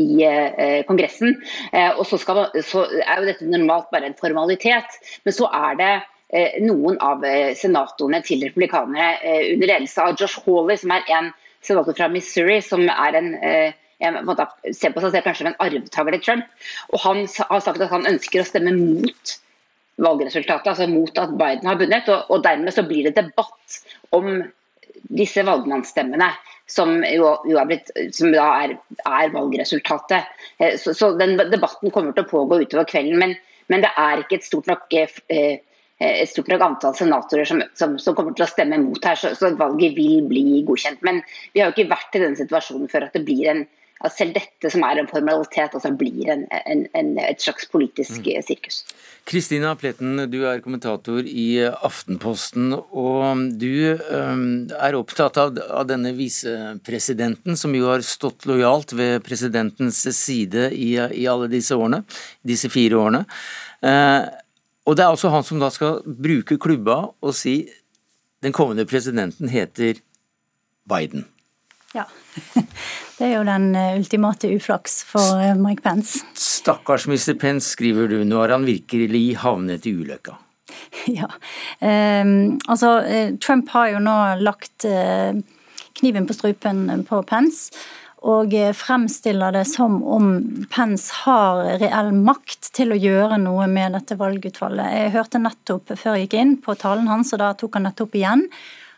i 0.00 0.24
eh, 0.24 0.80
Kongressen. 0.88 1.36
Eh, 1.72 1.90
og 1.98 2.06
så, 2.08 2.18
skal, 2.20 2.46
så, 2.64 2.86
er 3.04 3.20
jo 3.20 3.28
dette 3.28 3.50
normalt 3.50 3.90
bare 3.92 4.08
en 4.08 4.16
formalitet. 4.18 4.96
Men 5.26 5.36
så 5.36 5.50
er 5.52 5.76
det 5.80 5.92
eh, 6.32 6.56
noen 6.64 6.96
av 7.04 7.24
eh, 7.28 7.52
senatorene 7.58 8.22
til 8.26 8.46
republikanere 8.48 9.12
eh, 9.20 9.52
under 9.54 9.74
ledelse 9.74 10.08
av 10.08 10.16
Josh 10.16 10.40
Hawley, 10.46 10.80
som 10.80 10.96
er 10.96 11.14
en 11.18 11.30
senator 11.60 11.96
fra 11.96 12.08
Missouri, 12.08 12.60
som 12.64 12.86
er 12.88 13.20
en 13.20 13.34
eh, 13.44 13.79
jeg 14.00 14.74
se 14.76 14.90
på 14.92 15.02
seg 15.02 15.14
selv 15.14 15.26
kanskje 15.26 15.44
som 15.44 15.50
en 15.52 15.60
arvtaker 15.66 16.16
til 16.16 16.24
Trump. 16.26 16.50
Og 16.94 17.04
Han 17.04 17.24
har 17.26 17.64
sagt 17.64 17.80
at 17.80 17.92
han 17.92 18.08
ønsker 18.08 18.42
å 18.42 18.48
stemme 18.48 18.72
mot 18.76 19.34
valgresultatet, 20.00 20.70
altså 20.72 20.88
mot 20.88 21.18
at 21.20 21.34
Biden 21.36 21.68
har 21.68 21.80
vunnet. 21.80 22.08
Og, 22.08 22.32
og 22.32 22.44
dermed 22.46 22.74
så 22.74 22.86
blir 22.88 23.08
det 23.08 23.18
debatt 23.18 23.80
om 24.16 24.40
disse 25.10 25.42
valgmannsstemmene 25.46 26.30
som 26.70 27.00
jo, 27.02 27.32
jo 27.50 27.58
er 27.58 27.66
blitt, 27.68 27.90
som 28.14 28.30
da 28.34 28.46
er, 28.62 28.76
er 29.02 29.32
valgresultatet. 29.34 30.28
Eh, 30.58 30.76
så, 30.80 30.94
så, 30.94 31.12
den 31.18 31.36
debatten 31.40 31.90
kommer 31.94 32.14
til 32.14 32.26
å 32.26 32.30
pågå 32.30 32.60
utover 32.62 32.86
kvelden. 32.90 33.18
Men, 33.20 33.34
men 33.72 33.84
det 33.84 33.90
er 33.98 34.22
ikke 34.22 34.38
et 34.38 34.46
stort 34.46 34.70
nok, 34.70 34.86
eh, 34.94 35.16
eh, 35.32 35.58
et 35.98 36.30
stort 36.30 36.50
nok 36.52 36.64
antall 36.68 36.94
senatorer 36.98 37.48
som, 37.48 37.64
som, 37.78 37.98
som, 38.02 38.16
kommer 38.18 38.36
til 38.38 38.46
å 38.46 38.50
stemme 38.50 38.78
mot 38.84 39.10
her, 39.10 39.18
så, 39.18 39.34
så 39.38 39.50
valget 39.58 39.98
vil 39.98 40.22
bli 40.30 40.62
godkjent. 40.68 41.02
Men 41.06 41.22
vi 41.52 41.62
har 41.62 41.70
jo 41.70 41.76
ikke 41.76 41.90
vært 41.90 42.16
i 42.16 42.24
den 42.24 42.38
situasjonen 42.38 42.90
før 42.92 43.08
at 43.08 43.18
det 43.18 43.26
blir 43.26 43.50
en 43.50 43.66
at 44.00 44.14
selv 44.16 44.32
dette 44.36 44.70
som 44.72 44.84
er 44.86 45.00
en 45.00 45.08
formalitet, 45.10 45.74
altså 45.76 45.90
blir 45.96 46.30
en, 46.32 46.46
en, 46.64 46.84
en, 46.96 47.10
et 47.20 47.42
slags 47.42 47.66
politisk 47.68 48.24
mm. 48.24 48.44
sirkus. 48.46 48.80
Kristina 49.28 49.74
Pletten, 49.78 50.24
du 50.32 50.38
er 50.48 50.62
kommentator 50.64 51.26
i 51.28 51.60
Aftenposten, 51.68 52.72
og 52.72 53.42
du 53.60 53.98
um, 54.08 54.44
er 54.72 54.96
opptatt 54.96 55.36
av, 55.40 55.58
av 55.68 55.84
denne 55.90 56.14
visepresidenten, 56.16 57.58
som 57.60 57.76
jo 57.76 57.90
har 57.90 58.04
stått 58.06 58.48
lojalt 58.48 58.94
ved 58.96 59.20
presidentens 59.26 60.00
side 60.16 60.70
i, 60.72 60.94
i 60.96 61.26
alle 61.28 61.50
disse 61.52 61.76
årene, 61.76 62.00
disse 62.40 62.72
fire 62.72 63.02
årene. 63.02 63.26
Uh, 63.84 64.24
og 64.88 64.96
det 64.96 65.04
er 65.04 65.12
også 65.12 65.30
han 65.32 65.44
som 65.46 65.60
da 65.60 65.68
skal 65.72 66.00
bruke 66.04 66.56
klubba 66.60 67.02
og 67.20 67.36
si 67.36 67.62
den 68.40 68.56
kommende 68.56 68.88
presidenten 68.88 69.52
heter 69.52 70.00
Biden. 70.88 71.28
Ja. 71.92 72.08
Det 73.18 73.26
er 73.28 73.34
jo 73.34 73.44
den 73.44 73.74
eh, 73.76 73.96
ultimate 73.98 74.48
uflaks 74.48 75.02
for 75.04 75.40
eh, 75.42 75.56
Mike 75.58 75.84
Pence. 75.84 76.22
Stakkars 76.34 77.06
Mr. 77.10 77.34
Pence, 77.40 77.68
skriver 77.74 78.08
du. 78.08 78.22
Nå 78.24 78.38
har 78.40 78.54
han 78.54 78.64
virkelig 78.68 79.24
havnet 79.44 79.88
i 79.88 79.96
ulykka. 79.96 80.38
Ja. 81.10 81.26
Um, 81.80 82.60
altså, 82.68 83.00
eh, 83.04 83.32
Trump 83.42 83.68
har 83.74 83.90
jo 83.92 84.00
nå 84.02 84.16
lagt 84.40 84.86
kniven 85.98 86.26
på 86.28 86.36
strupen 86.36 87.04
på 87.08 87.22
Pence. 87.28 87.74
Og 88.20 88.52
fremstiller 88.76 89.54
det 89.54 89.64
som 89.68 89.94
om 90.04 90.26
Pence 90.72 91.22
har 91.22 91.62
reell 91.80 92.10
makt 92.12 92.68
til 92.76 92.92
å 92.92 92.98
gjøre 93.00 93.38
noe 93.40 93.64
med 93.70 93.96
dette 93.96 94.18
valgutfallet. 94.20 94.92
Jeg 94.92 95.14
hørte 95.14 95.40
nettopp 95.40 95.94
før 95.96 96.18
jeg 96.18 96.28
gikk 96.28 96.36
inn 96.42 96.52
på 96.60 96.76
talen 96.80 97.08
hans, 97.08 97.32
og 97.32 97.40
da 97.40 97.54
tok 97.56 97.78
han 97.78 97.88
nettopp 97.88 98.18
igjen 98.20 98.44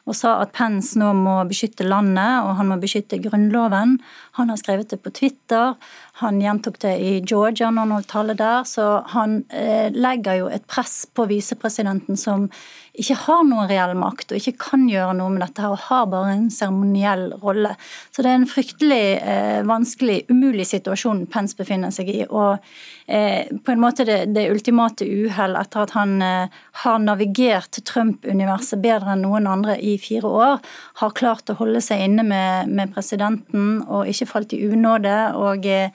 og 0.02 0.16
sa 0.18 0.34
at 0.42 0.50
Pence 0.56 0.98
nå 0.98 1.12
må 1.14 1.36
beskytte 1.46 1.86
landet 1.86 2.42
og 2.42 2.56
han 2.58 2.70
må 2.72 2.78
beskytte 2.82 3.20
grunnloven. 3.22 3.98
Han 4.38 4.50
har 4.50 4.58
skrevet 4.58 4.90
det 4.90 4.98
på 5.04 5.12
Twitter, 5.14 5.76
han 6.20 6.40
gjentok 6.40 6.76
det 6.82 6.92
i 7.00 7.12
Georgia 7.20 7.70
når 7.70 7.86
han 7.86 7.96
holdt 7.96 8.10
tale 8.12 8.34
der. 8.36 8.66
Så 8.68 8.86
han 9.14 9.40
eh, 9.48 9.88
legger 9.94 10.42
jo 10.42 10.50
et 10.52 10.66
press 10.68 11.06
på 11.08 11.24
visepresidenten 11.30 12.20
som 12.20 12.50
ikke 12.92 13.16
har 13.22 13.44
noen 13.48 13.70
reell 13.70 13.94
makt 13.96 14.34
og 14.34 14.36
ikke 14.36 14.66
kan 14.66 14.82
gjøre 14.90 15.14
noe 15.16 15.32
med 15.32 15.40
dette 15.40 15.62
her, 15.64 15.72
og 15.72 15.86
har 15.86 16.10
bare 16.12 16.34
en 16.34 16.50
seremoniell 16.52 17.30
rolle. 17.40 17.72
Så 18.12 18.20
det 18.20 18.28
er 18.28 18.40
en 18.42 18.50
fryktelig 18.50 19.04
eh, 19.16 19.60
vanskelig, 19.64 20.18
umulig 20.28 20.66
situasjon 20.68 21.24
Pence 21.32 21.56
befinner 21.56 21.94
seg 21.94 22.10
i. 22.12 22.18
Og 22.28 22.60
eh, 23.06 23.48
på 23.48 23.72
en 23.72 23.80
måte 23.80 24.04
det, 24.04 24.18
det 24.36 24.50
ultimate 24.52 25.08
uhell 25.08 25.56
etter 25.56 25.86
at 25.86 25.96
han 25.96 26.18
eh, 26.20 26.60
har 26.84 27.00
navigert 27.00 27.80
Trump-universet 27.88 28.84
bedre 28.84 29.16
enn 29.16 29.24
noen 29.24 29.48
andre 29.48 29.78
i 29.80 29.96
fire 29.96 30.28
år, 30.28 30.60
har 31.00 31.16
klart 31.16 31.48
å 31.48 31.56
holde 31.62 31.80
seg 31.80 32.04
inne 32.04 32.26
med, 32.28 32.68
med 32.68 32.92
presidenten 32.92 33.80
og 33.88 34.12
ikke 34.12 34.28
falt 34.34 34.52
i 34.52 34.60
unåde. 34.68 35.16
og 35.40 35.64
eh, 35.64 35.88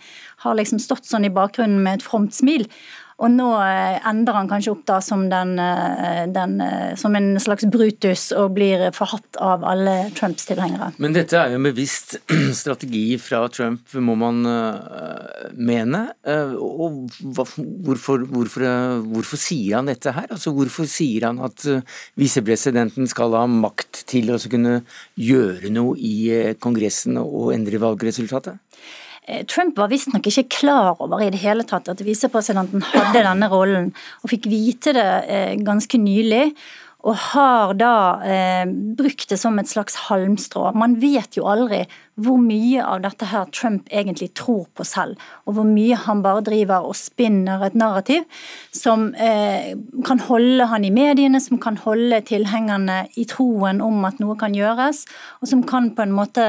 har 0.45 0.57
liksom 0.57 0.79
stått 0.79 1.09
sånn 1.09 1.27
i 1.27 1.33
bakgrunnen 1.33 1.83
med 1.83 1.99
et 1.99 2.07
fromt 2.07 2.35
smil. 2.35 2.67
Og 3.17 3.31
nå 3.33 3.47
eh, 3.63 3.97
ender 4.05 4.35
han 4.37 4.49
kanskje 4.49 4.75
opp 4.75 4.83
da 4.85 4.99
som, 5.01 5.23
den, 5.31 5.55
eh, 5.57 6.27
den, 6.29 6.59
eh, 6.61 6.91
som 7.01 7.15
en 7.17 7.31
slags 7.41 7.65
Brutus 7.73 8.27
og 8.37 8.51
blir 8.53 8.83
forhatt 8.93 9.39
av 9.41 9.65
alle 9.65 9.95
Trumps 10.17 10.45
tilhengere. 10.45 10.91
Men 11.01 11.15
dette 11.15 11.39
er 11.39 11.49
jo 11.53 11.57
en 11.57 11.65
bevisst 11.65 12.19
strategi 12.59 13.17
fra 13.21 13.41
Trump, 13.49 13.89
må 13.97 14.13
man 14.19 14.45
mene. 15.57 16.03
Og 16.61 17.09
hvorfor, 17.23 18.27
hvorfor, 18.29 18.67
hvorfor 19.07 19.41
sier 19.41 19.79
han 19.79 19.89
dette 19.89 20.13
her? 20.13 20.29
Altså 20.33 20.53
Hvorfor 20.57 20.87
sier 20.89 21.27
han 21.27 21.41
at 21.45 21.65
visepresidenten 22.19 23.09
skal 23.09 23.33
ha 23.37 23.43
makt 23.49 24.03
til 24.09 24.29
å 24.33 24.37
kunne 24.45 24.79
gjøre 25.17 25.73
noe 25.73 25.97
i 25.97 26.53
Kongressen 26.61 27.17
og 27.21 27.51
endre 27.55 27.81
valgresultatet? 27.81 28.61
Eh, 29.27 29.43
Trump 29.45 29.77
var 29.77 29.91
visstnok 29.91 30.27
ikke 30.29 30.47
klar 30.61 30.95
over 31.03 31.21
i 31.23 31.31
det 31.33 31.41
hele 31.41 31.65
tatt 31.67 31.89
at 31.91 32.03
visepresidenten 32.05 32.85
hadde 32.93 33.25
denne 33.25 33.49
rollen, 33.51 33.91
og 34.23 34.31
fikk 34.31 34.47
vite 34.51 34.95
det 34.95 35.07
eh, 35.27 35.55
ganske 35.67 35.99
nylig 35.99 36.53
og 37.07 37.15
har 37.31 37.73
da 37.79 37.93
eh, 38.27 38.65
brukt 38.67 39.29
det 39.31 39.39
som 39.39 39.55
et 39.59 39.69
slags 39.69 39.95
halmstrå. 40.09 40.73
Man 40.75 40.97
vet 40.99 41.39
jo 41.39 41.47
aldri 41.47 41.85
hvor 42.17 42.39
mye 42.41 42.81
av 42.81 43.03
dette 43.03 43.27
her 43.29 43.45
Trump 43.53 43.89
egentlig 43.93 44.31
tror 44.37 44.65
på 44.73 44.85
selv, 44.87 45.21
og 45.45 45.53
hvor 45.53 45.67
mye 45.69 45.99
han 46.01 46.23
bare 46.25 46.41
driver 46.45 46.87
og 46.89 46.97
spinner 46.97 47.61
et 47.67 47.77
narrativ 47.77 48.25
som 48.73 49.11
eh, 49.13 49.75
kan 50.07 50.23
holde 50.25 50.65
han 50.71 50.87
i 50.87 50.91
mediene, 50.93 51.39
som 51.43 51.61
kan 51.61 51.77
holde 51.83 52.23
tilhengerne 52.25 53.03
i 53.21 53.27
troen 53.29 53.83
om 53.85 54.01
at 54.09 54.17
noe 54.23 54.33
kan 54.39 54.57
gjøres, 54.57 55.03
og 55.43 55.51
som 55.51 55.61
kan 55.69 55.91
på 55.93 56.07
en 56.07 56.15
måte 56.17 56.47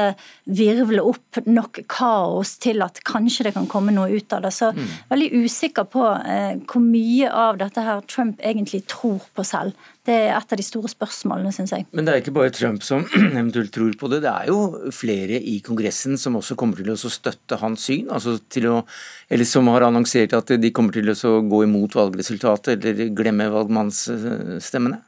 virvle 0.49 1.05
opp 1.05 1.43
nok 1.45 1.83
kaos 1.91 2.55
til 2.63 2.81
at 2.85 3.03
kanskje 3.05 3.47
det 3.47 3.53
kan 3.59 3.69
komme 3.69 3.93
noe 3.93 4.09
ut 4.09 4.33
av 4.33 4.47
det. 4.47 4.55
Så 4.57 4.73
mm. 4.73 4.89
veldig 5.13 5.45
usikker 5.45 5.85
på 5.93 6.07
eh, 6.17 6.57
hvor 6.65 6.81
mye 6.81 7.29
av 7.29 7.61
dette 7.61 7.85
her 7.85 8.01
Trump 8.09 8.41
egentlig 8.41 8.87
tror 8.89 9.21
på 9.37 9.45
selv. 9.45 9.77
Det 10.09 10.15
er 10.17 10.31
et 10.33 10.53
av 10.55 10.57
de 10.57 10.65
store 10.65 10.89
spørsmålene, 10.89 11.51
syns 11.53 11.73
jeg. 11.75 11.85
Men 11.93 12.07
det 12.07 12.13
er 12.13 12.23
ikke 12.23 12.33
bare 12.33 12.53
Trump 12.55 12.81
som 12.85 13.03
eventuelt 13.41 13.69
tror 13.75 13.93
på 13.99 14.09
det. 14.09 14.23
Det 14.25 14.31
er 14.31 14.49
jo 14.49 14.89
flere 14.95 15.37
i 15.37 15.59
Kongressen 15.65 16.17
som 16.17 16.39
også 16.39 16.57
kommer 16.57 16.81
til 16.81 16.89
å 16.95 16.97
støtte 16.97 17.59
hans 17.61 17.85
syn. 17.85 18.09
altså 18.09 18.39
til 18.49 18.69
å, 18.71 18.79
Eller 19.29 19.45
som 19.45 19.69
har 19.69 19.85
annonsert 19.85 20.33
at 20.33 20.55
de 20.57 20.71
kommer 20.73 20.97
til 20.97 21.13
å 21.13 21.35
gå 21.45 21.63
imot 21.67 21.97
valgresultatet 21.99 22.79
eller 22.79 23.13
glemme 23.13 23.51
valgmannsstemmene. 23.53 25.03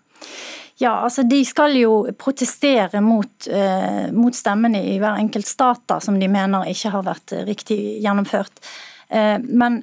Ja, 0.81 0.95
altså 1.05 1.25
De 1.29 1.39
skal 1.45 1.75
jo 1.77 1.95
protestere 2.17 3.01
mot, 3.01 3.47
eh, 3.47 4.11
mot 4.13 4.37
stemmene 4.37 4.83
i 4.93 4.99
hver 5.01 5.17
enkelt 5.17 5.49
stat 5.49 5.81
da, 5.89 5.99
som 6.01 6.17
de 6.19 6.29
mener 6.29 6.69
ikke 6.69 6.93
har 6.93 7.05
vært 7.05 7.33
riktig 7.49 7.79
gjennomført. 8.03 8.61
Eh, 9.09 9.39
men 9.41 9.81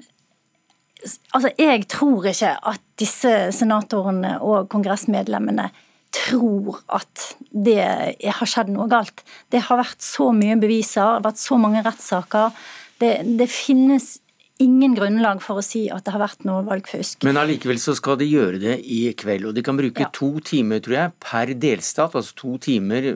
Altså, 1.31 1.53
jeg 1.55 1.85
tror 1.87 2.25
ikke 2.27 2.57
at 2.67 2.81
disse 2.99 3.33
senatorene 3.55 4.37
og 4.45 4.69
kongressmedlemmene 4.73 5.69
tror 6.15 6.79
at 6.95 7.25
det 7.53 7.83
har 8.25 8.49
skjedd 8.49 8.71
noe 8.73 8.89
galt. 8.91 9.23
Det 9.53 9.61
har 9.67 9.81
vært 9.81 10.01
så 10.05 10.31
mye 10.35 10.57
beviser, 10.61 11.05
det 11.05 11.21
har 11.21 11.27
vært 11.29 11.43
så 11.43 11.59
mange 11.61 11.83
rettssaker. 11.85 12.57
Det, 12.99 13.13
det 13.39 13.49
finnes 13.53 14.17
ingen 14.63 14.97
grunnlag 14.97 15.43
for 15.45 15.61
å 15.61 15.65
si 15.65 15.85
at 15.93 16.05
det 16.07 16.15
har 16.15 16.23
vært 16.25 16.47
noe 16.49 16.65
valgfusk. 16.67 17.23
Men 17.27 17.39
allikevel 17.41 17.79
så 17.83 17.95
skal 17.99 18.19
de 18.21 18.27
gjøre 18.27 18.61
det 18.63 18.79
i 18.83 19.05
kveld, 19.19 19.51
og 19.51 19.55
de 19.55 19.65
kan 19.67 19.79
bruke 19.79 20.07
ja. 20.07 20.11
to 20.15 20.33
timer 20.45 20.83
tror 20.85 20.97
jeg, 20.97 21.15
per 21.23 21.53
delstat. 21.55 22.17
Altså 22.19 22.35
to 22.39 22.57
timer 22.63 23.13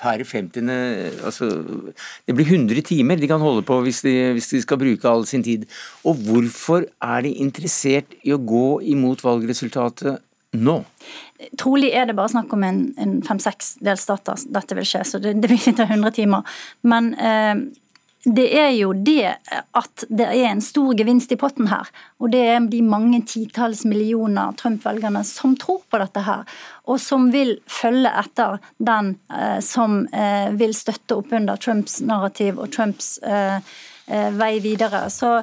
per 0.00 0.24
50. 0.26 0.70
Altså, 1.24 1.48
det 2.26 2.34
blir 2.36 2.48
100 2.48 2.82
timer 2.88 3.20
de 3.20 3.30
kan 3.30 3.42
holde 3.42 3.64
på 3.66 3.80
hvis 3.84 4.02
de, 4.06 4.14
hvis 4.36 4.50
de, 4.52 4.62
skal 4.64 4.80
bruke 4.80 5.08
all 5.08 5.26
sin 5.28 5.44
tid. 5.46 5.66
Og 6.04 6.20
hvorfor 6.26 6.86
er 7.02 7.26
de 7.26 7.34
interessert 7.44 8.16
i 8.22 8.34
å 8.34 8.40
gå 8.40 8.80
imot 8.94 9.24
valgresultatet 9.24 10.22
nå? 10.54 10.80
Trolig 11.60 11.90
er 11.94 12.08
det 12.08 12.16
bare 12.16 12.32
snakk 12.32 12.52
om 12.54 12.62
en, 12.66 12.82
en 13.00 13.16
fem-seks 13.26 13.76
delstater 13.84 14.44
dette 14.54 14.76
vil 14.78 14.86
skje, 14.88 15.02
så 15.06 15.20
det, 15.22 15.36
det 15.42 15.50
vil 15.50 15.60
ikke 15.60 15.76
ta 15.80 15.88
100 15.88 16.14
timer. 16.16 16.58
Men 16.86 17.12
eh, 17.18 17.54
det 18.24 18.46
er 18.56 18.70
jo 18.72 18.92
det 18.96 19.34
at 19.76 20.04
det 20.08 20.26
er 20.26 20.48
en 20.48 20.62
stor 20.64 20.94
gevinst 20.96 21.32
i 21.34 21.38
potten 21.40 21.68
her. 21.68 21.88
Og 22.22 22.32
det 22.32 22.40
er 22.54 22.68
de 22.72 22.80
mange 22.84 23.20
titalls 23.28 23.84
millioner 23.88 24.54
Trump-velgerne 24.56 25.20
som 25.28 25.56
tror 25.60 25.82
på 25.90 26.00
dette 26.00 26.24
her. 26.24 26.44
Og 26.88 27.00
som 27.04 27.28
vil 27.34 27.58
følge 27.68 28.12
etter 28.24 28.60
den 28.80 29.14
eh, 29.28 29.58
som 29.64 30.04
eh, 30.08 30.48
vil 30.56 30.72
støtte 30.76 31.20
opp 31.20 31.34
under 31.36 31.60
Trumps 31.60 32.00
narrativ 32.04 32.60
og 32.60 32.72
Trumps 32.72 33.18
eh, 33.20 33.60
vei 34.06 34.58
videre. 34.60 35.06
Så 35.10 35.38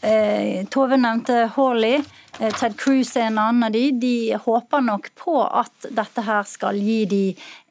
eh, 0.00 0.66
Tove 0.70 0.96
nevnte 0.96 1.50
Hawley. 1.56 2.02
Eh, 2.38 2.52
Ted 2.54 2.76
Cruz 2.78 3.16
er 3.16 3.28
en 3.28 3.38
annen 3.38 3.66
av 3.66 3.72
de. 3.74 3.90
De 4.00 4.36
håper 4.44 4.84
nok 4.84 5.10
på 5.18 5.36
at 5.44 5.88
dette 5.90 6.24
her 6.24 6.46
skal 6.48 6.78
gi 6.80 7.04
de 7.10 7.22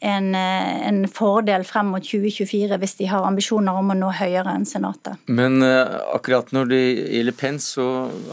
en, 0.05 0.33
eh, 0.35 0.87
en 0.87 1.03
fordel 1.11 1.65
frem 1.67 1.91
mot 1.93 2.03
2024, 2.05 2.77
hvis 2.81 2.97
de 2.99 3.09
har 3.09 3.25
ambisjoner 3.25 3.79
om 3.81 3.93
å 3.93 3.97
nå 3.97 4.11
høyere 4.19 4.53
enn 4.55 4.67
Senatet. 4.69 5.17
Men 5.27 5.63
akkurat 5.63 6.51
når 6.55 6.69
det 6.69 6.83
gjelder 6.83 7.37
Pence, 7.39 7.73
så 7.75 7.87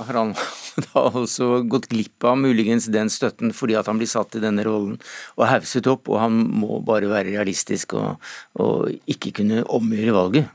har 0.07 0.21
han 0.21 0.35
da 0.91 1.07
også 1.09 1.63
gått 1.71 1.89
glipp 1.93 2.27
av 2.29 2.37
muligens 2.41 2.91
den 2.93 3.11
støtten 3.13 3.55
fordi 3.57 3.79
at 3.79 3.89
han 3.89 3.99
blir 4.01 4.11
satt 4.11 4.37
i 4.37 4.43
denne 4.43 4.65
rollen 4.67 4.99
og 5.37 5.49
hauset 5.49 5.89
opp, 5.89 6.11
og 6.13 6.21
han 6.21 6.37
må 6.61 6.83
bare 6.85 7.09
være 7.11 7.33
realistisk 7.33 7.97
og, 7.97 8.21
og 8.61 8.93
ikke 9.09 9.33
kunne 9.41 9.65
omgjøre 9.65 10.17
valget. 10.17 10.53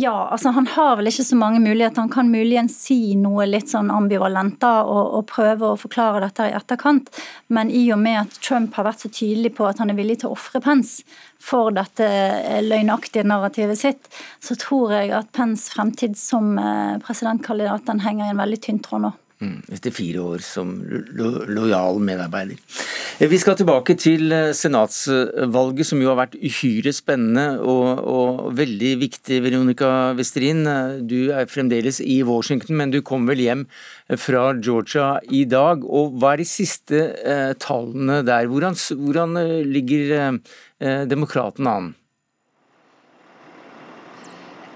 Ja, 0.00 0.28
altså 0.30 0.52
han 0.54 0.66
har 0.70 0.92
vel 0.96 1.10
ikke 1.10 1.24
så 1.26 1.36
mange 1.36 1.58
muligheter. 1.58 2.04
Han 2.04 2.12
kan 2.12 2.28
muligens 2.30 2.76
si 2.84 3.16
noe 3.18 3.48
litt 3.48 3.72
sånn 3.72 3.88
ambivalent 3.90 4.60
da, 4.62 4.84
og, 4.86 5.16
og, 5.18 5.24
prøve 5.26 5.72
å 5.72 5.78
forklare 5.80 6.20
dette 6.22 6.46
i 6.46 6.54
etterkant. 6.54 7.10
Men 7.50 7.72
i 7.74 7.80
og 7.90 7.98
med 8.04 8.20
at 8.20 8.36
Trump 8.38 8.78
har 8.78 8.86
vært 8.86 9.02
så 9.02 9.10
tydelig 9.10 9.56
på 9.56 9.66
at 9.66 9.82
han 9.82 9.90
er 9.90 9.98
villig 9.98 10.20
til 10.20 10.30
å 10.30 10.36
ofre 10.36 10.62
Pence 10.62 11.02
for 11.42 11.74
dette 11.74 12.06
eh, 12.06 12.60
løgnaktige 12.62 13.26
narrativet 13.26 13.80
sitt, 13.80 14.06
så 14.38 14.54
tror 14.62 14.94
jeg 15.00 15.10
at 15.18 15.34
Pence 15.34 15.66
fremtid 15.74 16.14
som 16.20 16.54
eh, 16.62 16.94
presidentkandidat 17.02 17.90
den 17.90 18.06
henger 18.06 18.28
i 18.28 18.36
en 18.36 18.44
veldig 18.44 18.60
tynn 18.68 18.78
tråd 18.86 19.08
nå. 19.08 19.16
Mm, 19.38 19.60
etter 19.70 19.92
fire 19.94 20.18
år 20.18 20.42
som 20.42 20.72
lo 21.14 21.28
lojal 21.46 22.00
medarbeider. 22.02 22.58
Eh, 23.20 23.28
vi 23.30 23.38
skal 23.38 23.54
tilbake 23.54 23.94
til 23.94 24.32
eh, 24.34 24.50
senatsvalget, 24.50 25.86
som 25.86 26.00
jo 26.02 26.08
har 26.10 26.18
vært 26.18 26.34
uhyre 26.34 26.90
spennende 26.90 27.60
og, 27.62 28.02
og 28.02 28.40
veldig 28.58 28.96
viktig. 28.98 29.38
Veronica 29.44 29.92
Westrin, 30.18 30.64
eh, 30.66 30.96
du 31.06 31.30
er 31.30 31.46
fremdeles 31.46 32.00
i 32.02 32.18
Washington, 32.26 32.74
men 32.80 32.90
du 32.90 32.98
kom 32.98 33.30
vel 33.30 33.44
hjem 33.44 33.62
fra 34.18 34.48
Georgia 34.58 35.20
i 35.30 35.44
dag. 35.46 35.86
og 35.86 36.18
Hva 36.18 36.34
er 36.34 36.42
de 36.42 36.48
siste 36.50 37.04
eh, 37.22 37.54
tallene 37.62 38.24
der? 38.26 38.50
Hvordan, 38.50 38.74
hvordan 38.74 39.38
ligger 39.70 40.16
eh, 40.18 41.06
demokratene 41.06 41.78
an? 41.78 41.90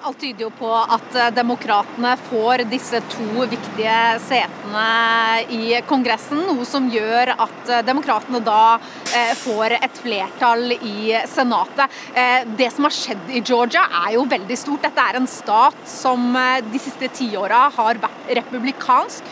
Alt 0.03 0.18
tyder 0.18 0.48
jo 0.48 0.50
på 0.59 0.68
at 0.74 1.14
eh, 1.14 1.28
demokratene 1.34 2.16
får 2.26 2.64
disse 2.66 2.98
to 3.12 3.44
viktige 3.46 3.98
setene 4.24 4.86
i 5.55 5.76
Kongressen, 5.86 6.40
noe 6.48 6.66
som 6.66 6.88
gjør 6.90 7.30
at 7.36 7.70
eh, 7.70 7.84
demokratene 7.86 8.40
da 8.42 8.80
eh, 9.12 9.30
får 9.38 9.76
et 9.78 10.00
flertall 10.03 10.74
i 10.74 11.12
Senatet. 11.30 11.94
Det 12.59 12.68
som 12.74 12.86
har 12.86 12.94
skjedd 12.94 13.30
i 13.30 13.42
Georgia 13.46 13.84
er 14.03 14.16
jo 14.16 14.26
veldig 14.28 14.57
stort. 14.59 14.82
Dette 14.82 15.07
er 15.07 15.18
en 15.20 15.28
stat 15.30 15.78
som 15.88 16.34
de 16.72 16.80
siste 16.82 17.09
tiåra 17.14 17.64
har 17.76 18.00
vært 18.03 18.32
republikansk, 18.38 19.26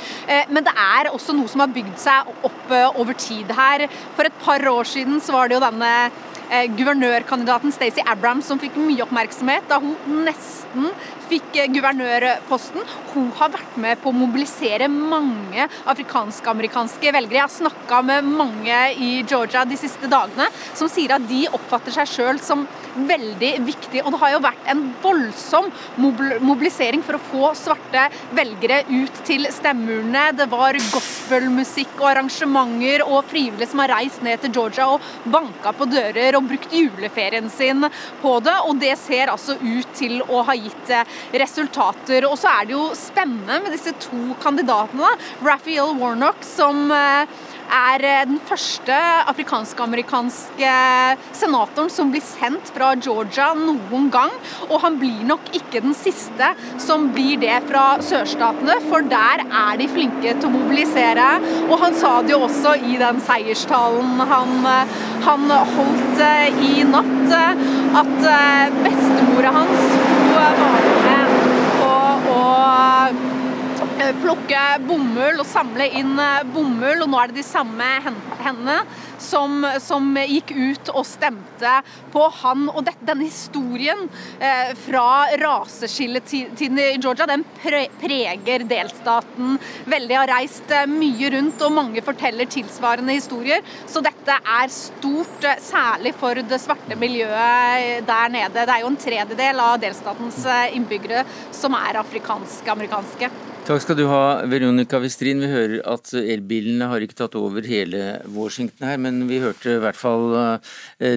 men 0.51 0.65
det 0.67 0.73
er 0.73 1.11
også 1.11 1.35
noe 1.37 1.51
som 1.51 1.63
har 1.65 1.73
bygd 1.75 1.97
seg 2.01 2.31
opp 2.47 2.75
over 3.01 3.17
tid 3.19 3.51
her. 3.57 3.87
For 4.17 4.29
et 4.29 4.43
par 4.45 4.65
år 4.71 4.89
siden 4.89 5.21
så 5.23 5.35
var 5.37 5.51
det 5.51 5.59
jo 5.59 5.65
denne 5.65 5.93
guvernørkandidaten 6.51 7.73
Stacey 7.75 8.03
Abrams 8.11 8.49
som 8.51 8.59
fikk 8.61 8.79
mye 8.81 9.05
oppmerksomhet 9.05 9.69
da 9.71 9.79
hun 9.83 10.25
nesten 10.27 10.91
fikk 11.31 11.59
eh, 11.61 11.71
guvernørposten. 11.71 12.85
Hun 13.15 13.31
har 13.39 13.53
vært 13.55 13.79
med 13.81 14.01
på 14.03 14.11
å 14.11 14.17
mobilisere 14.17 14.89
mange 14.91 15.67
afrikansk-amerikanske 15.91 17.15
velgere. 17.15 17.39
Jeg 17.39 17.47
har 17.47 17.55
snakka 17.55 18.03
med 18.07 18.29
mange 18.29 18.81
i 18.99 19.13
Georgia 19.23 19.65
de 19.69 19.79
siste 19.81 20.11
dagene 20.11 20.49
som 20.75 20.91
sier 20.91 21.15
at 21.17 21.27
de 21.31 21.45
oppfatter 21.51 21.95
seg 22.01 22.11
sjøl 22.11 22.43
som 22.43 22.67
veldig 22.95 23.53
viktig. 23.67 24.03
Og 24.05 24.15
det 24.15 24.21
har 24.23 24.35
jo 24.35 24.43
vært 24.45 24.71
en 24.73 24.83
voldsom 25.03 25.69
mobilisering 26.45 27.05
for 27.07 27.17
å 27.19 27.23
få 27.31 27.53
svarte 27.59 28.07
velgere 28.37 28.83
ut 28.91 29.23
til 29.29 29.47
stemmeurnene. 29.53 30.31
Det 30.39 30.49
var 30.53 30.79
gospelmusikk 30.93 31.97
og 32.01 32.11
arrangementer 32.13 33.05
og 33.07 33.29
frivillige 33.31 33.71
som 33.71 33.83
har 33.85 33.95
reist 33.97 34.25
ned 34.27 34.43
til 34.45 34.55
Georgia 34.57 34.89
og 34.95 35.05
banka 35.31 35.75
på 35.77 35.89
dører 35.91 36.39
og 36.39 36.49
brukt 36.51 36.75
juleferien 36.75 37.51
sin 37.53 37.87
på 38.23 38.37
det. 38.45 38.57
Og 38.67 38.81
det 38.83 38.95
ser 39.01 39.33
altså 39.33 39.57
ut 39.61 39.95
til 39.99 40.21
å 40.29 40.45
ha 40.47 40.57
gitt 40.59 40.95
eh, 40.95 41.21
resultater. 41.43 42.27
Og 42.29 42.37
så 42.41 42.53
er 42.53 42.69
det 42.69 42.77
jo 42.77 42.89
spennende 42.99 43.61
med 43.65 43.75
disse 43.77 43.95
to 44.03 44.35
kandidatene. 44.43 45.15
Raphael 45.45 45.95
Warnock 46.01 46.45
som 46.47 46.91
eh, 46.95 47.41
er 47.71 48.05
eh, 48.05 48.25
den 48.29 48.41
første 48.49 48.97
afrikansk-amerikanske 49.31 50.73
senatoren 51.37 51.91
som 51.93 52.11
blir 52.13 52.25
sendt 52.25 52.73
fra 52.75 52.93
Georgia 52.99 53.51
noen 53.59 54.11
gang. 54.13 54.33
Og 54.69 54.81
han 54.85 54.99
blir 55.01 55.23
nok 55.29 55.53
ikke 55.57 55.83
den 55.85 55.95
siste 55.97 56.53
som 56.83 57.09
blir 57.15 57.41
det 57.43 57.57
fra 57.69 57.85
sørstatene, 58.05 58.79
for 58.89 59.07
der 59.11 59.45
er 59.47 59.81
de 59.81 59.89
flinke 59.91 60.35
til 60.35 60.49
å 60.51 60.55
mobilisere. 60.55 61.29
Og 61.69 61.77
han 61.85 61.97
sa 61.99 62.17
det 62.25 62.35
jo 62.35 62.43
også 62.47 62.77
i 62.91 62.99
den 63.01 63.23
seierstalen 63.27 64.25
han, 64.31 64.57
eh, 64.75 64.99
han 65.27 65.49
holdt 65.77 66.25
eh, 66.27 66.63
i 66.71 66.85
natt, 66.89 67.37
at 68.01 68.17
bestemora 68.85 69.51
hans 69.55 69.99
var 70.31 70.61
med 71.07 71.37
å 71.87 72.51
Eh, 73.11 73.30
plukke 74.21 74.61
bomull 74.87 75.41
og 75.43 75.49
samle 75.49 75.87
inn 76.01 76.17
eh, 76.21 76.43
bomull. 76.55 77.05
Og 77.05 77.11
nå 77.11 77.21
er 77.21 77.31
det 77.31 77.41
de 77.41 77.47
samme 77.47 77.87
hendene 78.41 78.81
som, 79.21 79.65
som 79.83 80.15
gikk 80.17 80.53
ut 80.57 80.91
og 80.95 81.05
stemte 81.09 81.75
på 82.13 82.25
han. 82.41 82.69
Og 82.73 82.85
det, 82.87 82.97
denne 83.07 83.29
historien 83.29 84.07
eh, 84.39 84.73
fra 84.87 85.29
raseskilletiden 85.41 86.81
i 86.81 86.89
Georgia, 86.97 87.29
den 87.31 87.45
pre 87.61 87.87
preger 88.01 88.65
delstaten 88.71 89.59
veldig. 89.91 90.19
Har 90.23 90.33
reist 90.35 90.73
eh, 90.75 90.89
mye 90.91 91.33
rundt, 91.37 91.67
og 91.67 91.77
mange 91.77 92.05
forteller 92.05 92.49
tilsvarende 92.51 93.17
historier. 93.17 93.65
Så 93.91 94.03
dette 94.05 94.39
er 94.41 94.73
stort, 94.75 95.47
særlig 95.65 96.15
for 96.21 96.41
det 96.41 96.61
svarte 96.63 96.99
miljøet 97.01 98.07
der 98.09 98.33
nede. 98.33 98.65
Det 98.65 98.75
er 98.75 98.85
jo 98.85 98.91
en 98.93 99.01
tredjedel 99.01 99.63
av 99.63 99.79
delstatens 99.83 100.43
innbyggere 100.75 101.25
som 101.55 101.77
er 101.79 102.01
afrikansk-amerikanske. 102.01 103.50
Takk 103.71 103.85
skal 103.85 103.99
du 104.01 104.09
ha, 104.11 104.43
Veronica 104.51 104.99
Westrin. 104.99 105.39
Vi 105.45 105.47
hører 105.47 105.77
at 105.87 106.09
elbilene 106.19 106.89
har 106.91 107.05
ikke 107.05 107.21
tatt 107.21 107.37
over 107.39 107.63
hele 107.63 108.17
Washington 108.35 108.89
her, 108.89 108.97
men 108.99 109.21
vi 109.29 109.39
hørte 109.39 109.77
i 109.77 109.83
hvert 109.85 109.99
fall 109.99 110.25
uh, 110.35 110.73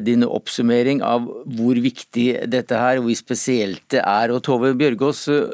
din 0.06 0.22
oppsummering 0.22 1.02
av 1.02 1.26
hvor 1.50 1.82
viktig 1.82 2.28
dette 2.54 2.78
her, 2.78 3.02
hvor 3.02 3.18
spesielt 3.18 3.82
det 3.90 4.04
er. 4.04 4.36
Og 4.36 4.44
Tove 4.46 4.70
Bjørgaas, 4.78 5.24
uh, 5.34 5.50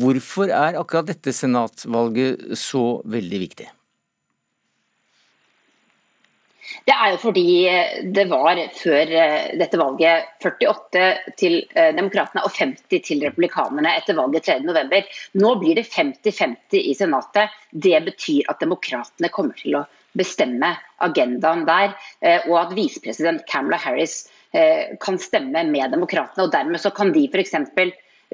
hvorfor 0.00 0.48
er 0.48 0.80
akkurat 0.80 1.12
dette 1.12 1.36
senatvalget 1.36 2.56
så 2.56 2.86
veldig 3.04 3.42
viktig? 3.44 3.68
Det 6.86 6.94
er 6.94 7.12
jo 7.12 7.18
fordi 7.20 7.46
eh, 7.68 7.98
det 8.14 8.26
var 8.30 8.58
før 8.76 9.12
eh, 9.22 9.50
dette 9.60 9.78
valget 9.80 10.30
48 10.42 11.06
til 11.40 11.58
eh, 11.74 11.90
demokratene 11.96 12.44
og 12.46 12.54
50 12.56 13.04
til 13.06 13.24
republikanerne 13.26 13.92
etter 13.98 14.16
valget 14.18 14.48
3.11. 14.48 15.08
Nå 15.42 15.54
blir 15.60 15.78
det 15.78 15.86
50-50 15.90 16.80
i 16.80 16.94
Senatet. 16.96 17.56
Det 17.70 18.00
betyr 18.08 18.50
at 18.50 18.62
demokratene 18.64 19.32
kommer 19.34 19.58
til 19.60 19.80
å 19.80 19.86
bestemme 20.16 20.72
agendaen 21.06 21.62
der, 21.68 21.92
og 22.48 22.54
at 22.58 22.72
visepresident 22.74 23.44
Camilla 23.46 23.78
Harris 23.78 24.24
kan 24.98 25.20
stemme 25.22 25.62
med 25.70 25.94
demokratene. 25.94 26.48
og 26.48 26.50
Dermed 26.50 26.82
så 26.82 26.90
kan 26.90 27.12
de 27.14 27.28
f.eks. 27.30 27.54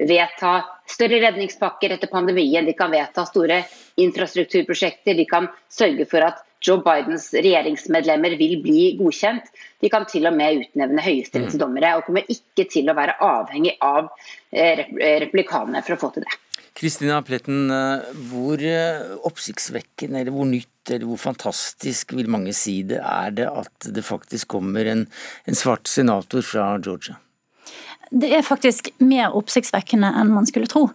vedta 0.01 0.55
større 0.89 1.19
redningspakker 1.21 1.93
etter 1.93 2.09
pandemien, 2.09 2.65
de 2.65 2.73
kan 2.73 2.89
vedta 2.89 3.27
store 3.29 3.61
infrastrukturprosjekter, 4.01 5.13
de 5.21 5.27
kan 5.29 5.51
sørge 5.69 6.09
for 6.09 6.25
at 6.25 6.41
Joe 6.63 6.81
Bidens 6.85 7.29
regjeringsmedlemmer 7.35 8.35
vil 8.39 8.57
bli 8.63 8.87
godkjent. 8.99 9.51
De 9.81 9.91
kan 9.93 10.07
til 10.09 10.27
og 10.29 10.35
med 10.37 10.63
utnevne 10.63 11.03
høyesterettsdommere, 11.05 11.95
og 11.97 12.07
kommer 12.07 12.25
ikke 12.33 12.67
til 12.71 12.89
å 12.89 12.97
være 12.97 13.17
avhengig 13.23 13.75
av 13.85 14.09
eh, 14.51 14.83
eh, 14.83 15.17
republikanerne 15.25 15.83
for 15.85 15.97
å 15.97 16.01
få 16.01 16.11
til 16.15 16.25
det. 16.25 16.39
Kristina 16.77 17.19
Pletten, 17.25 17.69
eh, 17.73 18.09
hvor 18.31 18.65
oppsiktsvekkende 19.29 20.23
eller 20.23 20.33
hvor 20.33 20.49
nytt 20.49 20.93
eller 20.93 21.09
hvor 21.09 21.19
fantastisk 21.19 22.15
vil 22.15 22.29
mange 22.31 22.53
si 22.55 22.79
det 22.87 23.01
er 23.03 23.33
det 23.37 23.47
at 23.51 23.89
det 23.93 24.05
faktisk 24.07 24.53
kommer 24.55 24.87
en, 24.87 25.07
en 25.45 25.57
svart 25.57 25.89
senator 25.91 26.45
fra 26.45 26.73
Georgia? 26.79 27.19
Det 28.09 28.29
er 28.31 28.45
faktisk 28.45 28.89
mer 29.03 29.35
oppsiktsvekkende 29.35 30.09
enn 30.19 30.31
man 30.31 30.47
skulle 30.47 30.69
tro. 30.71 30.87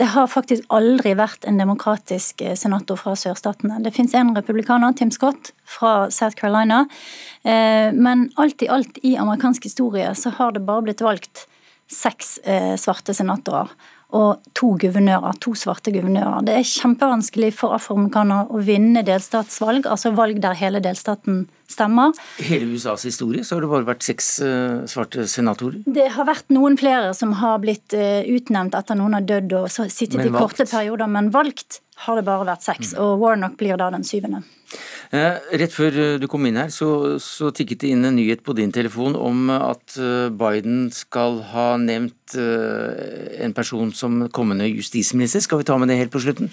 Det 0.00 0.08
har 0.12 0.26
faktisk 0.30 0.66
aldri 0.74 1.14
vært 1.18 1.46
en 1.46 1.60
demokratisk 1.60 2.42
eh, 2.42 2.56
senator 2.58 2.98
fra 3.00 3.14
sørstatene. 3.18 3.78
Det 3.84 3.94
fins 3.94 4.14
en 4.18 4.34
republikaner, 4.36 4.94
Tim 4.98 5.12
Scott, 5.14 5.52
fra 5.64 6.10
South 6.10 6.36
Carolina. 6.38 6.84
Eh, 7.46 7.94
men 7.94 8.28
alt 8.36 8.66
i 8.66 8.70
alt 8.72 8.98
i 9.06 9.14
amerikansk 9.16 9.68
historie 9.70 10.10
så 10.18 10.34
har 10.40 10.56
det 10.56 10.66
bare 10.66 10.88
blitt 10.88 11.04
valgt 11.06 11.46
seks 11.92 12.38
eh, 12.44 12.74
svarte 12.80 13.14
senatorer. 13.14 13.70
Og 14.16 14.46
to 14.56 14.72
guvernører, 14.80 15.36
to 15.42 15.52
svarte 15.58 15.92
guvernører. 15.94 16.44
Det 16.46 16.56
er 16.56 16.66
kjempevanskelig 16.70 17.52
for 17.56 17.76
afroamerikanere 17.76 18.48
å 18.50 18.62
vinne 18.64 19.04
delstatsvalg, 19.06 19.88
altså 19.90 20.14
valg 20.16 20.40
der 20.44 20.56
hele 20.58 20.80
delstaten 20.84 21.44
stemmer. 21.70 22.14
Hele 22.38 22.76
USAs 22.76 23.06
historie 23.08 23.44
så 23.44 23.56
har 23.56 23.64
det 23.64 23.70
bare 23.72 23.88
vært 23.88 24.06
seks 24.06 24.28
uh, 24.44 24.84
svarte 24.90 25.26
senatorer? 25.30 25.82
Det 25.86 26.08
har 26.14 26.28
vært 26.28 26.52
noen 26.54 26.78
flere 26.80 27.12
som 27.16 27.34
har 27.40 27.58
blitt 27.64 27.96
uh, 27.96 28.22
utnevnt 28.22 28.76
etter 28.78 28.98
noen 28.98 29.18
har 29.18 29.26
dødd 29.26 29.56
og 29.60 29.72
sittet 29.72 30.22
i 30.22 30.32
korte 30.34 30.68
perioder, 30.68 31.10
men 31.10 31.32
valgt 31.34 31.82
har 32.04 32.18
det 32.18 32.26
bare 32.26 32.46
vært 32.48 32.66
seks. 32.66 32.94
Og 33.00 33.20
Warnock 33.22 33.56
blir 33.60 33.78
da 33.80 33.88
den 33.94 34.04
syvende. 34.04 34.44
Eh, 35.14 35.36
rett 35.60 35.70
før 35.70 35.94
eh, 36.02 36.14
du 36.18 36.26
kom 36.30 36.48
inn 36.48 36.58
her, 36.58 36.70
så, 36.74 37.16
så, 37.22 37.52
tikket 37.54 37.84
det 37.84 37.92
inn 37.94 38.02
en 38.08 38.16
nyhet 38.18 38.42
på 38.42 38.56
din 38.58 38.72
telefon 38.74 39.14
om 39.14 39.52
at 39.54 39.94
eh, 40.02 40.26
Biden 40.34 40.88
skal 40.94 41.40
ha 41.52 41.74
nevnt 41.78 42.14
en 42.26 43.52
person 43.54 43.92
som 43.94 44.24
kommende 44.34 44.66
justisminister. 44.66 45.38
Skal 45.44 45.60
vi 45.60 45.66
ta 45.68 45.76
med 45.78 45.86
det 45.92 46.00
helt 46.00 46.10
på 46.10 46.18
slutten? 46.24 46.48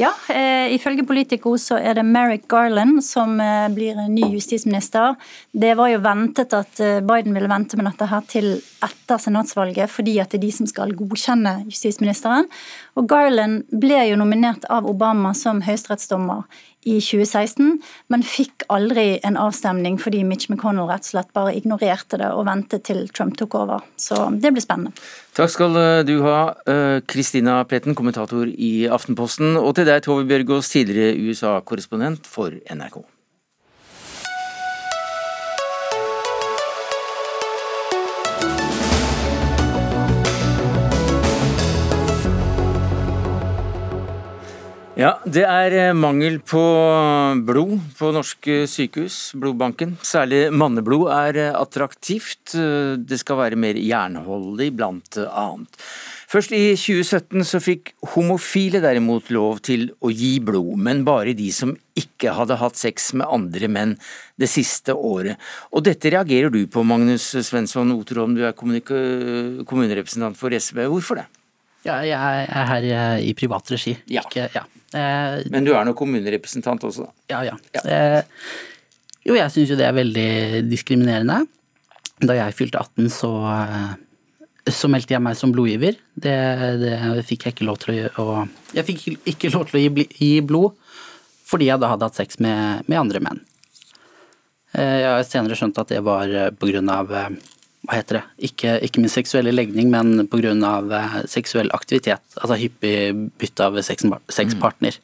Ja, 0.00 0.14
eh, 0.32 0.72
ifølge 0.72 1.04
Politico 1.04 1.52
så 1.60 1.76
er 1.76 1.98
det 1.98 2.06
Merrick 2.08 2.46
Garland 2.48 3.02
som 3.04 3.36
blir 3.74 4.00
ny 4.08 4.30
justisminister. 4.32 5.18
Det 5.52 5.74
var 5.76 5.92
jo 5.92 6.00
ventet 6.00 6.56
at 6.56 6.80
Biden 7.04 7.36
ville 7.36 7.52
vente 7.52 7.76
med 7.76 7.90
dette 7.90 8.08
her 8.08 8.24
til 8.30 8.48
etter 8.80 9.20
senatsvalget, 9.20 9.92
fordi 9.92 10.16
at 10.22 10.32
det 10.32 10.40
er 10.40 10.46
de 10.46 10.54
som 10.62 10.70
skal 10.70 10.96
godkjenne 10.96 11.58
justisministeren. 11.68 12.48
Og 12.96 13.04
Garland 13.12 13.66
ble 13.68 14.00
jo 14.08 14.16
nominert 14.16 14.64
av 14.72 14.87
Obama 14.88 15.34
som 15.36 15.62
høyesterettsdommer 15.64 16.46
i 16.88 16.98
2016, 17.02 17.76
men 18.12 18.24
fikk 18.24 18.64
aldri 18.72 19.18
en 19.26 19.36
avstemning 19.40 19.98
fordi 20.00 20.22
Mitch 20.26 20.48
McConnell 20.48 20.88
rett 20.88 21.04
og 21.06 21.12
slett 21.12 21.32
bare 21.36 21.54
ignorerte 21.58 22.20
det 22.20 22.30
og 22.32 22.46
ventet 22.48 22.86
til 22.88 23.04
Trump 23.12 23.36
tok 23.38 23.58
over. 23.60 23.84
Så 24.00 24.28
det 24.38 24.54
blir 24.54 24.64
spennende. 24.64 24.94
Takk 25.36 25.52
skal 25.52 25.76
du 26.08 26.16
ha, 26.24 26.38
Kristina 27.10 27.60
eh, 27.60 27.68
Pletten, 27.68 27.98
kommentator 27.98 28.48
i 28.48 28.88
Aftenposten, 28.90 29.58
og 29.60 29.76
til 29.78 29.86
deg, 29.90 30.02
Tove 30.06 30.26
Bjørgaas, 30.28 30.72
tidligere 30.72 31.18
USA-korrespondent 31.28 32.26
for 32.30 32.56
NRK. 32.72 33.02
Ja, 44.98 45.12
Det 45.22 45.44
er 45.46 45.74
eh, 45.78 45.94
mangel 45.94 46.40
på 46.42 46.58
blod 47.46 47.84
på 47.94 48.08
norske 48.10 48.64
sykehus, 48.66 49.30
blodbanken. 49.38 49.92
Særlig 50.02 50.48
manneblod 50.50 51.12
er 51.14 51.38
eh, 51.38 51.54
attraktivt. 51.54 52.56
Det 52.98 53.18
skal 53.20 53.38
være 53.38 53.60
mer 53.62 53.78
jernholdig, 53.78 54.72
blant 54.74 55.20
annet. 55.22 55.78
Først 56.28 56.50
i 56.50 56.74
2017 56.74 57.46
så 57.46 57.62
fikk 57.62 57.94
homofile 58.16 58.82
derimot 58.82 59.30
lov 59.30 59.62
til 59.70 59.86
å 60.02 60.10
gi 60.10 60.34
blod, 60.42 60.74
men 60.82 61.06
bare 61.06 61.38
de 61.38 61.46
som 61.54 61.76
ikke 61.94 62.34
hadde 62.34 62.58
hatt 62.58 62.82
sex 62.82 63.12
med 63.14 63.30
andre 63.30 63.70
menn 63.70 63.94
det 64.34 64.50
siste 64.50 64.98
året. 64.98 65.38
Og 65.70 65.86
dette 65.86 66.10
reagerer 66.10 66.50
du 66.50 66.64
på, 66.66 66.82
Magnus 66.82 67.36
Svensson 67.38 67.94
Oterholm, 67.94 68.34
du 68.34 68.42
er 68.50 68.58
kommunerepresentant 68.58 70.42
for 70.42 70.50
SV. 70.50 70.88
Hvorfor 70.90 71.22
det? 71.22 71.30
Ja, 71.88 72.00
jeg 72.04 72.48
er 72.48 72.68
her 72.72 72.88
i 73.24 73.32
privat 73.38 73.72
regi. 73.72 73.96
Ja. 74.12 74.22
Ikke, 74.26 74.48
ja. 74.54 74.66
Eh, 74.96 75.44
Men 75.52 75.66
du 75.66 75.74
er 75.76 75.84
nå 75.84 75.94
kommunerepresentant 75.96 76.84
også, 76.88 77.08
da? 77.08 77.14
Ja, 77.34 77.40
ja. 77.50 77.56
ja. 77.76 77.82
Eh, 77.84 78.20
jo, 79.28 79.36
jeg 79.36 79.52
syns 79.52 79.72
jo 79.72 79.78
det 79.78 79.88
er 79.88 79.96
veldig 79.96 80.28
diskriminerende. 80.68 81.42
Da 82.24 82.36
jeg 82.38 82.56
fylte 82.56 82.80
18, 82.80 83.10
så, 83.12 83.32
eh, 83.52 84.70
så 84.72 84.90
meldte 84.90 85.14
jeg 85.14 85.24
meg 85.24 85.36
som 85.38 85.52
blodgiver. 85.54 85.98
Det, 86.14 86.38
det, 86.80 86.94
fikk 87.28 87.46
jeg 87.46 87.56
ikke 87.56 87.68
lov 87.68 87.82
til 87.82 87.92
å 87.94 87.98
gjøre. 87.98 88.48
jeg 88.78 88.88
fikk 88.88 89.04
ikke 89.34 89.52
lov 89.54 89.68
til 89.68 89.80
å 89.80 89.84
gi, 89.84 90.08
gi 90.16 90.32
blod 90.44 90.76
fordi 91.48 91.70
jeg 91.70 91.80
da 91.80 91.88
hadde 91.88 92.04
hatt 92.04 92.18
sex 92.18 92.36
med, 92.44 92.82
med 92.92 92.98
andre 93.00 93.22
menn. 93.24 93.38
Jeg 94.76 95.06
har 95.08 95.22
senere 95.24 95.56
skjønt 95.56 95.78
at 95.80 95.88
det 95.88 96.02
var 96.04 96.28
på 96.60 96.68
grunn 96.68 96.90
av 96.92 97.14
hva 97.88 97.96
heter 97.96 98.18
det, 98.18 98.22
ikke, 98.50 98.72
ikke 98.84 99.00
min 99.00 99.12
seksuelle 99.12 99.52
legning, 99.54 99.88
men 99.88 100.26
pga. 100.28 100.52
Eh, 100.52 101.14
seksuell 101.30 101.70
aktivitet. 101.72 102.20
Altså 102.36 102.58
hyppig 102.60 102.96
bytte 103.40 103.64
av 103.64 103.78
sexpartner. 103.80 104.98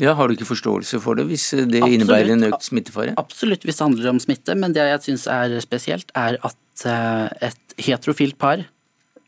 Ja, 0.00 0.14
Har 0.16 0.26
du 0.26 0.34
ikke 0.34 0.48
forståelse 0.48 0.98
for 1.04 1.14
det, 1.14 1.28
hvis 1.28 1.50
det 1.52 1.78
absolutt, 1.78 1.92
innebærer 1.92 2.32
en 2.32 2.48
økt 2.48 2.66
smittefare? 2.66 3.14
Absolutt, 3.20 3.62
hvis 3.62 3.76
det 3.76 3.84
handler 3.84 4.14
om 4.14 4.22
smitte, 4.22 4.56
men 4.58 4.72
det 4.74 4.88
jeg 4.88 5.02
syns 5.04 5.26
er 5.30 5.54
spesielt, 5.62 6.08
er 6.16 6.40
at 6.42 6.86
eh, 6.88 7.50
et 7.50 7.76
heterofilt 7.84 8.40
par 8.40 8.64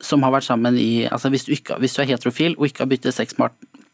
som 0.02 0.24
har 0.26 0.32
vært 0.34 0.48
sammen 0.48 0.76
i 0.76 1.06
Altså 1.08 1.30
hvis 1.32 1.46
du, 1.46 1.52
ikke, 1.54 1.78
hvis 1.80 1.94
du 1.96 2.02
er 2.02 2.10
heterofil 2.10 2.56
og 2.58 2.66
ikke 2.68 2.82
har 2.84 2.90
byttet 2.90 3.16
sexpartner, 3.16 3.84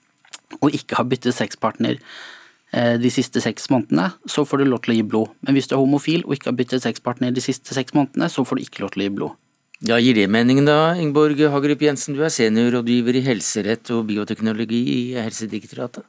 og 0.60 0.74
ikke 0.74 0.96
har 0.98 1.06
byttet 1.10 1.34
sexpartner 1.34 1.98
Eh, 1.98 2.41
de 2.72 3.10
siste 3.12 3.40
seks 3.44 3.66
månedene, 3.68 4.06
så 4.24 4.46
får 4.48 4.62
du 4.62 4.70
lov 4.70 4.80
til 4.84 4.94
å 4.94 4.96
gi 4.96 5.04
blod. 5.04 5.32
Men 5.44 5.58
hvis 5.58 5.68
du 5.68 5.74
er 5.76 5.82
homofil 5.82 6.22
og 6.24 6.36
ikke 6.36 6.48
har 6.48 6.56
byttet 6.56 6.84
sexpartner 6.84 7.34
de 7.34 7.44
siste 7.44 7.76
seks 7.76 7.92
månedene, 7.92 8.30
så 8.32 8.46
får 8.48 8.58
du 8.58 8.62
ikke 8.64 8.84
lov 8.84 8.94
til 8.94 9.02
å 9.02 9.08
gi 9.08 9.14
blod. 9.18 9.38
Ja, 9.82 9.96
Gir 9.98 10.14
det 10.14 10.28
mening 10.30 10.60
da, 10.62 10.94
Ingeborg 10.94 11.40
Hagerup 11.50 11.80
Jensen, 11.82 12.14
du 12.14 12.22
er 12.22 12.30
seniorrådgiver 12.30 13.18
i 13.18 13.24
helserett 13.26 13.90
og 13.90 14.04
bioteknologi 14.12 14.78
i 14.92 14.98
Helsedirektoratet? 15.18 16.06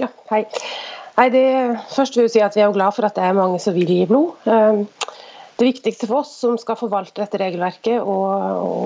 Ja, 0.00 0.08
hei. 0.30 0.46
Nei, 1.18 1.26
det, 1.28 1.44
først 1.92 2.16
vil 2.16 2.24
jeg 2.24 2.32
si 2.32 2.40
at 2.40 2.56
Vi 2.56 2.62
er 2.64 2.70
jo 2.70 2.76
glad 2.78 2.96
for 2.96 3.04
at 3.04 3.18
det 3.18 3.26
er 3.26 3.36
mange 3.36 3.60
som 3.60 3.76
vil 3.76 3.90
gi 3.90 4.06
blod. 4.08 4.32
Det 5.62 5.68
viktigste 5.68 6.08
for 6.10 6.24
oss 6.24 6.30
som 6.40 6.56
skal 6.58 6.74
forvalte 6.74 7.20
dette 7.22 7.38
regelverket 7.38 8.00
og, 8.02 8.24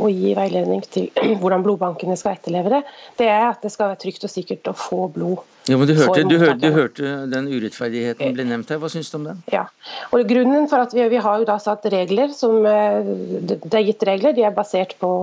og, 0.05 0.11
gi 0.13 0.35
veiledning 0.37 0.83
til 0.93 1.07
hvordan 1.41 1.63
blodbankene 1.65 2.17
skal 2.21 2.35
etterleve 2.37 2.75
det, 2.75 2.81
det 3.17 3.31
er 3.33 3.47
at 3.47 3.65
det 3.65 3.71
skal 3.73 3.95
være 3.95 4.03
trygt 4.03 4.27
og 4.29 4.33
sikkert 4.35 4.69
å 4.69 4.75
få 4.77 5.07
blod. 5.15 5.41
Ja, 5.71 5.79
men 5.81 5.89
Du 5.89 5.95
hørte, 5.97 6.27
du 6.29 6.37
hørte, 6.37 6.61
du 6.61 6.77
hørte 6.77 7.15
den 7.33 7.49
urettferdigheten 7.49 8.37
ble 8.37 8.45
nevnt 8.51 8.69
her. 8.75 8.83
Hva 8.83 8.93
syns 8.93 9.09
du 9.09 9.17
om 9.23 9.25
den? 9.31 9.41
Ja, 9.55 9.65
og 10.13 10.29
grunnen 10.29 10.69
for 10.69 10.85
at 10.85 10.93
Vi, 10.93 11.09
vi 11.17 11.25
har 11.25 11.41
jo 11.41 11.49
da 11.49 11.57
satt 11.65 11.89
regler 11.97 12.37
som 12.37 12.61
eh, 12.69 13.09
Det 13.49 13.73
er 13.73 13.89
gitt 13.89 14.05
regler, 14.05 14.37
de 14.37 14.45
er 14.45 14.53
basert 14.55 14.99
på, 15.01 15.15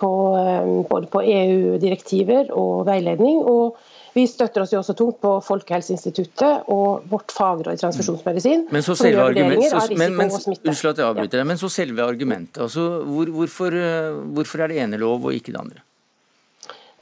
på 0.00 0.12
eh, 0.40 0.74
både 0.88 1.12
på 1.12 1.26
EU-direktiver 1.28 2.56
og 2.56 2.86
veiledning. 2.88 3.44
og 3.44 3.76
vi 4.12 4.26
støtter 4.28 4.64
oss 4.64 4.72
jo 4.74 4.80
også 4.82 4.94
tungt 4.96 5.20
på 5.22 5.36
Folkehelseinstituttet 5.46 6.68
og 6.72 7.06
vårt 7.08 7.32
fagråd 7.32 7.78
i 7.78 7.80
transfusjonsmedisin. 7.80 8.66
Men 8.74 8.84
så 8.84 8.96
selve 8.98 9.24
argumentet, 9.24 9.94
men, 9.96 10.18
men, 10.18 10.32
unnskyld 10.32 10.90
at 10.90 11.00
jeg 11.00 11.06
avbryter 11.06 11.40
deg, 11.40 11.46
men 11.48 11.60
så 11.60 11.70
selve 11.72 12.04
argumentet. 12.04 12.60
Altså, 12.66 12.84
hvor, 13.08 13.32
hvorfor, 13.38 13.78
eh, 13.78 14.20
hvorfor 14.36 14.64
er 14.64 14.72
det 14.72 14.82
ene 14.84 15.00
lov 15.00 15.24
og 15.24 15.38
ikke 15.38 15.54
det 15.54 15.62
andre? 15.62 15.84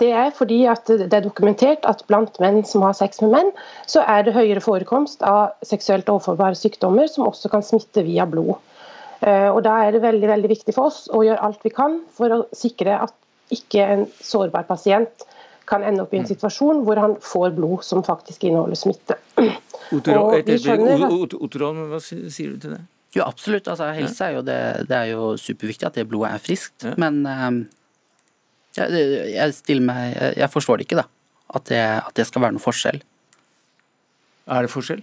Det 0.00 0.11
er 0.16 0.30
fordi 0.32 0.62
at 0.70 0.88
det 0.88 1.12
er 1.12 1.24
dokumentert 1.26 1.84
at 1.88 2.06
blant 2.08 2.38
menn 2.40 2.62
som 2.64 2.86
har 2.86 2.94
sex 2.96 3.20
med 3.20 3.34
menn, 3.34 3.50
så 3.90 4.04
er 4.08 4.24
det 4.24 4.36
høyere 4.36 4.62
forekomst 4.64 5.24
av 5.26 5.58
seksuelt 5.66 6.08
overforbare 6.08 6.56
sykdommer 6.56 7.11
som 7.11 7.26
også 7.26 7.50
kan 7.52 7.66
smitte 7.66 8.06
via 8.06 8.24
blod. 8.28 8.54
Eh, 9.20 9.48
og 9.50 9.61
Da 9.66 9.82
er 9.84 9.92
det 9.92 10.04
veldig 10.06 10.30
veldig 10.30 10.52
viktig 10.54 10.76
for 10.76 10.88
oss 10.88 11.02
å 11.12 11.24
gjøre 11.26 11.42
alt 11.44 11.66
vi 11.66 11.74
kan 11.74 11.98
for 12.16 12.32
å 12.32 12.44
sikre 12.56 12.96
at 13.02 13.16
ikke 13.52 13.82
en 13.82 14.06
sårbar 14.22 14.64
pasient 14.68 15.26
kan 15.70 15.84
ende 15.86 16.04
opp 16.04 16.14
i 16.14 16.20
en 16.20 16.26
mm. 16.26 16.30
situasjon 16.32 16.84
hvor 16.86 16.98
han 17.00 17.16
får 17.24 17.52
blod 17.56 17.84
som 17.86 18.02
faktisk 18.06 18.46
inneholder 18.48 18.78
smitte. 18.78 19.18
Otteron, 19.94 21.84
hva 21.90 22.00
sier 22.02 22.54
du 22.54 22.58
til 22.62 22.74
det? 22.74 22.80
Jo, 23.16 23.24
absolutt. 23.26 23.66
Altså, 23.70 23.90
helse 23.96 24.26
er 24.26 24.36
jo, 24.36 24.42
det, 24.46 24.58
det 24.90 24.96
er 24.96 25.12
jo 25.12 25.32
superviktig 25.40 25.88
at 25.88 25.98
det 25.98 26.06
blodet 26.10 26.34
er 26.34 26.42
friskt. 26.42 26.86
Ja. 26.86 26.94
Men 27.00 27.24
um, 27.26 27.62
jeg, 28.78 29.06
jeg, 29.34 29.54
stiller 29.56 29.86
meg 29.88 30.02
jeg, 30.14 30.36
jeg 30.44 30.52
forstår 30.52 30.78
det 30.78 30.86
ikke, 30.86 31.00
da. 31.02 31.08
At 31.58 31.66
det, 31.66 31.80
at 31.80 32.14
det 32.14 32.26
skal 32.28 32.44
være 32.44 32.54
noe 32.54 32.62
forskjell. 32.62 33.00
Er 34.50 34.66
det 34.66 34.70
forskjell? 34.70 35.02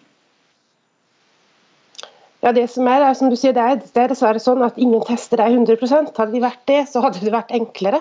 Ja, 2.46 2.54
det 2.56 2.68
som 2.72 2.88
er, 2.88 3.04
er 3.04 3.16
som 3.18 3.32
du 3.32 3.36
sier, 3.36 3.52
det 3.56 3.64
er, 3.64 3.80
det 3.82 4.02
er 4.04 4.12
dessverre 4.14 4.40
sånn 4.40 4.62
at 4.64 4.78
ingen 4.80 5.02
tester 5.04 5.42
er 5.44 5.52
100% 5.52 6.14
Hadde 6.16 6.36
de 6.36 6.44
vært 6.44 6.62
det, 6.70 6.84
så 6.92 7.02
hadde 7.04 7.24
det 7.24 7.34
vært 7.34 7.52
enklere. 7.56 8.00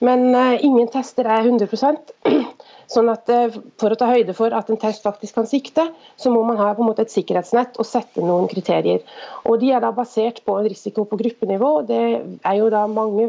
Men 0.00 0.30
uh, 0.32 0.56
ingen 0.64 0.88
tester 0.88 1.28
er 1.28 1.44
100% 1.44 2.12
sånn 2.94 3.10
at 3.12 3.28
uh, 3.28 3.58
For 3.80 3.92
å 3.92 3.98
ta 4.00 4.08
høyde 4.08 4.34
for 4.36 4.54
at 4.56 4.70
en 4.72 4.80
test 4.80 5.04
faktisk 5.04 5.36
kan 5.36 5.48
sikte, 5.48 5.84
så 6.16 6.32
må 6.32 6.42
man 6.48 6.60
ha 6.60 6.70
på 6.76 6.84
en 6.84 6.88
måte 6.88 7.04
et 7.04 7.12
sikkerhetsnett 7.12 7.76
og 7.76 7.88
sette 7.88 8.24
noen 8.24 8.48
kriterier. 8.50 9.04
Og 9.44 9.60
De 9.60 9.72
er 9.74 9.84
da 9.84 9.92
basert 9.96 10.40
på 10.46 10.56
en 10.56 10.68
risiko 10.70 11.04
på 11.08 11.20
gruppenivå. 11.20 11.72
Det 11.90 12.00
er 12.16 12.56
jo 12.56 12.70
da 12.72 12.86
mange, 12.88 13.28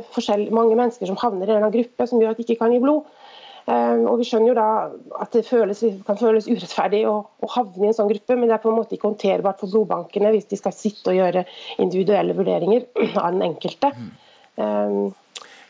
mange 0.49 0.79
mennesker 0.79 1.11
som 1.11 1.19
havner 1.19 1.51
i 1.51 1.59
en 1.59 1.73
gruppe 1.75 2.07
som 2.07 2.23
gjør 2.23 2.35
at 2.35 2.39
de 2.39 2.47
ikke 2.47 2.61
kan 2.63 2.75
gi 2.75 2.81
blod. 2.83 3.09
Uh, 3.67 4.07
og 4.09 4.15
Vi 4.21 4.25
skjønner 4.31 4.53
jo 4.53 4.57
da 4.57 4.69
at 5.21 5.35
det 5.35 5.43
føles, 5.45 5.83
kan 6.07 6.17
føles 6.17 6.47
urettferdig 6.49 7.03
å, 7.11 7.17
å, 7.27 7.49
havne 7.51 7.83
i 7.83 7.91
en 7.91 7.97
sånn 7.99 8.09
gruppe, 8.09 8.39
men 8.39 8.47
det 8.47 8.55
er 8.55 8.63
på 8.63 8.71
en 8.71 8.79
måte 8.79 8.95
ikke 8.95 9.11
håndterbart 9.11 9.59
for 9.61 9.75
blodbankene 9.75 10.31
hvis 10.33 10.47
de 10.49 10.59
skal 10.59 10.73
sitte 10.75 11.11
og 11.11 11.19
gjøre 11.19 11.43
individuelle 11.83 12.35
vurderinger 12.39 12.87
av 13.21 13.33
den 13.35 13.43
enkelte. 13.51 13.91
Um, 14.55 15.11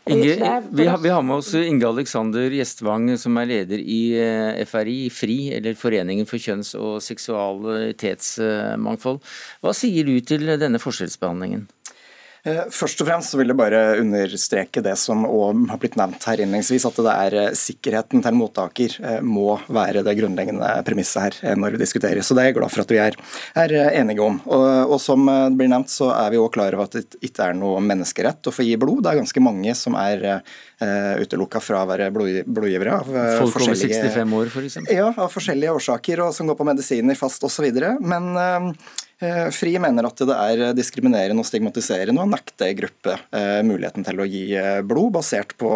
Inge, 0.09 0.61
vi, 0.71 0.85
har, 0.85 0.97
vi, 0.97 1.09
har, 1.09 1.21
med 1.21 1.35
oss 1.35 1.53
Inge 1.53 1.87
Alexander 1.87 2.49
Gjestvang, 2.49 3.17
som 3.21 3.37
er 3.37 3.45
leder 3.51 3.77
i 3.77 4.17
eh, 4.17 4.65
FRI, 4.65 5.09
FRI, 5.13 5.53
eller 5.59 5.75
Foreningen 5.77 6.25
for 6.29 6.37
kjønns- 6.41 6.73
og 6.79 7.01
seksualitetsmangfold. 7.05 9.21
Hva 9.61 9.73
sier 9.77 10.03
du 10.09 10.17
til 10.25 10.49
denne 10.57 10.79
forskjellsbehandlingen? 10.81 11.67
Eh, 12.41 12.63
først 12.73 13.03
og 13.03 13.05
fremst 13.05 13.33
så 13.33 13.37
vil 13.37 13.51
jeg 13.51 13.57
bare 13.59 13.79
understreke 14.01 14.81
det 14.81 14.95
som 14.97 15.27
har 15.69 15.79
blitt 15.81 15.97
nevnt 15.99 16.23
her 16.25 16.41
innledningsvis, 16.41 16.87
at 16.89 16.97
det 17.05 17.13
er 17.13 17.35
eh, 17.37 17.57
sikkerheten 17.57 18.23
til 18.25 18.37
mottaker 18.37 18.95
eh, 18.97 19.19
må 19.21 19.59
være 19.69 20.01
det 20.07 20.15
grunnleggende 20.17 20.71
premisset 20.87 21.37
her 21.43 21.59
når 21.59 21.75
vi 21.75 21.83
diskuterer. 21.83 22.25
Så 22.25 22.33
det 22.33 22.43
er 22.43 22.49
jeg 22.49 22.57
glad 22.57 22.73
for 22.73 22.81
at 22.81 22.93
vi 22.93 22.97
er, 23.03 23.17
er 23.61 23.75
enige 23.91 24.25
om. 24.25 24.39
Og, 24.49 24.65
og, 24.87 24.97
som 25.01 25.29
det 25.29 25.59
blir 25.59 25.69
nevnt, 25.69 25.93
så 25.93 26.09
er 26.15 26.33
vi 26.33 26.41
også 26.41 26.55
klar 26.57 26.77
over 26.77 26.89
at 26.89 26.97
det 26.97 27.21
ikke 27.21 27.51
er 27.51 27.59
noe 27.59 27.83
menneskerett 27.85 28.49
å 28.49 28.55
få 28.55 28.65
gi 28.65 28.73
blod. 28.81 29.03
Det 29.05 29.13
er 29.13 29.21
ganske 29.21 29.45
mange 29.45 29.75
som 29.77 29.95
er 29.99 30.25
uh, 30.31 31.13
utelukka 31.21 31.61
fra 31.61 31.83
å 31.83 31.89
være 31.89 32.09
blod, 32.13 32.41
blodgivere. 32.49 32.97
Av, 33.03 33.13
uh, 33.13 33.37
Folk 33.43 33.61
over 33.61 33.77
65 33.77 34.35
år, 34.39 34.51
f.eks.? 34.51 34.79
Ja, 34.89 35.11
av 35.13 35.29
forskjellige 35.33 35.77
årsaker, 35.77 36.25
og 36.25 36.35
som 36.35 36.49
går 36.49 36.57
på 36.57 36.67
medisiner 36.67 37.17
fast 37.19 37.45
osv. 37.47 37.69
Men 38.01 38.31
uh, 38.33 38.97
FRI 39.21 39.75
mener 39.81 40.07
at 40.07 40.21
det 40.25 40.35
er 40.35 40.73
diskriminerende 40.73 41.43
og 41.43 41.45
stigmatiserende 41.45 42.23
å 42.23 42.29
nekte 42.29 42.65
en 42.71 42.77
gruppe 42.79 43.17
eh, 43.29 43.59
muligheten 43.65 44.05
til 44.07 44.21
å 44.23 44.25
gi 44.25 44.43
eh, 44.57 44.79
blod, 44.81 45.11
basert 45.19 45.53
på 45.61 45.69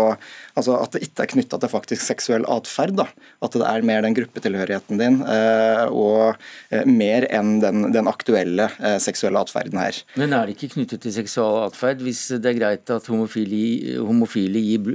altså 0.57 0.79
at 0.79 0.95
det 0.95 1.03
ikke 1.05 1.25
er 1.25 1.31
knytta 1.35 1.59
til 1.61 1.69
faktisk 1.69 2.01
seksuell 2.01 2.47
atferd. 2.49 3.03
At 3.45 3.53
det 3.53 3.67
er 3.67 3.85
mer 3.85 4.01
den 4.05 4.15
gruppetilhørigheten 4.17 4.99
din 5.01 5.17
og 5.25 6.39
mer 6.87 7.25
enn 7.33 7.57
den, 7.59 7.89
den 7.91 8.07
aktuelle 8.07 8.69
seksuelle 9.03 9.41
atferden 9.43 9.81
her. 9.81 9.97
Men 10.19 10.33
er 10.37 10.47
det 10.47 10.55
ikke 10.55 10.77
knyttet 10.77 11.03
til 11.03 11.13
seksual 11.13 11.65
atferd 11.65 11.99
hvis 12.05 12.21
det 12.39 12.53
er 12.53 12.57
greit 12.57 12.93
at 12.93 13.09
homofile, 13.11 13.99
homofile 13.99 14.61
gir, 14.63 14.87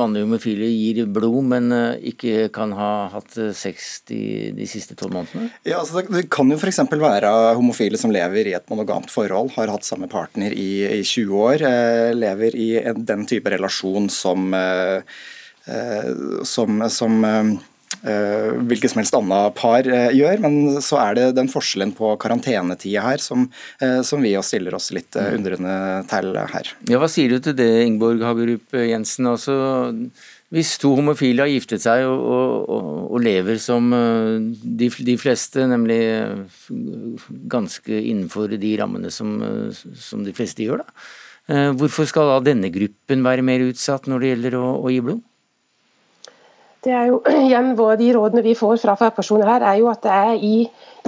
mannlige 0.00 0.26
homofile 0.26 0.70
gir 0.72 1.02
blod, 1.12 1.42
men 1.52 1.68
ikke 2.00 2.48
kan 2.56 2.72
ha 2.78 2.90
hatt 3.12 3.36
sex 3.58 4.00
de, 4.08 4.22
de 4.56 4.68
siste 4.70 4.96
tolv 4.98 5.18
månedene? 5.18 5.52
Ja, 5.68 5.82
altså 5.82 6.00
det, 6.00 6.08
det 6.16 6.24
kan 6.32 6.48
jo 6.50 6.56
f.eks. 6.56 6.80
være 6.96 7.34
homofile 7.52 7.75
homofile 7.76 7.98
som 7.98 8.12
lever 8.12 8.48
i 8.48 8.56
et 8.56 8.68
monogamt 8.70 9.10
forhold, 9.10 9.52
har 9.56 9.68
hatt 9.68 9.84
samme 9.84 10.08
partner 10.08 10.52
i, 10.52 11.00
i 11.00 11.04
20 11.04 11.32
år, 11.36 11.62
eh, 11.62 12.14
lever 12.14 12.56
i 12.56 12.76
en, 12.82 13.04
den 13.04 13.26
type 13.26 13.50
relasjon 13.50 14.08
som, 14.08 14.52
eh, 14.54 15.02
eh 15.66 16.42
som, 16.44 16.88
som 16.88 17.24
eh, 17.24 18.54
hvilket 18.68 18.90
som 18.90 19.00
helst 19.00 19.14
annet 19.14 19.54
par 19.54 19.86
eh, 19.86 20.14
gjør, 20.14 20.40
men 20.40 20.80
så 20.80 21.00
er 21.02 21.14
det 21.14 21.36
den 21.36 21.48
forskjellen 21.48 21.92
på 21.92 22.16
karantenetida 22.16 23.02
her 23.02 23.18
som, 23.18 23.50
eh, 23.80 24.00
som 24.02 24.22
vi 24.22 24.36
også 24.36 24.56
stiller 24.56 24.74
oss 24.74 24.92
litt 24.92 25.16
undrende 25.16 26.04
til 26.08 26.32
her. 26.36 26.72
Ja, 26.88 27.00
Hva 27.02 27.10
sier 27.10 27.28
du 27.28 27.40
til 27.40 27.56
det, 27.58 27.70
Ingeborg 27.84 28.24
Hagerup 28.24 28.72
Jensen? 28.72 29.26
Også 29.26 29.58
hvis 30.54 30.76
to 30.78 30.92
homofile 30.94 31.42
har 31.42 31.50
giftet 31.50 31.82
seg 31.82 32.04
og, 32.06 32.20
og, 32.70 32.90
og 33.16 33.22
lever 33.24 33.58
som 33.62 33.90
eh, 33.96 34.36
de, 34.62 34.88
de, 35.08 35.16
fleste, 35.18 35.64
nemlig 35.66 35.98
eh, 36.06 36.68
ganske 37.50 37.90
innenfor 37.98 38.54
de 38.54 38.74
rammene 38.78 39.10
som, 39.10 39.32
eh, 39.42 39.80
som, 39.98 40.22
de 40.26 40.34
fleste 40.36 40.66
gjør, 40.66 40.84
da. 40.84 41.08
Hvorfor 41.46 42.08
skal 42.10 42.26
da 42.26 42.40
denne 42.42 42.72
gruppen 42.74 43.20
være 43.22 43.44
mer 43.46 43.62
utsatt 43.68 44.08
når 44.10 44.22
det 44.22 44.30
gjelder 44.32 44.54
å, 44.58 44.64
å 44.82 44.90
gi 44.90 44.96
blod? 44.98 45.20
Det 46.82 46.90
er 46.94 47.04
jo 47.12 47.20
igjen 47.46 47.70
De 47.76 48.08
rådene 48.16 48.42
vi 48.42 48.56
får 48.58 48.80
fra 48.82 48.96
fagpersoner 48.98 49.50
her, 49.50 49.66
er 49.66 49.78
jo 49.78 49.86
at 49.90 50.02
det 50.02 50.16
er 50.16 50.42
i, 50.42 50.56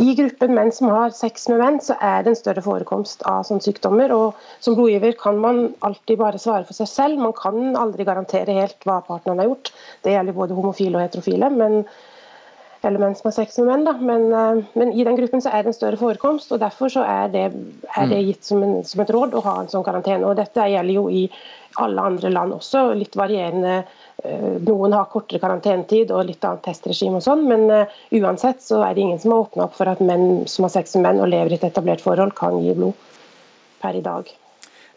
i, 0.01 0.15
gruppen 0.19 0.55
menn 0.57 0.71
som 0.75 0.91
har 0.93 1.15
sex 1.17 1.49
med 1.53 1.61
menn, 1.63 1.79
så 1.85 1.97
er 2.01 2.23
det 2.25 2.33
en 2.33 2.39
større 2.39 2.65
forekomst 2.65 3.25
av 3.29 3.47
sånne 3.49 3.65
sykdommer. 3.65 4.13
og 4.15 4.39
Som 4.65 4.79
blodgiver 4.79 5.17
kan 5.21 5.41
man 5.43 5.65
alltid 5.87 6.21
bare 6.21 6.43
svare 6.43 6.67
for 6.69 6.79
seg 6.79 6.91
selv. 6.91 7.23
Man 7.23 7.35
kan 7.37 7.77
aldri 7.77 8.07
garantere 8.09 8.57
helt 8.61 8.89
hva 8.89 9.01
partneren 9.07 9.43
har 9.43 9.51
gjort. 9.51 9.73
Det 10.07 10.15
gjelder 10.15 10.39
både 10.39 10.59
homofile 10.59 10.99
og 10.99 11.07
heterofile. 11.07 11.51
men 11.51 11.83
eller 12.87 13.03
menn 13.03 13.15
som 13.19 13.29
har 13.29 13.35
sex 13.35 13.59
med 13.59 13.67
menn. 13.67 13.85
Da. 13.89 13.95
Men, 13.99 14.33
eh, 14.33 14.65
men, 14.79 14.93
i 14.93 15.05
den 15.05 15.17
gruppen 15.19 15.43
så 15.43 15.51
er 15.51 15.65
det 15.65 15.73
en 15.73 15.79
større 15.79 16.01
forekomst, 16.01 16.53
og 16.55 16.61
derfor 16.63 16.93
så 16.93 17.03
er 17.03 17.33
det, 17.33 17.47
er 17.97 18.11
det 18.11 18.21
mm. 18.21 18.27
gitt 18.29 18.45
som, 18.45 18.63
en, 18.63 18.85
som, 18.87 19.03
et 19.03 19.15
råd 19.15 19.35
å 19.35 19.45
ha 19.47 19.57
en 19.63 19.73
sånn 19.73 19.87
karantene. 19.87 20.27
og 20.29 20.39
Dette 20.39 20.69
gjelder 20.71 20.95
jo 20.95 21.09
i 21.11 21.27
alle 21.83 22.05
andre 22.13 22.31
land 22.35 22.55
også, 22.57 22.89
litt 22.99 23.19
varierende 23.19 23.83
noen 24.67 24.95
har 24.97 25.11
kortere 25.13 25.39
karantenetid 25.39 26.11
og 26.11 26.27
litt 26.27 26.43
annet 26.45 26.65
testregime 26.67 27.21
og 27.21 27.25
sånn, 27.25 27.45
men 27.47 27.69
uh, 27.71 27.99
uansett 28.19 28.65
så 28.65 28.81
er 28.83 28.97
det 28.97 29.05
ingen 29.05 29.21
som 29.23 29.35
har 29.35 29.45
åpna 29.47 29.69
opp 29.69 29.77
for 29.79 29.91
at 29.91 30.03
menn 30.03 30.43
som 30.51 30.67
har 30.67 30.75
sex 30.75 30.97
med 30.97 31.07
menn 31.07 31.23
og 31.23 31.31
lever 31.31 31.55
i 31.55 31.59
et 31.61 31.69
etablert 31.71 32.03
forhold, 32.03 32.35
kan 32.39 32.59
gi 32.65 32.75
blod 32.75 32.99
per 33.79 33.95
i 33.95 34.03
dag. 34.03 34.33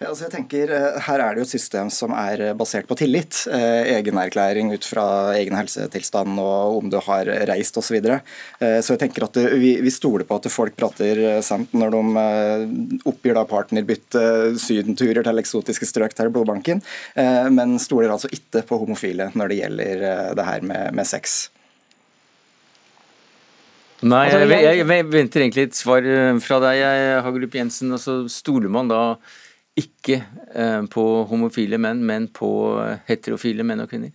Ja, 0.02 0.10
altså 0.10 0.26
jeg 0.26 0.34
tenker, 0.34 0.72
eh, 0.74 0.95
Her 1.06 1.22
er 1.22 1.36
det 1.36 1.43
jo 1.43 1.45
et 1.45 1.54
system 1.54 1.89
som 1.93 2.14
er 2.18 2.41
eh, 2.41 2.56
basert 2.58 2.88
på 2.89 2.95
tillit. 2.97 3.43
Eh, 3.45 3.99
egenerklæring 3.99 4.72
ut 4.74 4.86
fra 4.88 5.04
egen 5.36 5.54
helsetilstand 5.54 6.39
og 6.41 6.80
om 6.80 6.89
du 6.89 6.97
har 7.06 7.30
reist 7.52 7.78
osv. 7.78 7.91
Så, 7.91 7.97
videre. 7.97 8.22
så 8.62 8.93
jeg 8.93 9.02
tenker 9.02 9.26
at 9.26 9.36
vi, 9.60 9.74
vi, 9.84 9.91
stoler 9.91 10.24
på 10.24 10.38
at 10.39 10.45
folk 10.47 10.78
prater 10.80 11.41
sant 11.43 11.74
når 11.76 11.91
de 11.91 13.02
oppgir 13.10 13.36
da 13.36 13.43
partnerbytte, 13.43 14.22
sydenturer 14.62 15.26
til 15.28 15.41
eksotiske 15.41 15.89
strøk 15.89 16.16
til 16.16 16.32
blodbanken, 16.32 16.80
men 17.52 17.76
stoler 17.84 18.14
altså 18.14 18.32
ikke 18.32 18.64
på 18.70 18.80
homofile 18.86 19.28
når 19.36 19.52
det 19.52 19.60
gjelder 19.60 20.06
det 20.39 20.47
her 20.47 20.64
med, 20.72 20.95
med 20.95 21.10
sex. 21.10 21.36
Nei, 24.06 24.24
altså, 24.30 24.47
jeg, 24.47 24.64
jeg, 24.70 24.82
jeg, 24.86 25.12
venter 25.12 25.43
egentlig 25.43 25.68
et 25.68 25.80
svar 25.82 26.12
fra 26.47 26.64
deg, 26.64 26.86
Hagerup 27.28 27.60
Jensen. 27.60 27.91
og 27.91 27.99
så 27.99 28.22
Stoler 28.32 28.72
man 28.72 28.93
da 28.93 29.04
ikke 29.80 30.22
eh, 30.54 30.82
på 30.92 31.06
homofile 31.30 31.80
menn, 31.82 32.02
men 32.06 32.28
på 32.34 32.50
heterofile 33.08 33.64
menn 33.68 33.84
og 33.84 33.92
kvinner? 33.92 34.12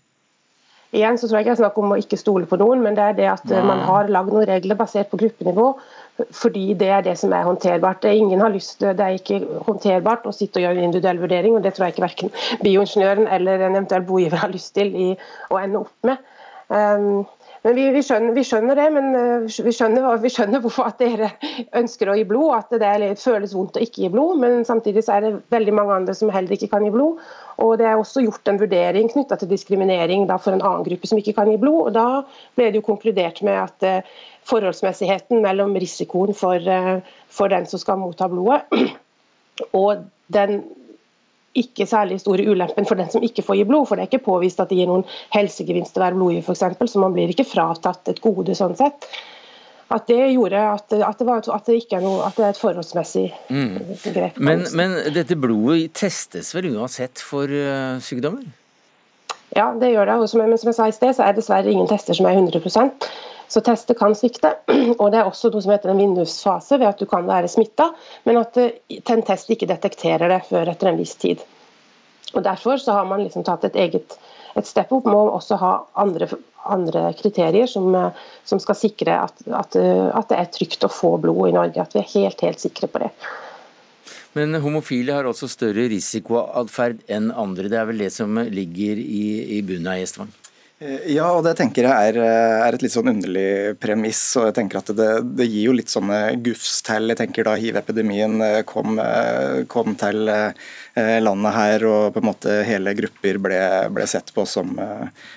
Igjen 0.95 1.19
så 1.19 1.27
tror 1.27 1.41
jeg 1.41 1.45
ikke 1.45 1.51
det 1.51 1.59
er 1.59 1.65
snakk 1.65 1.79
om 1.83 1.93
å 1.93 1.99
ikke 2.01 2.19
stole 2.19 2.47
på 2.49 2.57
noen, 2.61 2.83
men 2.85 2.97
det 2.97 3.05
er 3.05 3.17
det 3.19 3.27
at 3.29 3.47
Nei. 3.51 3.63
man 3.67 3.83
har 3.85 4.11
lagd 4.13 4.31
noen 4.33 4.47
regler 4.49 4.79
basert 4.79 5.11
på 5.11 5.19
gruppenivå. 5.21 5.71
Fordi 6.33 6.71
det 6.81 6.89
er 6.89 7.03
det 7.05 7.17
som 7.21 7.35
er 7.37 7.45
håndterbart. 7.45 8.07
Ingen 8.09 8.41
har 8.41 8.55
lyst, 8.55 8.81
Det 8.81 8.95
er 9.05 9.19
ikke 9.19 9.43
håndterbart 9.67 10.25
å 10.25 10.33
sitte 10.33 10.61
og 10.61 10.65
gjøre 10.65 10.81
en 10.81 10.89
individuell 10.89 11.21
vurdering, 11.21 11.57
og 11.57 11.67
det 11.67 11.75
tror 11.77 11.87
jeg 11.87 11.97
ikke 11.97 12.07
verken 12.07 12.33
bioingeniøren 12.63 13.29
eller 13.29 13.67
en 13.67 13.77
eventuell 13.77 14.07
bogiver 14.09 14.41
har 14.41 14.55
lyst 14.55 14.73
til 14.79 14.95
i, 14.95 15.11
å 15.51 15.61
ende 15.61 15.83
opp 15.85 16.09
med. 16.09 16.23
Um, 16.73 17.27
men 17.67 17.75
vi, 17.75 17.85
vi, 17.91 18.01
skjønner, 18.07 18.31
vi, 18.37 18.43
skjønner, 18.47 18.79
det, 18.79 18.85
men 18.95 19.09
eh, 19.19 19.63
vi 19.67 19.73
skjønner, 19.75 20.05
vi 20.23 20.31
skjønner, 20.31 20.61
hvorfor 20.63 20.87
at 20.87 21.01
dere 21.03 21.33
ønsker 21.75 22.13
å 22.13 22.15
gi 22.15 22.23
blod. 22.31 22.53
At 22.55 22.77
det 22.79 23.17
føles 23.19 23.57
vondt 23.57 23.81
å 23.81 23.83
ikke 23.83 24.05
gi 24.05 24.11
blod, 24.13 24.39
men 24.39 24.63
samtidig 24.69 25.03
er 25.11 25.25
det 25.25 25.33
veldig 25.51 25.75
mange 25.75 25.97
andre 25.97 26.15
som 26.15 26.31
heller 26.31 26.55
ikke 26.55 26.69
kan 26.77 26.87
gi 26.87 26.93
blod. 26.95 27.19
Og 27.65 27.75
Det 27.81 27.89
er 27.91 27.99
også 27.99 28.23
gjort 28.23 28.53
en 28.53 28.61
vurdering 28.63 29.11
knytta 29.11 29.41
til 29.41 29.51
diskriminering 29.51 30.29
for 30.37 30.55
en 30.55 30.63
annen 30.63 30.87
gruppe 30.87 31.11
som 31.11 31.19
ikke 31.19 31.35
kan 31.41 31.51
gi 31.51 31.59
blod. 31.59 31.89
og 31.89 31.93
Da 31.99 32.07
ble 32.55 32.71
det 32.71 32.79
jo 32.79 32.87
konkludert 32.87 33.43
med 33.43 33.59
at 33.59 33.89
uh, 33.91 34.17
forholdsmessigheten 34.47 35.43
mellom 35.43 35.75
risikoen 35.75 36.39
for, 36.39 36.63
uh, 36.63 37.03
for 37.27 37.51
den 37.51 37.67
som 37.67 37.83
skal 37.83 37.99
motta 37.99 38.31
blodet, 38.31 38.63
og 39.83 40.07
den 40.31 40.61
ikke 41.61 41.87
særlig 41.89 42.19
store 42.23 42.47
ulempen 42.49 42.89
for 42.89 42.99
den 42.99 43.09
som 43.13 43.25
ikke 43.25 43.45
får 43.47 43.61
gi 43.61 43.69
blod. 43.69 43.87
For 43.89 43.97
det 43.97 44.07
er 44.07 44.11
ikke 44.11 44.27
påvist 44.27 44.61
at 44.63 44.73
det 44.73 44.81
gir 44.81 44.91
noen 44.91 45.07
helsegevinst 45.35 45.97
å 45.97 46.05
være 46.05 46.19
blodgiver 46.19 46.53
f.eks., 46.53 46.93
så 46.93 47.03
man 47.03 47.17
blir 47.17 47.33
ikke 47.33 47.49
fratatt 47.49 48.13
et 48.13 48.23
gode 48.25 48.57
sånn 48.59 48.77
sett. 48.79 49.09
At 49.93 50.09
det 50.11 50.33
gjorde 50.33 50.59
at, 50.59 50.91
at, 50.91 51.19
det, 51.21 51.27
var, 51.29 51.45
at 51.55 51.69
det, 51.69 51.77
ikke 51.79 52.01
er 52.01 52.03
noe, 52.03 52.25
at 52.27 52.35
det 52.35 52.43
er 52.43 52.55
et 52.57 52.59
forholdsmessig 52.59 53.27
mm. 53.55 53.75
grep. 54.17 54.41
Men, 54.43 54.65
men, 54.75 54.97
dette 55.15 55.39
blodet 55.39 55.93
testes 55.95 56.51
vel 56.57 56.73
uansett 56.73 57.23
for 57.23 57.47
uh, 57.47 57.95
sykdommer? 58.03 58.43
Ja, 59.55 59.71
det 59.79 59.93
gjør 59.93 60.11
det. 60.11 60.17
Som, 60.33 60.43
men 60.43 60.59
som 60.59 60.73
jeg 60.73 60.79
sa 60.81 60.89
i 60.91 60.97
sted, 60.97 61.15
så 61.15 61.23
er 61.23 61.35
det 61.35 61.45
dessverre 61.45 61.71
ingen 61.71 61.87
tester 61.91 62.19
som 62.19 62.27
er 62.27 62.35
100 62.35 62.67
så 63.49 63.63
tester 63.65 63.99
kan 63.99 64.15
svikte. 64.19 64.55
Og 65.01 65.11
det 65.13 65.21
er 65.21 65.29
også 65.29 65.51
noe 65.53 65.65
som 65.65 65.75
heter 65.75 65.93
en 65.93 66.01
vindusfase, 66.01 66.79
ved 66.81 66.89
at 66.91 67.03
du 67.03 67.07
kan 67.11 67.29
være 67.29 67.51
smitta, 67.51 67.91
men 68.29 68.41
at 68.43 68.59
eh, 68.63 69.01
en 69.13 69.27
test 69.27 69.51
ikke 69.53 69.69
detekterer 69.71 70.33
det 70.33 70.43
før 70.51 70.73
etter 70.73 70.93
en 70.93 71.01
viss 71.01 71.17
tid. 71.21 71.45
Og 72.35 72.43
Derfor 72.45 72.81
så 72.83 72.97
har 72.99 73.07
man 73.09 73.23
liksom 73.25 73.47
tatt 73.47 73.65
et 73.69 73.79
eget 73.87 74.19
et 74.57 74.69
step 74.69 74.93
med 75.05 75.13
å 75.13 75.35
også 75.37 75.59
ha 75.61 75.73
andre, 76.01 76.29
andre 76.65 77.11
kriterier 77.19 77.69
som, 77.71 77.91
eh, 77.95 78.23
som, 78.49 78.61
skal 78.63 78.79
sikre 78.79 79.19
at, 79.27 79.43
at, 79.47 79.77
eh, 79.77 80.07
at, 80.09 80.31
det 80.31 80.39
er 80.41 80.53
trygt 80.55 80.87
å 80.87 80.93
få 80.93 81.17
blod 81.23 81.51
i 81.51 81.57
Norge. 81.57 81.83
At 81.83 81.97
vi 81.97 82.03
er 82.03 82.15
helt, 82.15 82.47
helt 82.47 82.63
sikre 82.63 82.89
på 82.91 83.05
det. 83.05 83.13
Men 84.37 84.57
homofile 84.61 85.15
har 85.17 85.29
også 85.29 85.49
større 85.49 85.87
risikoatferd 85.93 87.05
enn 87.09 87.31
andre. 87.33 87.71
Det 87.73 87.79
er 87.81 87.87
vel 87.89 88.03
det 88.05 88.11
som 88.13 88.37
ligger 88.37 89.01
i, 89.01 89.27
i 89.57 89.63
bunnen 89.65 89.93
av 89.93 90.01
Gjestvang? 90.01 90.33
Eh, 90.79 91.07
ja, 91.15 91.31
og 91.33 91.41
det 91.47 91.55
tenker 91.57 91.87
jeg 91.87 92.09
er, 92.11 92.19
eh, 92.21 92.63
er, 92.67 92.75
et 92.77 92.83
litt 92.85 92.93
sånn 92.93 93.09
underlig 93.09 93.79
premiss. 93.81 94.37
og 94.37 94.51
jeg 94.51 94.57
tenker 94.59 94.83
at 94.83 94.91
Det, 94.93 95.09
det 95.39 95.47
gir 95.49 95.71
jo 95.71 95.77
litt 95.77 95.89
sånne 95.89 96.37
gufs 96.45 96.83
til. 96.85 97.09
Jeg 97.09 97.17
tenker 97.17 97.49
Da 97.49 97.55
hiv-epidemien 97.57 98.43
eh, 98.45 98.63
kom, 98.69 99.01
kom, 99.73 99.97
til 99.97 100.29
landet 100.97 101.53
her, 101.53 101.85
og 101.85 102.15
på 102.15 102.23
en 102.23 102.29
måte 102.31 102.53
hele 102.67 102.95
grupper 102.97 103.39
ble, 103.43 103.59
ble 103.93 104.07
sett 104.09 104.31
på 104.35 104.47
som, 104.49 104.71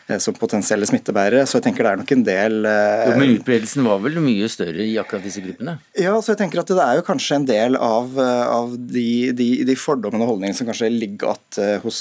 som, 0.07 0.35
potensielle 0.39 0.87
smittebærere. 0.87 1.43
Så 1.49 1.59
jeg 1.59 1.65
tenker 1.67 1.85
det 1.85 1.91
er 1.91 1.99
nok 1.99 2.13
en 2.15 2.23
del 2.23 2.55
jo, 2.63 3.15
Men 3.19 3.33
utbredelsen 3.35 3.83
var 3.83 3.99
vel 4.03 4.19
mye 4.23 4.47
større 4.51 4.85
i 4.85 4.95
akkurat 5.01 5.25
disse 5.25 5.43
gruppene? 5.43 5.75
Ja, 5.99 6.13
så 6.23 6.33
jeg 6.33 6.41
tenker 6.43 6.61
at 6.61 6.71
det 6.71 6.85
er 6.85 6.99
jo 6.99 7.05
kanskje 7.07 7.39
en 7.41 7.47
del 7.49 7.75
av, 7.75 8.15
av 8.19 8.77
de, 8.77 9.33
de, 9.35 9.49
de, 9.67 9.75
fordommene 9.79 10.23
og 10.23 10.33
holdningene 10.33 10.57
som 10.57 10.69
kanskje 10.69 10.91
ligger 10.93 11.35
igjen 11.35 11.83
hos, 11.83 11.99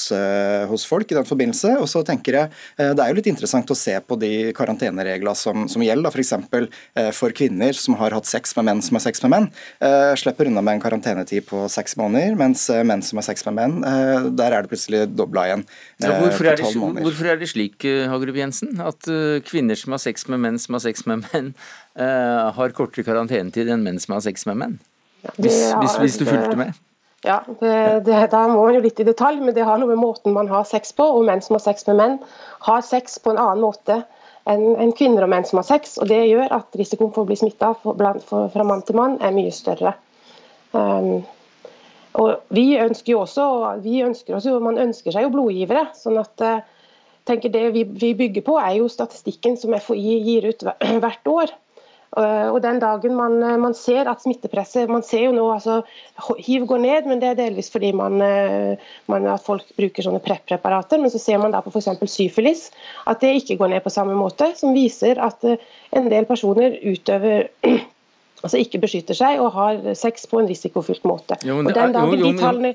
hos, 0.70 0.84
folk 0.86 1.10
i 1.10 1.18
den 1.18 1.26
forbindelse. 1.26 1.74
Og 1.82 1.90
så 1.90 2.04
tenker 2.06 2.38
jeg 2.38 2.94
det 2.94 3.02
er 3.02 3.10
jo 3.10 3.18
litt 3.18 3.30
interessant 3.32 3.70
å 3.74 3.78
se 3.78 3.96
på 3.98 4.18
de 4.22 4.32
karantenereglene 4.56 5.34
som, 5.38 5.66
som 5.70 5.82
gjelder. 5.82 6.14
F.eks. 6.14 6.34
For, 6.52 6.70
for 7.16 7.34
kvinner 7.36 7.74
som 7.76 7.98
har 7.98 8.14
hatt 8.14 8.28
sex 8.30 8.54
med 8.58 8.68
menn 8.70 8.84
som 8.84 8.98
har 8.98 9.04
sex 9.08 9.22
med 9.24 9.34
menn, 9.34 9.50
slipper 10.18 10.48
unna 10.48 10.62
med 10.62 10.78
en 10.78 10.82
karantenetid 10.84 11.46
på 11.48 11.64
seks 11.72 11.96
måneder, 11.96 12.34
mens 12.38 12.68
eh, 12.70 12.84
menn 12.86 13.02
som 13.02 13.20
har 13.20 13.26
sex 13.26 13.44
med 13.46 13.47
menn, 13.54 13.78
eh, 13.86 14.28
der 14.38 14.56
er 14.56 14.64
det 14.64 14.72
plutselig 14.72 15.04
dobla 15.12 15.46
igjen. 15.48 15.64
Ja, 16.02 16.14
hvorfor, 16.20 16.50
er 16.50 16.60
det, 16.60 16.72
hvorfor, 16.74 17.30
er 17.32 17.40
det, 17.40 17.50
slik, 17.52 17.78
eh, 17.88 18.08
Hagerup 18.10 18.38
Jensen, 18.38 18.76
at 18.80 19.08
kvinner 19.48 19.78
som 19.78 19.96
har 19.96 20.02
sex 20.02 20.28
med 20.28 20.42
menn 20.44 20.58
som 20.62 20.78
har 20.78 20.84
sex 20.84 21.06
med 21.08 21.24
menn, 21.28 21.54
har 22.58 22.76
kortere 22.76 23.06
karantenetid 23.06 23.70
enn 23.72 23.86
menn 23.86 23.98
som 24.02 24.14
har 24.14 24.26
sex 24.26 24.46
med 24.46 24.60
menn? 24.60 24.76
Hvis, 25.36 25.64
hvis, 25.74 25.96
hvis 26.02 26.20
du 26.20 26.28
fulgte 26.28 26.58
med? 26.58 26.76
Ja, 27.26 27.40
det, 27.60 28.04
det, 28.06 28.18
Da 28.30 28.44
må 28.46 28.62
man 28.62 28.76
jo 28.76 28.82
litt 28.84 29.00
i 29.02 29.06
detalj, 29.06 29.40
men 29.42 29.54
det 29.56 29.66
har 29.66 29.80
noe 29.80 29.90
med 29.90 29.98
måten 29.98 30.36
man 30.36 30.50
har 30.50 30.66
sex 30.68 30.94
på. 30.94 31.06
Og 31.18 31.26
menn 31.26 31.42
som 31.42 31.56
har 31.58 31.64
sex 31.64 31.86
med 31.90 31.98
menn, 31.98 32.20
har 32.66 32.84
sex 32.86 33.18
på 33.22 33.34
en 33.34 33.42
annen 33.42 33.64
måte 33.64 34.02
enn 34.48 34.78
en 34.80 34.92
kvinner 34.96 35.26
og 35.26 35.32
menn 35.32 35.46
som 35.48 35.60
har 35.60 35.66
sex. 35.68 35.98
og 35.98 36.08
Det 36.08 36.20
gjør 36.30 36.54
at 36.60 36.78
risikoen 36.78 37.10
for 37.14 37.26
å 37.26 37.28
bli 37.28 37.38
smitta 37.40 37.74
fra 37.82 38.66
mann 38.66 38.84
til 38.86 38.98
mann 38.98 39.18
er 39.20 39.34
mye 39.34 39.52
større. 39.54 39.96
Um, 40.72 41.26
og 42.16 42.54
vi 42.54 42.78
ønsker 42.80 43.12
jo 43.12 43.22
også, 43.26 43.44
vi 43.84 44.02
ønsker 44.02 44.38
også, 44.38 44.58
Man 44.64 44.80
ønsker 44.80 45.12
seg 45.12 45.26
jo 45.26 45.32
blodgivere. 45.34 45.88
sånn 45.94 46.18
at 46.18 46.40
eh, 46.40 46.60
tenker 47.28 47.52
Det 47.52 47.70
vi, 47.74 47.84
vi 47.84 48.14
bygger 48.14 48.42
på, 48.46 48.58
er 48.58 48.78
jo 48.80 48.88
statistikken 48.88 49.56
som 49.60 49.76
FHI 49.76 50.20
gir 50.24 50.48
ut 50.48 50.64
hvert 51.04 51.28
år. 51.28 51.52
Og 52.18 52.62
den 52.64 52.78
dagen 52.80 53.12
man, 53.14 53.36
man, 53.60 53.74
ser 53.76 54.08
at 54.08 54.22
smittepresset 54.22 54.88
Man 54.88 55.02
ser 55.04 55.26
jo 55.26 55.34
nå 55.36 55.44
altså 55.52 55.82
hiv 56.40 56.64
går 56.66 56.80
ned, 56.80 57.08
men 57.10 57.20
det 57.20 57.28
er 57.28 57.36
delvis 57.36 57.68
fordi 57.70 57.92
man, 57.92 58.16
eh, 58.24 58.80
man, 59.12 59.26
at 59.28 59.44
folk 59.44 59.68
bruker 59.76 60.02
sånne 60.02 60.22
PREP-preparater. 60.24 60.98
Men 61.02 61.12
så 61.12 61.20
ser 61.20 61.38
man 61.42 61.52
da 61.52 61.60
på 61.60 61.70
f.eks. 61.70 61.90
syfilis 62.08 62.70
at 63.06 63.20
det 63.20 63.34
ikke 63.42 63.58
går 63.60 63.74
ned 63.74 63.84
på 63.84 63.92
samme 63.92 64.16
måte. 64.16 64.50
Som 64.56 64.72
viser 64.76 65.20
at 65.20 65.44
eh, 65.44 65.60
en 65.92 66.08
del 66.08 66.24
personer 66.28 66.80
utøver 66.80 67.50
altså 68.42 68.60
ikke 68.62 68.80
beskytter 68.82 69.16
seg 69.18 69.40
og 69.42 69.52
har 69.56 69.80
sex 69.98 70.28
på 70.30 70.42
en 70.42 70.50
risikofylt 70.50 71.06
måte. 71.08 71.38
Jo, 71.46 71.58
men, 71.60 71.74
den 71.74 71.94
dagen 71.96 72.22
de 72.22 72.34
tallene, 72.38 72.74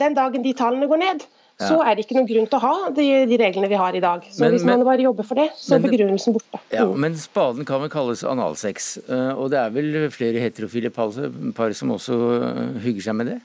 den 0.00 0.16
dagen 0.16 0.46
de 0.46 0.54
tallene 0.56 0.88
går 0.90 1.02
ned, 1.02 1.26
ja. 1.60 1.68
så 1.70 1.80
er 1.82 1.96
det 1.96 2.04
ikke 2.04 2.18
noen 2.18 2.28
grunn 2.28 2.48
til 2.50 2.58
å 2.58 2.62
ha 2.62 2.92
de, 2.96 3.06
de 3.30 3.40
reglene 3.40 3.70
vi 3.72 3.80
har 3.80 3.96
i 3.96 4.02
dag. 4.04 4.24
Så 4.30 4.44
men, 4.44 4.54
Hvis 4.56 4.66
man 4.68 4.84
bare 4.86 5.04
jobber 5.04 5.28
for 5.28 5.40
det, 5.40 5.48
så 5.60 5.76
er 5.76 5.84
begrunnelsen 5.84 6.36
borte. 6.36 6.60
Ja, 6.74 6.86
mm. 6.86 6.94
Men 7.04 7.18
spaden 7.20 7.68
kan 7.68 7.82
vel 7.84 7.92
kalles 7.92 8.24
analsex, 8.26 8.94
eh, 9.06 9.32
og 9.34 9.50
det 9.54 9.60
er 9.62 9.74
vel 9.74 9.98
flere 10.14 10.42
heterofile 10.42 10.92
par 10.94 11.76
som 11.76 11.94
også 11.96 12.20
eh, 12.38 12.80
hygger 12.86 13.08
seg 13.08 13.20
med 13.20 13.32
det? 13.34 13.40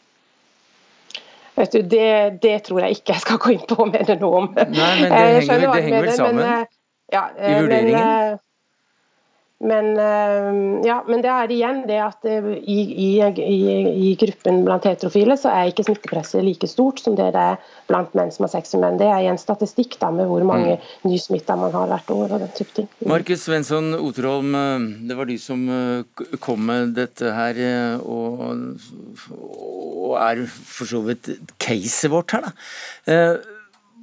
Vet 1.60 1.74
du, 1.76 1.82
det, 1.84 2.12
det, 2.44 2.54
tror 2.66 2.86
jeg 2.86 3.02
ikke 3.02 3.12
jeg 3.18 3.24
skal 3.26 3.40
gå 3.44 3.58
inn 3.58 3.66
på 3.68 3.76
og 3.84 3.92
mene 3.92 4.16
noe 4.22 4.46
om. 4.46 4.54
Nei, 4.56 4.94
men 5.02 5.12
Det 5.12 5.18
henger, 5.20 5.66
det 5.68 5.84
henger 5.84 6.08
vel 6.08 6.16
sammen? 6.16 6.46
Men, 6.46 6.72
ja, 7.12 7.26
I 7.36 7.58
vurderingen? 7.60 8.00
Men, 8.00 8.40
men, 9.62 9.98
eh, 9.98 10.88
ja, 10.88 10.96
men 11.08 11.22
det 11.22 11.30
er 11.30 11.52
igjen 11.54 11.82
det 11.86 12.00
at 12.02 12.26
eh, 12.26 12.48
i, 12.66 12.80
i, 12.98 13.10
i, 13.30 14.10
gruppen 14.18 14.64
blant 14.66 14.88
heterofile 14.90 15.38
så 15.38 15.52
er 15.54 15.70
ikke 15.70 15.86
smittepresset 15.86 16.42
like 16.46 16.70
stort 16.70 17.02
som 17.04 17.14
det 17.20 17.28
det 17.36 17.44
er 17.52 17.60
blant 17.92 18.16
menn 18.18 18.34
som 18.34 18.48
har 18.48 18.54
sex 18.56 18.74
med 18.74 18.84
menn. 18.88 19.00
Det 19.04 19.12
er 19.14 19.30
en 19.30 19.38
statistikk 19.42 20.00
da, 20.02 20.10
med 20.16 20.32
hvor 20.32 20.42
mange 20.50 20.80
mm. 20.80 20.90
nysmitta 21.06 21.60
man 21.62 21.76
har 21.78 21.94
hvert 21.94 22.14
år. 22.16 22.26
og 22.26 22.42
den 22.42 22.54
type 22.58 22.76
ting. 22.80 22.90
Markus 23.06 23.46
Svensson 23.46 23.94
Oterholm, 24.00 24.58
eh, 24.58 24.90
det 25.12 25.20
var 25.20 25.30
du 25.30 25.38
som 25.38 25.70
kom 26.42 26.66
med 26.66 26.96
dette 26.98 27.30
her, 27.36 27.64
og, 28.02 28.42
og 29.38 30.14
er 30.18 30.46
for 30.50 30.90
så 30.90 31.06
vidt 31.06 31.36
caset 31.62 32.10
vårt 32.12 32.34
her, 32.34 32.50
da. 32.50 33.26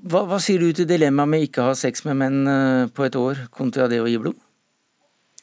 Hva, 0.09 0.23
hva 0.31 0.39
sier 0.39 0.63
du 0.63 0.71
til 0.71 0.87
dilemmaet 0.87 1.31
med 1.33 1.49
ikke 1.49 1.65
å 1.65 1.73
ha 1.73 1.79
sex 1.79 2.05
med 2.07 2.21
menn 2.21 2.91
på 2.95 3.09
et 3.09 3.19
år 3.19 3.49
kontra 3.51 3.89
det 3.91 3.99
å 3.99 4.07
gi 4.07 4.21
blod? 4.23 4.39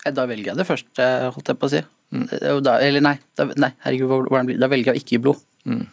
Eh, 0.05 0.13
da 0.13 0.27
velger 0.29 0.53
jeg 0.53 0.61
det 0.61 0.67
første, 0.69 1.09
holdt 1.35 1.51
jeg 1.51 1.59
på 1.59 1.69
å 1.69 1.73
si. 1.73 1.83
Mm. 2.13 2.25
Eh, 2.29 2.61
da, 2.63 2.77
eller 2.85 3.03
nei, 3.03 3.17
da, 3.37 3.49
nei, 3.57 3.73
herregud, 3.85 4.31
Da 4.61 4.69
velger 4.71 4.93
jeg 4.93 4.95
å 4.95 5.01
ikke 5.01 5.17
gi 5.17 5.23
blod. 5.25 5.43
Mm. 5.65 5.83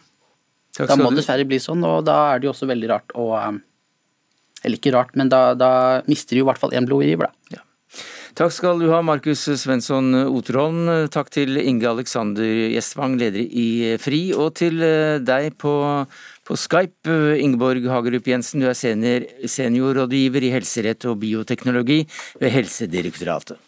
Da 0.77 0.97
må 0.97 1.11
det 1.11 1.21
dessverre 1.21 1.45
bli 1.49 1.59
sånn, 1.61 1.83
og 1.85 2.01
da 2.07 2.17
er 2.31 2.41
det 2.41 2.49
jo 2.49 2.53
også 2.55 2.69
veldig 2.69 2.87
rart 2.89 3.13
å 3.13 3.27
um, 3.37 3.59
Eller 4.63 4.79
ikke 4.79 4.93
rart, 4.95 5.11
men 5.19 5.29
da, 5.29 5.51
da 5.53 6.01
mister 6.09 6.39
jo 6.39 6.45
i 6.45 6.47
hvert 6.47 6.61
fall 6.61 6.73
én 6.73 6.87
blodgiver, 6.87 7.29
da. 7.29 7.57
Ja. 7.59 7.65
Takk 8.33 8.49
skal 8.55 8.79
du 8.81 8.87
ha, 8.89 9.03
Markus 9.05 9.43
Svensson 9.61 10.15
Oterholm. 10.23 10.87
Takk 11.13 11.27
til 11.35 11.59
Inge 11.61 11.85
Alexander 11.85 12.47
Gjestvang, 12.73 13.19
leder 13.21 13.43
i 13.43 13.93
FRI, 14.01 14.21
og 14.33 14.55
til 14.57 14.81
eh, 14.81 15.19
deg 15.21 15.51
på, 15.61 15.73
på 16.41 16.57
Skype, 16.57 17.17
Ingeborg 17.43 17.85
Hagerup 17.91 18.31
Jensen. 18.31 18.63
Du 18.63 18.71
er 18.71 18.79
senior, 18.79 19.27
seniorrådgiver 19.45 20.47
i 20.47 20.53
helserett 20.55 21.05
og 21.11 21.19
bioteknologi 21.21 21.99
ved 22.41 22.55
Helsedirektoratet. 22.55 23.61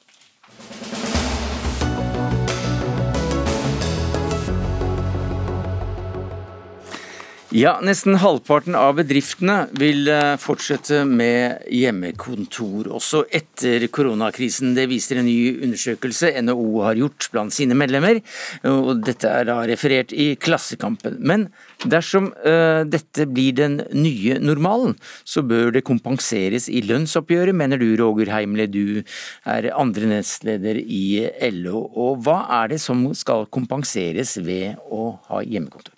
Ja, 7.56 7.78
Nesten 7.80 8.18
halvparten 8.20 8.76
av 8.76 8.98
bedriftene 8.98 9.70
vil 9.80 10.10
eh, 10.12 10.34
fortsette 10.44 11.06
med 11.08 11.62
hjemmekontor 11.72 12.90
også 12.98 13.22
etter 13.32 13.86
koronakrisen. 13.96 14.74
Det 14.76 14.84
viser 14.92 15.22
en 15.22 15.30
ny 15.30 15.62
undersøkelse 15.64 16.34
NHO 16.44 16.82
har 16.84 17.00
gjort 17.00 17.30
blant 17.32 17.56
sine 17.56 17.78
medlemmer. 17.80 18.20
og 18.68 19.06
Dette 19.08 19.32
er 19.32 19.48
da 19.48 19.62
referert 19.72 20.12
i 20.12 20.34
Klassekampen. 20.36 21.16
Men 21.24 21.48
dersom 21.88 22.34
uh, 22.44 22.84
dette 22.84 23.24
blir 23.32 23.56
den 23.56 23.80
nye 23.96 24.36
normalen, 24.44 24.98
så 25.24 25.40
bør 25.40 25.72
det 25.78 25.86
kompenseres 25.88 26.68
i 26.68 26.84
lønnsoppgjøret, 26.84 27.56
mener 27.56 27.80
du 27.80 27.94
Roger 28.02 28.36
Heimle. 28.36 28.68
Du 28.68 29.00
er 29.48 29.72
andre 29.72 30.12
nestleder 30.18 30.82
i 30.84 31.30
LO. 31.56 31.88
Og 31.88 32.26
hva 32.28 32.42
er 32.64 32.76
det 32.76 32.84
som 32.84 33.14
skal 33.16 33.48
kompenseres 33.48 34.42
ved 34.44 34.76
å 34.92 35.14
ha 35.30 35.46
hjemmekontor? 35.46 35.95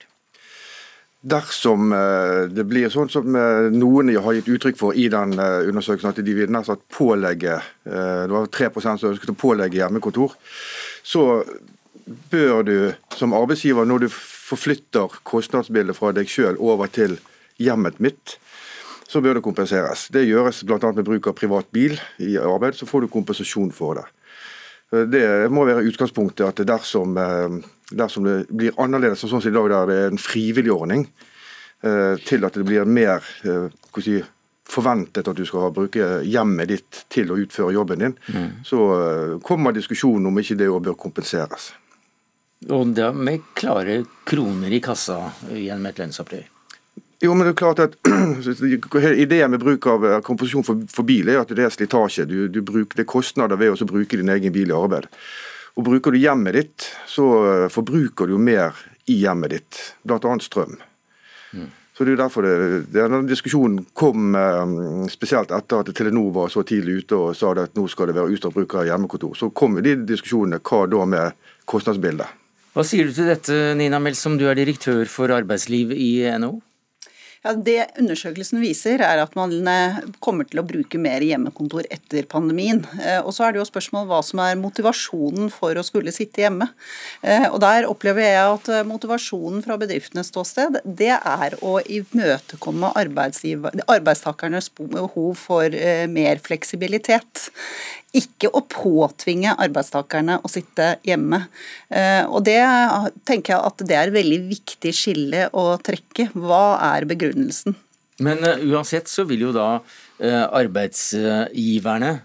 Dersom 1.28 1.92
eh, 1.92 2.46
det 2.54 2.64
blir 2.70 2.92
sånn 2.94 3.10
som 3.12 3.36
eh, 3.36 3.68
noen 3.74 4.14
har 4.16 4.36
gitt 4.38 4.52
uttrykk 4.54 4.78
for 4.80 4.96
i 4.96 5.08
den 5.12 5.34
eh, 5.36 5.68
undersøkelsen, 5.68 6.14
at 6.14 6.22
de 6.24 6.36
vil 6.38 6.52
nær 6.54 6.68
sagt 6.68 6.86
pålegge 6.94 7.58
det 7.88 8.32
var 8.32 8.48
3% 8.52 9.02
som 9.02 9.12
ønsket 9.12 9.32
å 9.32 9.40
pålegge 9.40 9.80
hjemmekontor, 9.80 10.34
så 11.04 11.24
bør 12.32 12.64
du 12.68 12.76
som 13.16 13.36
arbeidsgiver, 13.36 13.88
når 13.88 14.06
du 14.06 14.08
forflytter 14.12 15.16
kostnadsbildet 15.28 15.98
fra 15.98 16.12
deg 16.16 16.30
sjøl 16.32 16.60
over 16.64 16.92
til 16.92 17.16
hjemmet 17.64 18.00
mitt, 18.04 18.36
så 19.08 19.24
bør 19.24 19.40
det 19.40 19.46
kompenseres. 19.46 20.08
Det 20.12 20.26
gjøres 20.28 20.62
bl.a. 20.68 20.92
med 20.92 21.08
bruk 21.08 21.32
av 21.32 21.38
privat 21.40 21.72
bil 21.76 21.96
i 22.24 22.36
arbeid, 22.40 22.76
så 22.76 22.88
får 22.88 23.06
du 23.06 23.12
kompensasjon 23.12 23.72
for 23.76 24.02
det. 24.02 24.06
Det 25.12 25.26
må 25.52 25.66
være 25.68 25.88
utgangspunktet 25.88 26.48
at 26.48 26.68
dersom 26.68 27.16
dersom 27.92 28.26
det 28.28 28.38
blir 28.50 28.76
annerledes 28.82 29.24
sånn 29.24 29.42
som 29.42 29.52
i 29.52 29.56
dag, 29.56 29.70
der 29.72 29.90
det 29.90 30.00
er 30.02 30.12
en 30.12 30.22
frivillig 30.22 30.74
ordning, 30.74 31.08
eh, 31.84 32.16
til 32.28 32.46
at 32.48 32.58
det 32.58 32.66
blir 32.68 32.88
mer 32.90 33.24
eh, 33.48 33.70
si, 34.04 34.20
forventet 34.68 35.28
at 35.28 35.38
du 35.38 35.46
skal 35.48 35.72
bruke 35.76 36.22
hjemmet 36.28 36.72
ditt 36.74 37.04
til 37.14 37.32
å 37.32 37.40
utføre 37.40 37.76
jobben 37.76 38.04
din, 38.04 38.18
mm. 38.28 38.50
så 38.68 38.84
eh, 38.98 39.36
kommer 39.46 39.76
diskusjonen 39.76 40.28
om 40.30 40.44
ikke 40.44 40.60
det 40.60 40.70
bør 40.72 41.00
kompenseres. 41.00 41.72
Og 42.74 42.94
det 42.98 43.12
med 43.14 43.54
klare 43.56 44.02
kroner 44.26 44.74
i 44.74 44.82
kassa 44.82 45.28
gjennom 45.54 45.92
et 45.92 46.00
lønnsoppgjør? 46.02 46.54
Jo, 47.22 47.34
men 47.34 47.48
det 47.48 47.54
er 47.56 47.58
klart 47.58 47.80
at 47.82 47.96
Ideen 49.24 49.54
med 49.54 49.62
bruk 49.62 49.86
av 49.90 50.06
komposisjon 50.26 50.66
for, 50.66 50.84
for, 50.92 51.06
bil 51.06 51.30
er 51.32 51.40
at 51.42 51.54
det 51.58 51.66
er 51.66 51.74
slitasje. 51.74 52.28
Du, 52.30 52.46
du 52.50 52.60
bruker, 52.62 52.94
det 52.98 53.08
er 53.08 53.10
kostnader 53.10 53.58
ved 53.58 53.74
å 53.74 53.88
bruke 53.90 54.20
din 54.20 54.30
egen 54.30 54.54
bil 54.54 54.70
i 54.70 54.78
arbeid. 54.78 55.08
Og 55.78 55.86
Bruker 55.86 56.14
du 56.14 56.18
hjemmet 56.18 56.58
ditt, 56.58 56.86
så 57.06 57.26
eh, 57.46 57.66
forbruker 57.70 58.26
du 58.26 58.34
jo 58.34 58.42
mer 58.42 58.78
i 59.08 59.20
hjemmet 59.22 59.54
ditt, 59.54 59.82
bl.a. 60.04 60.38
strøm. 60.42 60.80
Mm. 61.54 61.68
Så 61.98 62.04
Det 62.04 62.12
er 62.12 62.16
jo 62.16 62.22
derfor 62.22 62.46
det, 62.46 62.80
denne 62.94 63.24
diskusjonen 63.30 63.86
kom 63.98 64.36
eh, 64.38 64.74
spesielt 65.14 65.54
etter 65.54 65.82
at 65.82 65.94
Telenor 65.98 66.34
var 66.34 66.52
så 66.54 66.66
tidlig 66.66 67.04
ute 67.04 67.18
og 67.18 67.38
sa 67.38 67.54
at 67.58 67.78
nå 67.78 67.86
skal 67.90 68.10
det 68.10 68.18
være 68.18 68.34
utstrakt 68.34 68.58
bruk 68.58 68.76
av 68.78 68.90
hjemmekontor. 68.90 69.38
Så 69.38 69.50
kom 69.54 69.78
de 69.82 69.96
diskusjonene 70.06 70.62
hva 70.62 70.84
da 70.90 71.06
med 71.10 71.48
kostnadsbildet. 71.70 72.44
Hva 72.78 72.86
sier 72.86 73.10
du 73.10 73.14
til 73.14 73.30
dette, 73.30 73.56
Nina 73.78 73.98
Melsom, 73.98 74.38
du 74.38 74.46
er 74.50 74.58
direktør 74.58 75.10
for 75.10 75.34
arbeidsliv 75.34 75.94
i 75.94 76.12
NHO? 76.38 76.60
Ja, 77.48 77.54
Det 77.56 77.86
undersøkelsen 77.96 78.60
viser, 78.60 79.00
er 79.00 79.22
at 79.24 79.36
man 79.40 79.54
eh, 79.72 80.02
kommer 80.20 80.44
til 80.50 80.60
å 80.60 80.66
bruke 80.68 81.00
mer 81.00 81.24
hjemmekontor 81.24 81.86
etter 81.94 82.26
pandemien. 82.28 82.82
Eh, 83.00 83.22
og 83.22 83.32
Så 83.32 83.46
er 83.46 83.54
det 83.56 83.62
jo 83.62 83.68
spørsmål 83.70 84.10
hva 84.10 84.20
som 84.26 84.42
er 84.44 84.60
motivasjonen 84.60 85.48
for 85.54 85.80
å 85.80 85.86
skulle 85.88 86.12
sitte 86.12 86.44
hjemme. 86.44 86.68
Eh, 87.24 87.48
Og 87.48 87.62
Der 87.64 87.88
opplever 87.88 88.26
jeg 88.26 88.58
at 88.58 88.68
motivasjonen 88.90 89.64
fra 89.64 89.78
bedriftenes 89.80 90.28
ståsted, 90.34 90.82
det 90.84 91.16
er 91.16 91.56
å 91.64 91.78
imøtekomme 91.80 92.92
arbeidstakernes 93.00 94.68
behov 94.76 95.38
for 95.40 95.72
mer 96.12 96.44
fleksibilitet. 96.44 97.48
Ikke 98.18 98.50
å 98.50 98.64
påtvinge 98.66 99.54
arbeidstakerne 99.56 100.40
å 100.42 100.50
sitte 100.52 100.96
hjemme. 101.06 101.44
Og 102.32 102.40
Det 102.48 102.60
tenker 103.28 103.54
jeg 103.54 103.70
at 103.70 103.84
det 103.90 103.98
er 103.98 104.10
et 104.10 104.16
veldig 104.16 104.40
viktig 104.50 104.94
skille 104.96 105.48
å 105.54 105.66
trekke. 105.84 106.30
Hva 106.34 106.80
er 106.96 107.06
begrunnelsen? 107.10 107.78
Men 108.24 108.42
uh, 108.42 108.58
uansett 108.74 109.10
så 109.12 109.28
vil 109.30 109.44
jo 109.46 109.54
da 109.54 109.68
uh, 109.78 110.46
arbeidsgiverne 110.58 112.16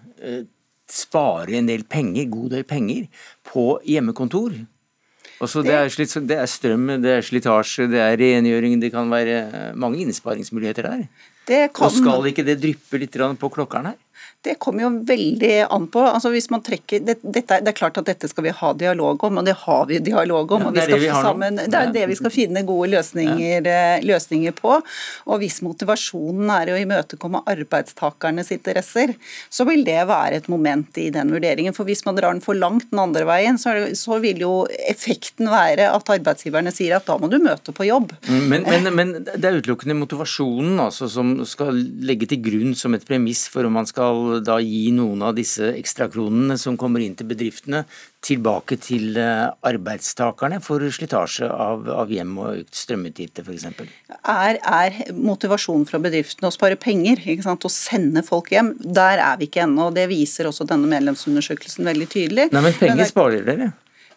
spare 0.92 1.56
en 1.58 1.68
del 1.68 1.84
penger, 1.88 2.28
god 2.32 2.54
del 2.56 2.64
penger, 2.68 3.08
på 3.48 3.66
hjemmekontor. 3.88 4.54
Også 5.42 5.64
det, 5.66 5.74
er 5.74 5.90
slitt, 5.90 6.12
det 6.28 6.36
er 6.38 6.50
strøm, 6.50 6.86
det 7.02 7.16
er 7.16 7.24
slitasje, 7.26 7.88
det 7.90 7.98
er 7.98 8.14
rengjøring, 8.20 8.76
det 8.82 8.92
kan 8.94 9.10
være 9.10 9.72
mange 9.74 10.02
innsparingsmuligheter 10.04 10.86
der. 10.86 11.06
Kan... 11.48 11.88
Og 11.88 11.96
skal 11.96 12.28
ikke 12.30 12.44
det 12.46 12.60
dryppe 12.62 13.00
litt 13.02 13.16
på 13.40 13.50
klokkeren 13.56 13.90
her? 13.90 13.98
Det 14.42 14.56
kommer 14.58 14.82
jo 14.82 14.90
veldig 15.06 15.52
an 15.70 15.86
på. 15.92 16.00
altså 16.02 16.32
hvis 16.32 16.48
man 16.50 16.64
trekker, 16.66 17.04
det, 17.06 17.18
dette, 17.22 17.60
det, 17.62 17.70
er 17.70 17.76
klart 17.78 17.98
at 18.00 18.08
dette 18.08 18.26
skal 18.30 18.48
vi 18.48 18.54
ha 18.58 18.72
dialog 18.74 19.22
om, 19.28 19.38
og 19.38 19.46
det 19.46 19.54
har 19.60 19.84
vi 19.86 20.00
dialog 20.02 20.50
om. 20.56 20.64
Ja, 20.66 20.72
det, 20.74 20.82
er 20.82 20.94
det, 20.94 21.00
vi 21.04 21.10
sammen, 21.14 21.60
det 21.62 21.78
er 21.78 21.92
det 21.94 22.06
vi 22.10 22.16
skal 22.18 22.34
finne 22.34 22.64
gode 22.66 22.90
løsninger, 22.96 23.62
ja. 23.62 23.76
Eh, 23.98 24.06
løsninger, 24.06 24.54
på. 24.58 24.80
Og 25.30 25.38
Hvis 25.42 25.60
motivasjonen 25.64 26.50
er 26.52 26.72
å 26.72 26.80
imøtekomme 26.80 27.44
arbeidstakernes 27.52 28.50
interesser, 28.54 29.14
så 29.50 29.66
vil 29.68 29.84
det 29.86 30.00
være 30.10 30.40
et 30.42 30.50
moment 30.50 30.98
i 30.98 31.08
den 31.14 31.30
vurderingen. 31.32 31.76
For 31.76 31.88
Hvis 31.88 32.04
man 32.08 32.18
drar 32.18 32.34
den 32.34 32.42
for 32.44 32.58
langt 32.58 32.90
den 32.90 33.00
andre 33.02 33.24
veien, 33.28 33.60
så, 33.62 33.76
det, 33.78 33.94
så 34.00 34.18
vil 34.22 34.42
jo 34.42 34.52
effekten 34.90 35.50
være 35.52 35.88
at 35.94 36.12
arbeidsgiverne 36.16 36.74
sier 36.74 36.98
at 36.98 37.06
da 37.06 37.16
må 37.20 37.30
du 37.30 37.38
møte 37.42 37.74
på 37.74 37.86
jobb. 37.86 38.12
Mm, 38.26 38.44
men, 38.50 38.66
men, 38.66 38.92
men 38.98 39.14
det 39.22 39.46
er 39.46 39.62
utelukkende 39.62 39.96
motivasjonen 40.02 40.82
altså, 40.82 41.08
som 41.10 41.34
skal 41.48 41.78
legge 42.02 42.28
til 42.30 42.42
grunn 42.42 42.76
som 42.78 42.98
et 42.98 43.06
premiss 43.06 43.46
for 43.52 43.68
om 43.68 43.78
man 43.78 43.88
skal 43.88 44.01
da 44.44 44.58
gi 44.62 44.90
noen 44.94 45.22
av 45.26 45.36
disse 45.36 45.72
ekstrakronene 45.76 46.56
som 46.60 46.78
kommer 46.80 47.02
inn 47.04 47.14
til 47.18 47.28
bedriftene, 47.30 47.84
tilbake 48.22 48.76
til 48.82 49.16
eh, 49.18 49.48
arbeidstakerne 49.66 50.60
for 50.62 50.84
slitasje 50.94 51.48
av, 51.50 51.88
av 51.90 52.12
hjem 52.12 52.36
og 52.38 52.62
økt 52.62 52.78
strømutgifter 52.78 53.46
f.eks.? 53.46 53.66
Er, 54.22 54.58
er 54.62 54.98
motivasjonen 55.16 55.88
fra 55.88 55.98
bedriftene 56.02 56.50
å 56.50 56.54
spare 56.54 56.78
penger, 56.80 57.22
ikke 57.24 57.46
sant? 57.46 57.66
å 57.66 57.72
sende 57.72 58.22
folk 58.26 58.52
hjem? 58.54 58.74
Der 58.78 59.22
er 59.22 59.40
vi 59.40 59.50
ikke 59.50 59.64
ennå. 59.66 59.90
Det 59.94 60.06
viser 60.12 60.50
også 60.50 60.68
denne 60.70 60.90
medlemsundersøkelsen 60.92 61.88
veldig 61.90 62.10
tydelig. 62.14 62.50
Nei, 62.54 62.62
Men 62.68 62.78
penger 62.78 62.94
men 62.94 63.02
det, 63.02 63.10
sparer 63.10 63.48
dere? 63.48 63.72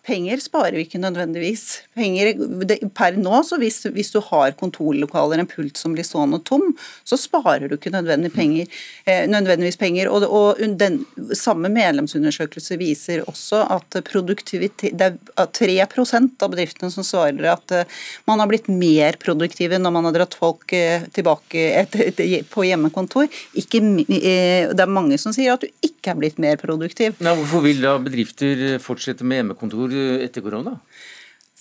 Penger 0.06 0.38
sparer 0.38 0.76
vi 0.78 0.84
ikke 0.86 1.00
nødvendigvis. 1.02 1.64
Penger, 1.98 2.36
det, 2.70 2.78
per 2.94 3.16
nå, 3.18 3.40
så 3.48 3.58
hvis, 3.58 3.80
hvis, 3.96 4.12
du 4.14 4.20
har 4.28 4.54
kontorlokaler, 4.60 5.42
en 5.42 5.50
pult 5.50 5.80
som 5.82 5.96
blir 5.96 6.06
stående 6.06 6.38
tom, 6.46 6.76
så 7.08 7.18
sparer 7.18 7.66
du 7.66 7.74
ikke 7.80 7.94
nødvendig 7.94 8.30
penger, 8.36 8.70
eh, 9.10 9.24
nødvendigvis 9.30 9.80
penger. 9.82 10.12
Og, 10.14 10.28
og, 10.30 10.62
den 10.78 11.00
samme 11.34 11.72
medlemsundersøkelse 11.74 12.78
viser 12.78 13.24
også 13.26 13.64
at 13.74 13.98
produktivitet, 14.06 14.94
det 14.94 15.08
er 15.10 15.50
3 15.58 15.80
av 15.86 16.52
bedriftene 16.52 16.92
som 16.94 17.06
svarer 17.06 17.50
at 17.56 17.74
eh, 17.74 17.98
man 18.30 18.44
har 18.44 18.52
blitt 18.52 18.70
mer 18.70 19.18
produktive 19.22 19.82
når 19.82 19.96
man 19.98 20.10
har 20.10 20.18
dratt 20.20 20.38
folk 20.38 20.70
eh, 20.78 21.08
tilbake 21.16 21.66
et, 21.82 21.98
et, 22.12 22.22
et, 22.22 22.50
på 22.52 22.68
hjemmekontor. 22.68 23.26
Ikke, 23.58 23.82
eh, 24.06 24.70
det 24.70 24.86
er 24.86 24.96
mange 25.02 25.18
som 25.22 25.34
sier 25.34 25.56
at 25.56 25.66
du 25.66 25.70
ikke 25.82 26.14
er 26.14 26.22
blitt 26.22 26.38
mer 26.42 26.62
produktiv. 26.62 27.18
Nei, 27.26 27.34
hvorfor 27.42 27.66
vil 27.66 27.82
da 27.82 27.98
bedrifter 28.06 28.78
fortsette 28.84 29.26
med 29.26 29.42
hjemmekontor? 29.42 29.95
Etter 30.26 30.42
korona? 30.46 30.80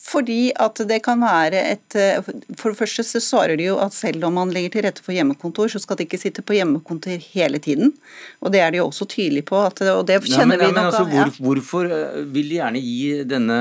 Fordi 0.05 0.53
at 0.61 0.81
det 0.85 0.99
kan 1.05 1.23
være 1.23 1.61
et 1.73 1.95
For 2.59 2.73
det 2.73 2.77
første 2.77 3.05
så 3.07 3.21
svarer 3.23 3.57
de 3.57 3.69
jo 3.71 3.79
at 3.81 3.95
selv 3.97 4.27
om 4.29 4.37
man 4.37 4.53
legger 4.53 4.75
til 4.75 4.85
rette 4.85 5.05
for 5.05 5.15
hjemmekontor, 5.17 5.71
så 5.73 5.81
skal 5.81 5.97
de 5.97 6.05
ikke 6.05 6.21
sitte 6.21 6.45
på 6.45 6.57
hjemmekontor 6.59 7.23
hele 7.33 7.61
tiden. 7.63 7.95
Og 8.45 8.53
det 8.53 8.61
er 8.61 8.75
de 8.75 8.83
jo 8.83 8.89
også 8.91 9.07
tydelige 9.09 9.47
på. 9.49 9.59
At, 9.65 9.81
og 9.95 10.05
det 10.09 10.19
kjenner 10.27 10.59
ja, 10.59 10.61
men, 10.61 10.61
vi 10.61 10.77
nok 10.77 10.91
altså, 10.91 11.05
hvor, 11.09 11.33
Hvorfor 11.47 11.89
eh, 11.89 12.21
vil 12.35 12.51
de 12.53 12.59
gjerne 12.59 12.83
gi 12.85 13.23
denne, 13.29 13.59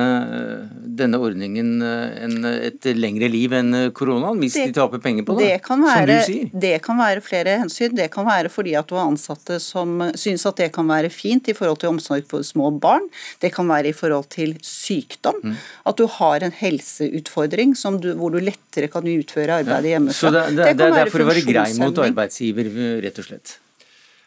denne 0.99 1.21
ordningen 1.23 1.71
eh, 1.85 2.17
en, 2.25 2.49
et 2.69 2.89
lengre 2.97 3.29
liv 3.31 3.55
enn 3.55 3.79
koronaen, 3.95 4.41
hvis 4.43 4.57
det, 4.59 4.67
de 4.71 4.77
taper 4.77 5.01
penger 5.03 5.27
på 5.27 5.37
det? 5.39 5.47
Det 5.53 5.63
kan, 5.65 5.83
være, 5.87 6.19
det 6.65 6.73
kan 6.83 6.99
være 6.99 7.23
flere 7.23 7.57
hensyn. 7.63 7.95
Det 7.95 8.09
kan 8.13 8.27
være 8.27 8.51
fordi 8.53 8.75
at 8.79 8.89
du 8.89 8.97
har 8.99 9.07
ansatte 9.07 9.61
som 9.63 10.09
syns 10.19 10.45
at 10.49 10.59
det 10.59 10.71
kan 10.75 10.89
være 10.89 11.11
fint 11.13 11.47
i 11.47 11.55
forhold 11.57 11.79
til 11.83 11.93
omsorg 11.93 12.27
for 12.29 12.45
små 12.45 12.73
barn. 12.83 13.07
Det 13.39 13.53
kan 13.55 13.69
være 13.69 13.93
i 13.93 13.95
forhold 13.95 14.27
til 14.33 14.57
sykdom. 14.63 15.39
Mm. 15.43 15.57
At 15.87 15.99
du 15.99 16.07
har 16.19 16.32
har 16.33 16.47
en 16.47 16.55
helseutfordring 16.57 17.75
du, 18.03 18.13
hvor 18.19 18.33
du 18.33 18.41
lettere 18.43 18.89
kan 18.91 19.07
utføre 19.07 19.61
arbeidet 19.63 19.95
hjemmefra. 19.95 20.19
Så 20.19 20.33
det, 20.33 20.45
det, 20.57 20.71
det, 20.77 20.93
det 20.93 21.03
er 21.05 21.11
for 21.13 21.23
å 21.23 21.29
være 21.29 21.45
grei 21.47 21.67
mot 21.79 22.05
arbeidsgiver, 22.07 22.71
rett 23.05 23.21
og 23.21 23.29
slett? 23.29 23.59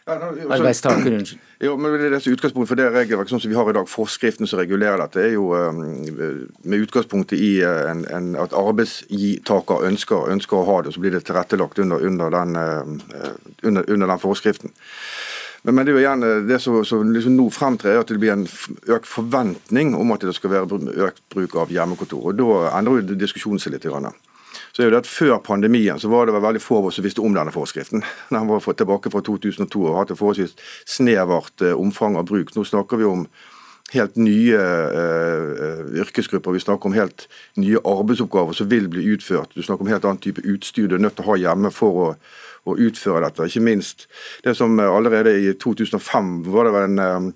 Ja, 0.07 0.15
no, 0.23 0.29
Arbeidstaker, 0.55 1.13
unnskyld. 1.19 1.43
Jo, 1.67 1.73
men 1.81 1.97
det 1.99 2.13
er 2.15 2.27
utgangspunkt 2.31 2.69
for 2.71 2.79
det 2.79 2.87
regelverket 2.95 3.33
sånn 3.33 3.41
som 3.43 3.51
vi 3.51 3.57
har 3.59 3.71
i 3.71 3.75
dag, 3.75 3.89
Forskriften 3.91 4.47
som 4.47 4.61
regulerer 4.61 5.01
dette, 5.03 5.25
er 5.25 5.33
jo 5.35 5.49
um, 5.57 5.81
med 6.63 6.85
utgangspunkt 6.85 7.35
i 7.35 7.57
uh, 7.65 7.89
en, 7.91 8.05
en, 8.15 8.29
at 8.39 8.55
arbeidstaker 8.55 9.83
ønsker, 9.89 10.29
ønsker, 10.31 10.61
å 10.61 10.69
ha 10.69 10.77
det, 10.87 10.93
så 10.95 11.03
blir 11.03 11.17
det 11.17 11.25
tilrettelagt 11.27 11.81
under, 11.83 12.05
under, 12.07 12.31
den, 12.37 12.55
uh, 12.55 13.33
under, 13.67 13.89
under 13.89 14.13
den 14.13 14.23
forskriften. 14.23 14.77
Men, 15.67 15.75
men, 15.75 15.87
det 15.87 15.91
er 15.91 15.97
jo 15.97 16.05
gjerne 16.05 16.29
det 16.47 16.61
som, 16.63 16.77
som 16.87 17.09
liksom 17.11 17.35
nå 17.35 17.49
fremtrer, 17.51 17.99
at 17.99 18.07
det 18.07 18.21
blir 18.23 18.37
en 18.37 18.45
økt 18.47 19.09
forventning 19.11 19.97
om 19.99 20.15
at 20.15 20.23
det 20.23 20.37
skal 20.37 20.53
være 20.53 20.79
økt 21.09 21.25
bruk 21.35 21.57
av 21.59 21.73
hjemmekontor. 21.75 22.29
og 22.31 22.39
Da 22.39 22.77
endrer 22.79 23.03
jo 23.03 23.19
diskusjonen 23.19 23.59
seg 23.59 23.75
litt. 23.75 23.89
Så 24.71 24.85
er 24.85 24.95
det 24.95 25.03
at 25.03 25.11
Før 25.11 25.41
pandemien 25.43 25.99
så 25.99 26.13
var 26.13 26.31
det 26.31 26.39
veldig 26.39 26.63
få 26.63 26.79
av 26.79 26.87
oss 26.91 27.01
som 27.01 27.07
visste 27.07 27.25
om 27.25 27.35
denne 27.35 27.51
forskriften. 27.51 28.05
Den 28.31 28.47
var 28.47 28.63
tilbake 28.63 29.11
fra 29.11 29.25
2002 29.27 29.83
og 29.83 29.99
hadde 29.99 30.19
forholdsvis 30.21 30.55
snevert 30.87 31.67
eh, 31.67 31.75
omfang 31.75 32.15
av 32.21 32.31
bruk. 32.31 32.55
Nå 32.55 32.63
snakker 32.63 33.03
vi 33.03 33.11
om 33.11 33.27
helt 33.95 34.17
nye 34.19 34.59
uh, 34.59 35.83
yrkesgrupper. 35.95 36.55
Vi 36.55 36.63
snakker 36.65 36.91
om 36.91 36.97
helt 36.97 37.29
nye 37.55 37.79
arbeidsoppgaver 37.87 38.57
som 38.59 38.67
vil 38.71 38.89
bli 38.91 39.05
utført. 39.15 39.55
Du 39.55 39.63
snakker 39.63 39.87
om 39.87 39.91
helt 39.93 40.07
annen 40.07 40.23
type 40.23 40.43
utstyr 40.43 40.89
du 40.91 40.97
er 40.97 41.05
nødt 41.05 41.15
til 41.19 41.27
å 41.27 41.31
ha 41.31 41.37
hjemme 41.39 41.71
for 41.75 42.01
å 42.03 42.09
å 42.67 42.77
utføre 42.89 43.25
dette. 43.25 43.47
Ikke 43.49 43.65
minst 43.65 44.07
det 44.45 44.57
som 44.59 44.79
eh, 44.81 44.91
allerede 44.91 45.37
i 45.39 45.55
2005 45.63 46.37
var 46.53 46.71
det 46.71 46.85
en 46.85 47.03
eh, 47.03 47.33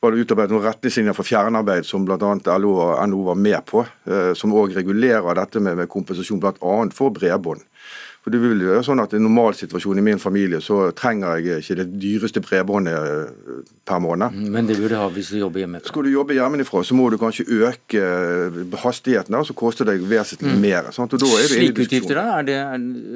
var 0.00 0.14
det 0.14 0.24
utarbeidet 0.24 0.54
noen 0.54 0.64
retningslinjer 0.64 1.16
for 1.16 1.28
fjernarbeid 1.28 1.84
som 1.84 2.06
bl.a. 2.08 2.36
LO 2.56 2.70
og 2.80 2.92
NHO 3.10 3.24
var 3.26 3.36
med 3.36 3.60
på, 3.68 3.82
eh, 4.08 4.30
som 4.38 4.54
òg 4.56 4.72
regulerer 4.78 5.36
dette 5.36 5.60
med, 5.60 5.82
kompensasjon 5.92 6.40
bl.a. 6.40 6.76
for 6.96 7.12
bredbånd. 7.12 7.66
For 8.20 8.32
det 8.34 8.40
vil 8.42 8.60
jo 8.66 8.80
sånn 8.84 9.00
at 9.00 9.14
I 9.14 9.16
en 9.16 9.24
normalsituasjon 9.24 10.00
i 10.00 10.04
min 10.04 10.18
familie 10.20 10.58
så 10.60 10.90
trenger 10.96 11.40
jeg 11.40 11.62
ikke 11.62 11.76
det 11.78 11.86
dyreste 12.02 12.42
bredbåndet 12.44 13.30
per 13.88 14.02
måned. 14.04 14.36
Men 14.52 14.68
det 14.68 14.76
burde 14.76 14.92
du 14.92 14.98
ha 15.00 15.06
hvis 15.14 15.30
du 15.32 15.38
jobber 15.40 15.62
hjemmefra. 15.62 15.88
Skal 15.88 16.04
du 16.04 16.12
jobbe 16.12 16.36
hjemmefra, 16.36 16.82
så 16.84 16.98
må 16.98 17.08
du 17.12 17.16
kanskje 17.20 17.46
øke 17.48 18.04
hastigheten, 18.82 19.38
og 19.40 19.48
så 19.48 19.56
koster 19.56 19.88
det 19.88 19.96
vesentlig 20.04 20.52
mm. 20.52 20.60
mer. 20.60 20.90
Sant? 20.92 21.16
Og 21.16 21.22
da 21.24 21.32
er 21.38 21.48
Slike 21.48 21.86
utgifter, 21.86 22.20
da? 22.20 22.26
Er 22.42 22.48
det, 22.50 22.60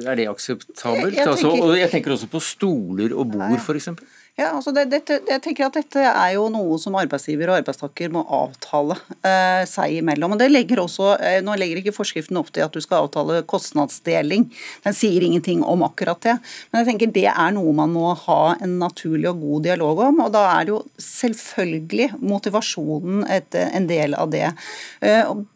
er 0.09 0.21
det 0.21 0.27
akseptabelt? 0.31 1.13
Jeg, 1.13 1.21
jeg, 1.21 1.29
altså, 1.29 1.51
tenker, 1.51 1.61
altså, 1.61 1.69
og 1.69 1.79
jeg 1.79 1.93
tenker 1.93 2.17
også 2.17 2.31
på 2.33 2.41
stoler 2.41 3.13
og 3.13 3.29
bord, 3.35 3.59
f.eks. 3.61 3.93
Ja, 4.35 4.49
altså 4.51 4.73
det, 4.75 4.89
dette, 4.91 5.21
jeg 5.29 5.39
tenker 5.39 5.69
at 5.69 5.77
Dette 5.77 6.01
er 6.03 6.33
jo 6.35 6.49
noe 6.51 6.75
som 6.81 6.97
arbeidsgiver 6.99 7.47
og 7.47 7.61
arbeidstaker 7.61 8.11
må 8.11 8.25
avtale 8.35 8.97
eh, 9.23 9.63
seg 9.69 10.01
imellom. 10.01 10.35
og 10.35 10.41
det 10.41 10.49
legger 10.51 10.81
også, 10.83 11.13
eh, 11.23 11.37
Nå 11.45 11.55
legger 11.55 11.79
ikke 11.79 11.93
forskriften 11.95 12.35
opp 12.41 12.51
til 12.51 12.65
at 12.65 12.75
du 12.75 12.83
skal 12.83 13.05
avtale 13.05 13.45
kostnadsdeling. 13.47 14.49
Den 14.83 14.97
sier 14.97 15.23
ingenting 15.23 15.63
om 15.63 15.85
akkurat 15.87 16.19
det. 16.27 16.35
Men 16.67 16.83
jeg 16.83 16.89
tenker 16.89 17.15
det 17.15 17.29
er 17.31 17.55
noe 17.55 17.71
man 17.79 17.95
må 17.95 18.11
ha 18.25 18.41
en 18.59 18.75
naturlig 18.81 19.31
og 19.31 19.39
god 19.39 19.69
dialog 19.69 20.03
om. 20.09 20.21
og 20.27 20.35
Da 20.35 20.43
er 20.57 20.67
det 20.67 20.75
jo 20.75 20.83
selvfølgelig 20.99 22.11
motivasjonen 22.19 23.23
et, 23.31 23.55
en 23.55 23.87
del 23.87 24.19
av 24.19 24.35
det. 24.35 24.49
Eh, 24.99 25.23
og 25.23 25.47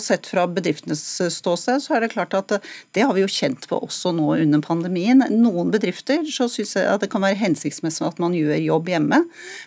sett 0.00 0.26
fra 0.26 0.46
bedriftenes 0.46 1.02
ståsted, 1.32 1.82
så 1.82 1.96
er 1.96 2.04
det 2.04 2.12
klart 2.14 2.34
at 2.36 2.52
det 2.94 3.04
har 3.04 3.14
vi 3.16 3.24
jo 3.24 3.30
kjent 3.30 3.66
på 3.70 3.78
også 3.86 4.12
nå 4.14 4.34
under 4.36 4.62
pandemien. 4.64 5.24
Noen 5.30 5.72
bedrifter 5.72 6.24
så 6.30 6.48
syns 6.52 6.74
jeg 6.76 6.88
at 6.90 7.02
det 7.04 7.10
kan 7.12 7.24
være 7.24 7.40
hensiktsmessig 7.40 8.06
at 8.06 8.20
man 8.22 8.36
gjør 8.36 8.56
jobb 8.60 8.90
hjemme, 8.92 9.22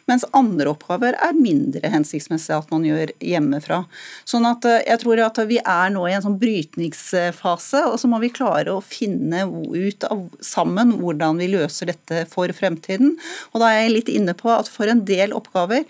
mens 0.10 0.26
andre 0.38 0.72
oppgaver 0.74 1.18
er 1.18 1.38
mindre 1.38 1.92
hensiktsmessig 1.92 2.56
at 2.56 2.72
man 2.74 2.86
gjør 2.88 3.14
hjemmefra. 3.24 3.84
Sånn 4.28 4.48
at 4.50 4.66
eh, 4.68 4.84
jeg 4.88 5.02
tror 5.04 5.24
at 5.26 5.42
vi 5.50 5.60
er 5.62 5.94
nå 5.94 6.06
i 6.08 6.16
en 6.18 6.26
sånn 6.26 6.40
brytningsfase, 6.42 7.84
og 7.92 7.98
så 8.02 8.12
må 8.12 8.22
vi 8.24 8.34
klare 8.34 8.76
å 8.76 8.84
finne 8.84 9.46
ut 9.48 10.08
av, 10.08 10.28
sammen 10.44 10.98
hvordan 11.02 11.42
vi 11.42 11.52
løser 11.56 11.92
dette 11.92 12.26
for 12.32 12.52
fremtiden. 12.56 13.16
Og 13.54 13.64
da 13.64 13.72
er 13.72 13.86
jeg 13.86 13.96
litt 13.96 14.14
inne 14.14 14.38
på 14.38 14.52
at 14.54 14.70
for 14.72 14.90
en 14.92 15.04
del 15.08 15.36
oppgaver 15.36 15.86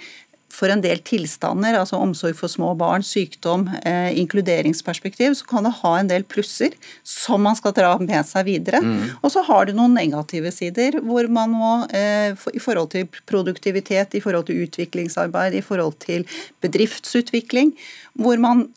for 0.58 0.74
en 0.74 0.82
del 0.82 1.02
tilstander, 1.06 1.78
altså 1.78 2.00
omsorg 2.02 2.38
for 2.40 2.52
små 2.52 2.72
barn, 2.80 3.06
sykdom, 3.06 3.68
eh, 3.86 4.10
inkluderingsperspektiv, 4.18 5.36
så 5.38 5.46
kan 5.50 5.68
det 5.68 5.76
ha 5.84 5.94
en 6.00 6.10
del 6.10 6.26
plusser 6.26 6.74
som 7.06 7.44
man 7.46 7.58
skal 7.60 7.76
dra 7.78 7.92
med 8.02 8.26
seg 8.26 8.48
videre. 8.50 8.82
Mm. 8.82 9.20
Og 9.22 9.34
så 9.34 9.44
har 9.46 9.70
det 9.70 9.78
noen 9.78 9.94
negative 9.98 10.52
sider, 10.56 10.98
hvor 11.06 11.30
man 11.30 11.54
må 11.54 11.74
eh, 11.94 12.34
i 12.54 12.64
forhold 12.64 12.94
til 12.96 13.06
produktivitet, 13.30 14.18
i 14.18 14.24
forhold 14.24 14.50
til 14.50 14.66
utviklingsarbeid, 14.66 15.60
i 15.60 15.66
forhold 15.66 16.00
til 16.04 16.26
bedriftsutvikling, 16.66 17.76
hvor 18.18 18.42
man 18.42 18.68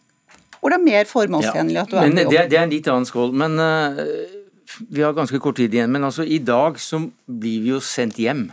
hvor 0.60 0.74
det 0.74 0.76
er 0.76 0.84
mer 0.84 1.06
formålstjenlig 1.08 1.78
at 1.80 1.88
du 1.88 1.94
er 1.96 2.02
på 2.02 2.08
jobb. 2.10 2.16
Det, 2.34 2.40
det, 2.52 2.56
er 2.58 2.66
en 2.66 2.74
litt 2.74 2.92
annen 2.92 3.08
skål. 3.08 3.32
men... 3.32 3.58
Uh 3.64 4.36
vi 4.88 5.02
har 5.02 5.12
ganske 5.12 5.38
kort 5.42 5.58
tid 5.58 5.74
igjen, 5.74 5.92
men 5.92 6.04
altså 6.06 6.24
i 6.24 6.38
dag 6.38 6.78
så 6.80 7.02
blir 7.26 7.64
vi 7.64 7.72
jo 7.74 7.80
sendt 7.84 8.20
hjem. 8.22 8.46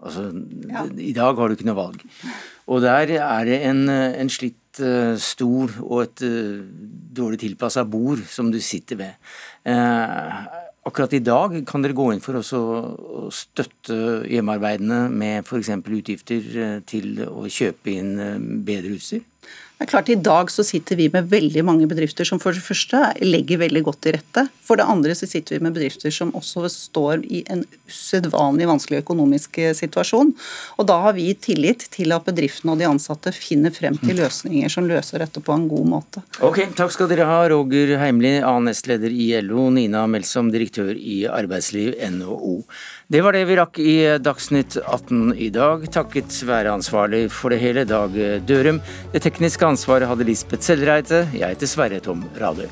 Altså, 0.00 0.30
ja. 0.70 0.86
I 0.96 1.12
dag 1.16 1.36
har 1.38 1.48
du 1.48 1.56
ikke 1.56 1.68
noe 1.68 1.78
valg. 1.78 2.04
Og 2.70 2.82
der 2.84 3.10
er 3.18 3.44
det 3.48 3.60
en, 3.66 3.88
en 3.90 4.30
slitt 4.30 4.60
stor 4.70 5.18
stol 5.18 5.70
og 5.82 6.02
et 6.04 6.22
uh, 6.24 6.62
dårlig 7.16 7.40
tilpassa 7.42 7.84
bord 7.84 8.22
som 8.30 8.50
du 8.52 8.60
sitter 8.62 8.96
ved. 8.96 9.16
Eh, 9.66 10.36
akkurat 10.86 11.12
i 11.12 11.18
dag 11.18 11.56
kan 11.66 11.82
dere 11.82 11.96
gå 11.96 12.06
inn 12.14 12.22
for 12.22 12.38
å 12.38 13.30
støtte 13.34 14.22
hjemmearbeidende 14.30 15.08
med 15.10 15.42
f.eks. 15.42 15.72
utgifter 15.82 16.80
til 16.86 17.20
å 17.26 17.44
kjøpe 17.50 17.92
inn 17.92 18.14
bedre 18.64 18.94
utstyr? 18.94 19.26
Det 19.80 19.86
er 19.86 19.94
klart 19.94 20.10
I 20.12 20.14
dag 20.20 20.50
så 20.52 20.60
sitter 20.60 20.98
vi 20.98 21.06
med 21.08 21.30
veldig 21.32 21.62
mange 21.64 21.86
bedrifter 21.88 22.26
som 22.28 22.36
for 22.36 22.52
det 22.52 22.60
første 22.60 22.98
legger 23.24 23.62
veldig 23.62 23.80
godt 23.86 24.02
til 24.04 24.12
rette. 24.18 24.42
For 24.60 24.76
det 24.76 24.84
andre 24.84 25.14
så 25.16 25.24
sitter 25.24 25.56
vi 25.56 25.64
med 25.64 25.72
bedrifter 25.72 26.12
som 26.12 26.34
også 26.36 26.68
står 26.68 27.22
i 27.24 27.40
en 27.48 27.62
usedvanlig 27.88 28.68
vanskelig 28.68 29.00
økonomisk 29.00 29.56
eh, 29.64 29.72
situasjon. 29.78 30.34
Og 30.76 30.88
da 30.90 30.98
har 31.06 31.16
vi 31.16 31.30
tillit 31.32 31.86
til 31.96 32.12
at 32.12 32.28
bedriftene 32.28 32.74
og 32.74 32.82
de 32.82 32.90
ansatte 32.90 33.32
finner 33.32 33.72
frem 33.72 33.96
til 34.04 34.20
løsninger 34.20 34.68
som 34.68 34.84
løser 34.84 35.24
dette 35.24 35.40
på 35.40 35.56
en 35.56 35.64
god 35.72 35.88
måte. 35.96 36.24
Ok, 36.44 36.60
Takk 36.76 36.92
skal 36.92 37.08
dere 37.08 37.30
ha, 37.32 37.40
Roger 37.48 37.96
Heimli, 38.04 38.36
annen 38.36 38.68
nestleder 38.68 39.08
i 39.08 39.32
LO, 39.40 39.70
Nina 39.72 40.04
Melsom, 40.04 40.52
direktør 40.52 40.92
i 40.92 41.22
Arbeidsliv 41.24 41.96
NHO. 42.20 42.58
Det 43.10 43.20
var 43.26 43.34
det 43.34 43.40
vi 43.48 43.56
rakk 43.58 43.78
i 43.82 43.94
Dagsnytt 44.22 44.76
18 44.86 45.32
i 45.34 45.48
dag, 45.50 45.82
takket 45.90 46.36
være 46.46 46.70
ansvarlig 46.78 47.24
for 47.34 47.50
det 47.50 47.58
hele, 47.58 47.82
Dag 47.82 48.14
Dørum. 48.46 48.78
Det 49.10 49.24
tekniske 49.24 49.66
ansvaret 49.66 50.06
hadde 50.06 50.28
Lisbeth 50.28 50.62
Sellreite. 50.62 51.24
Jeg 51.34 51.56
heter 51.56 51.72
Sverre 51.72 51.98
Tom 52.06 52.22
Radøy. 52.38 52.70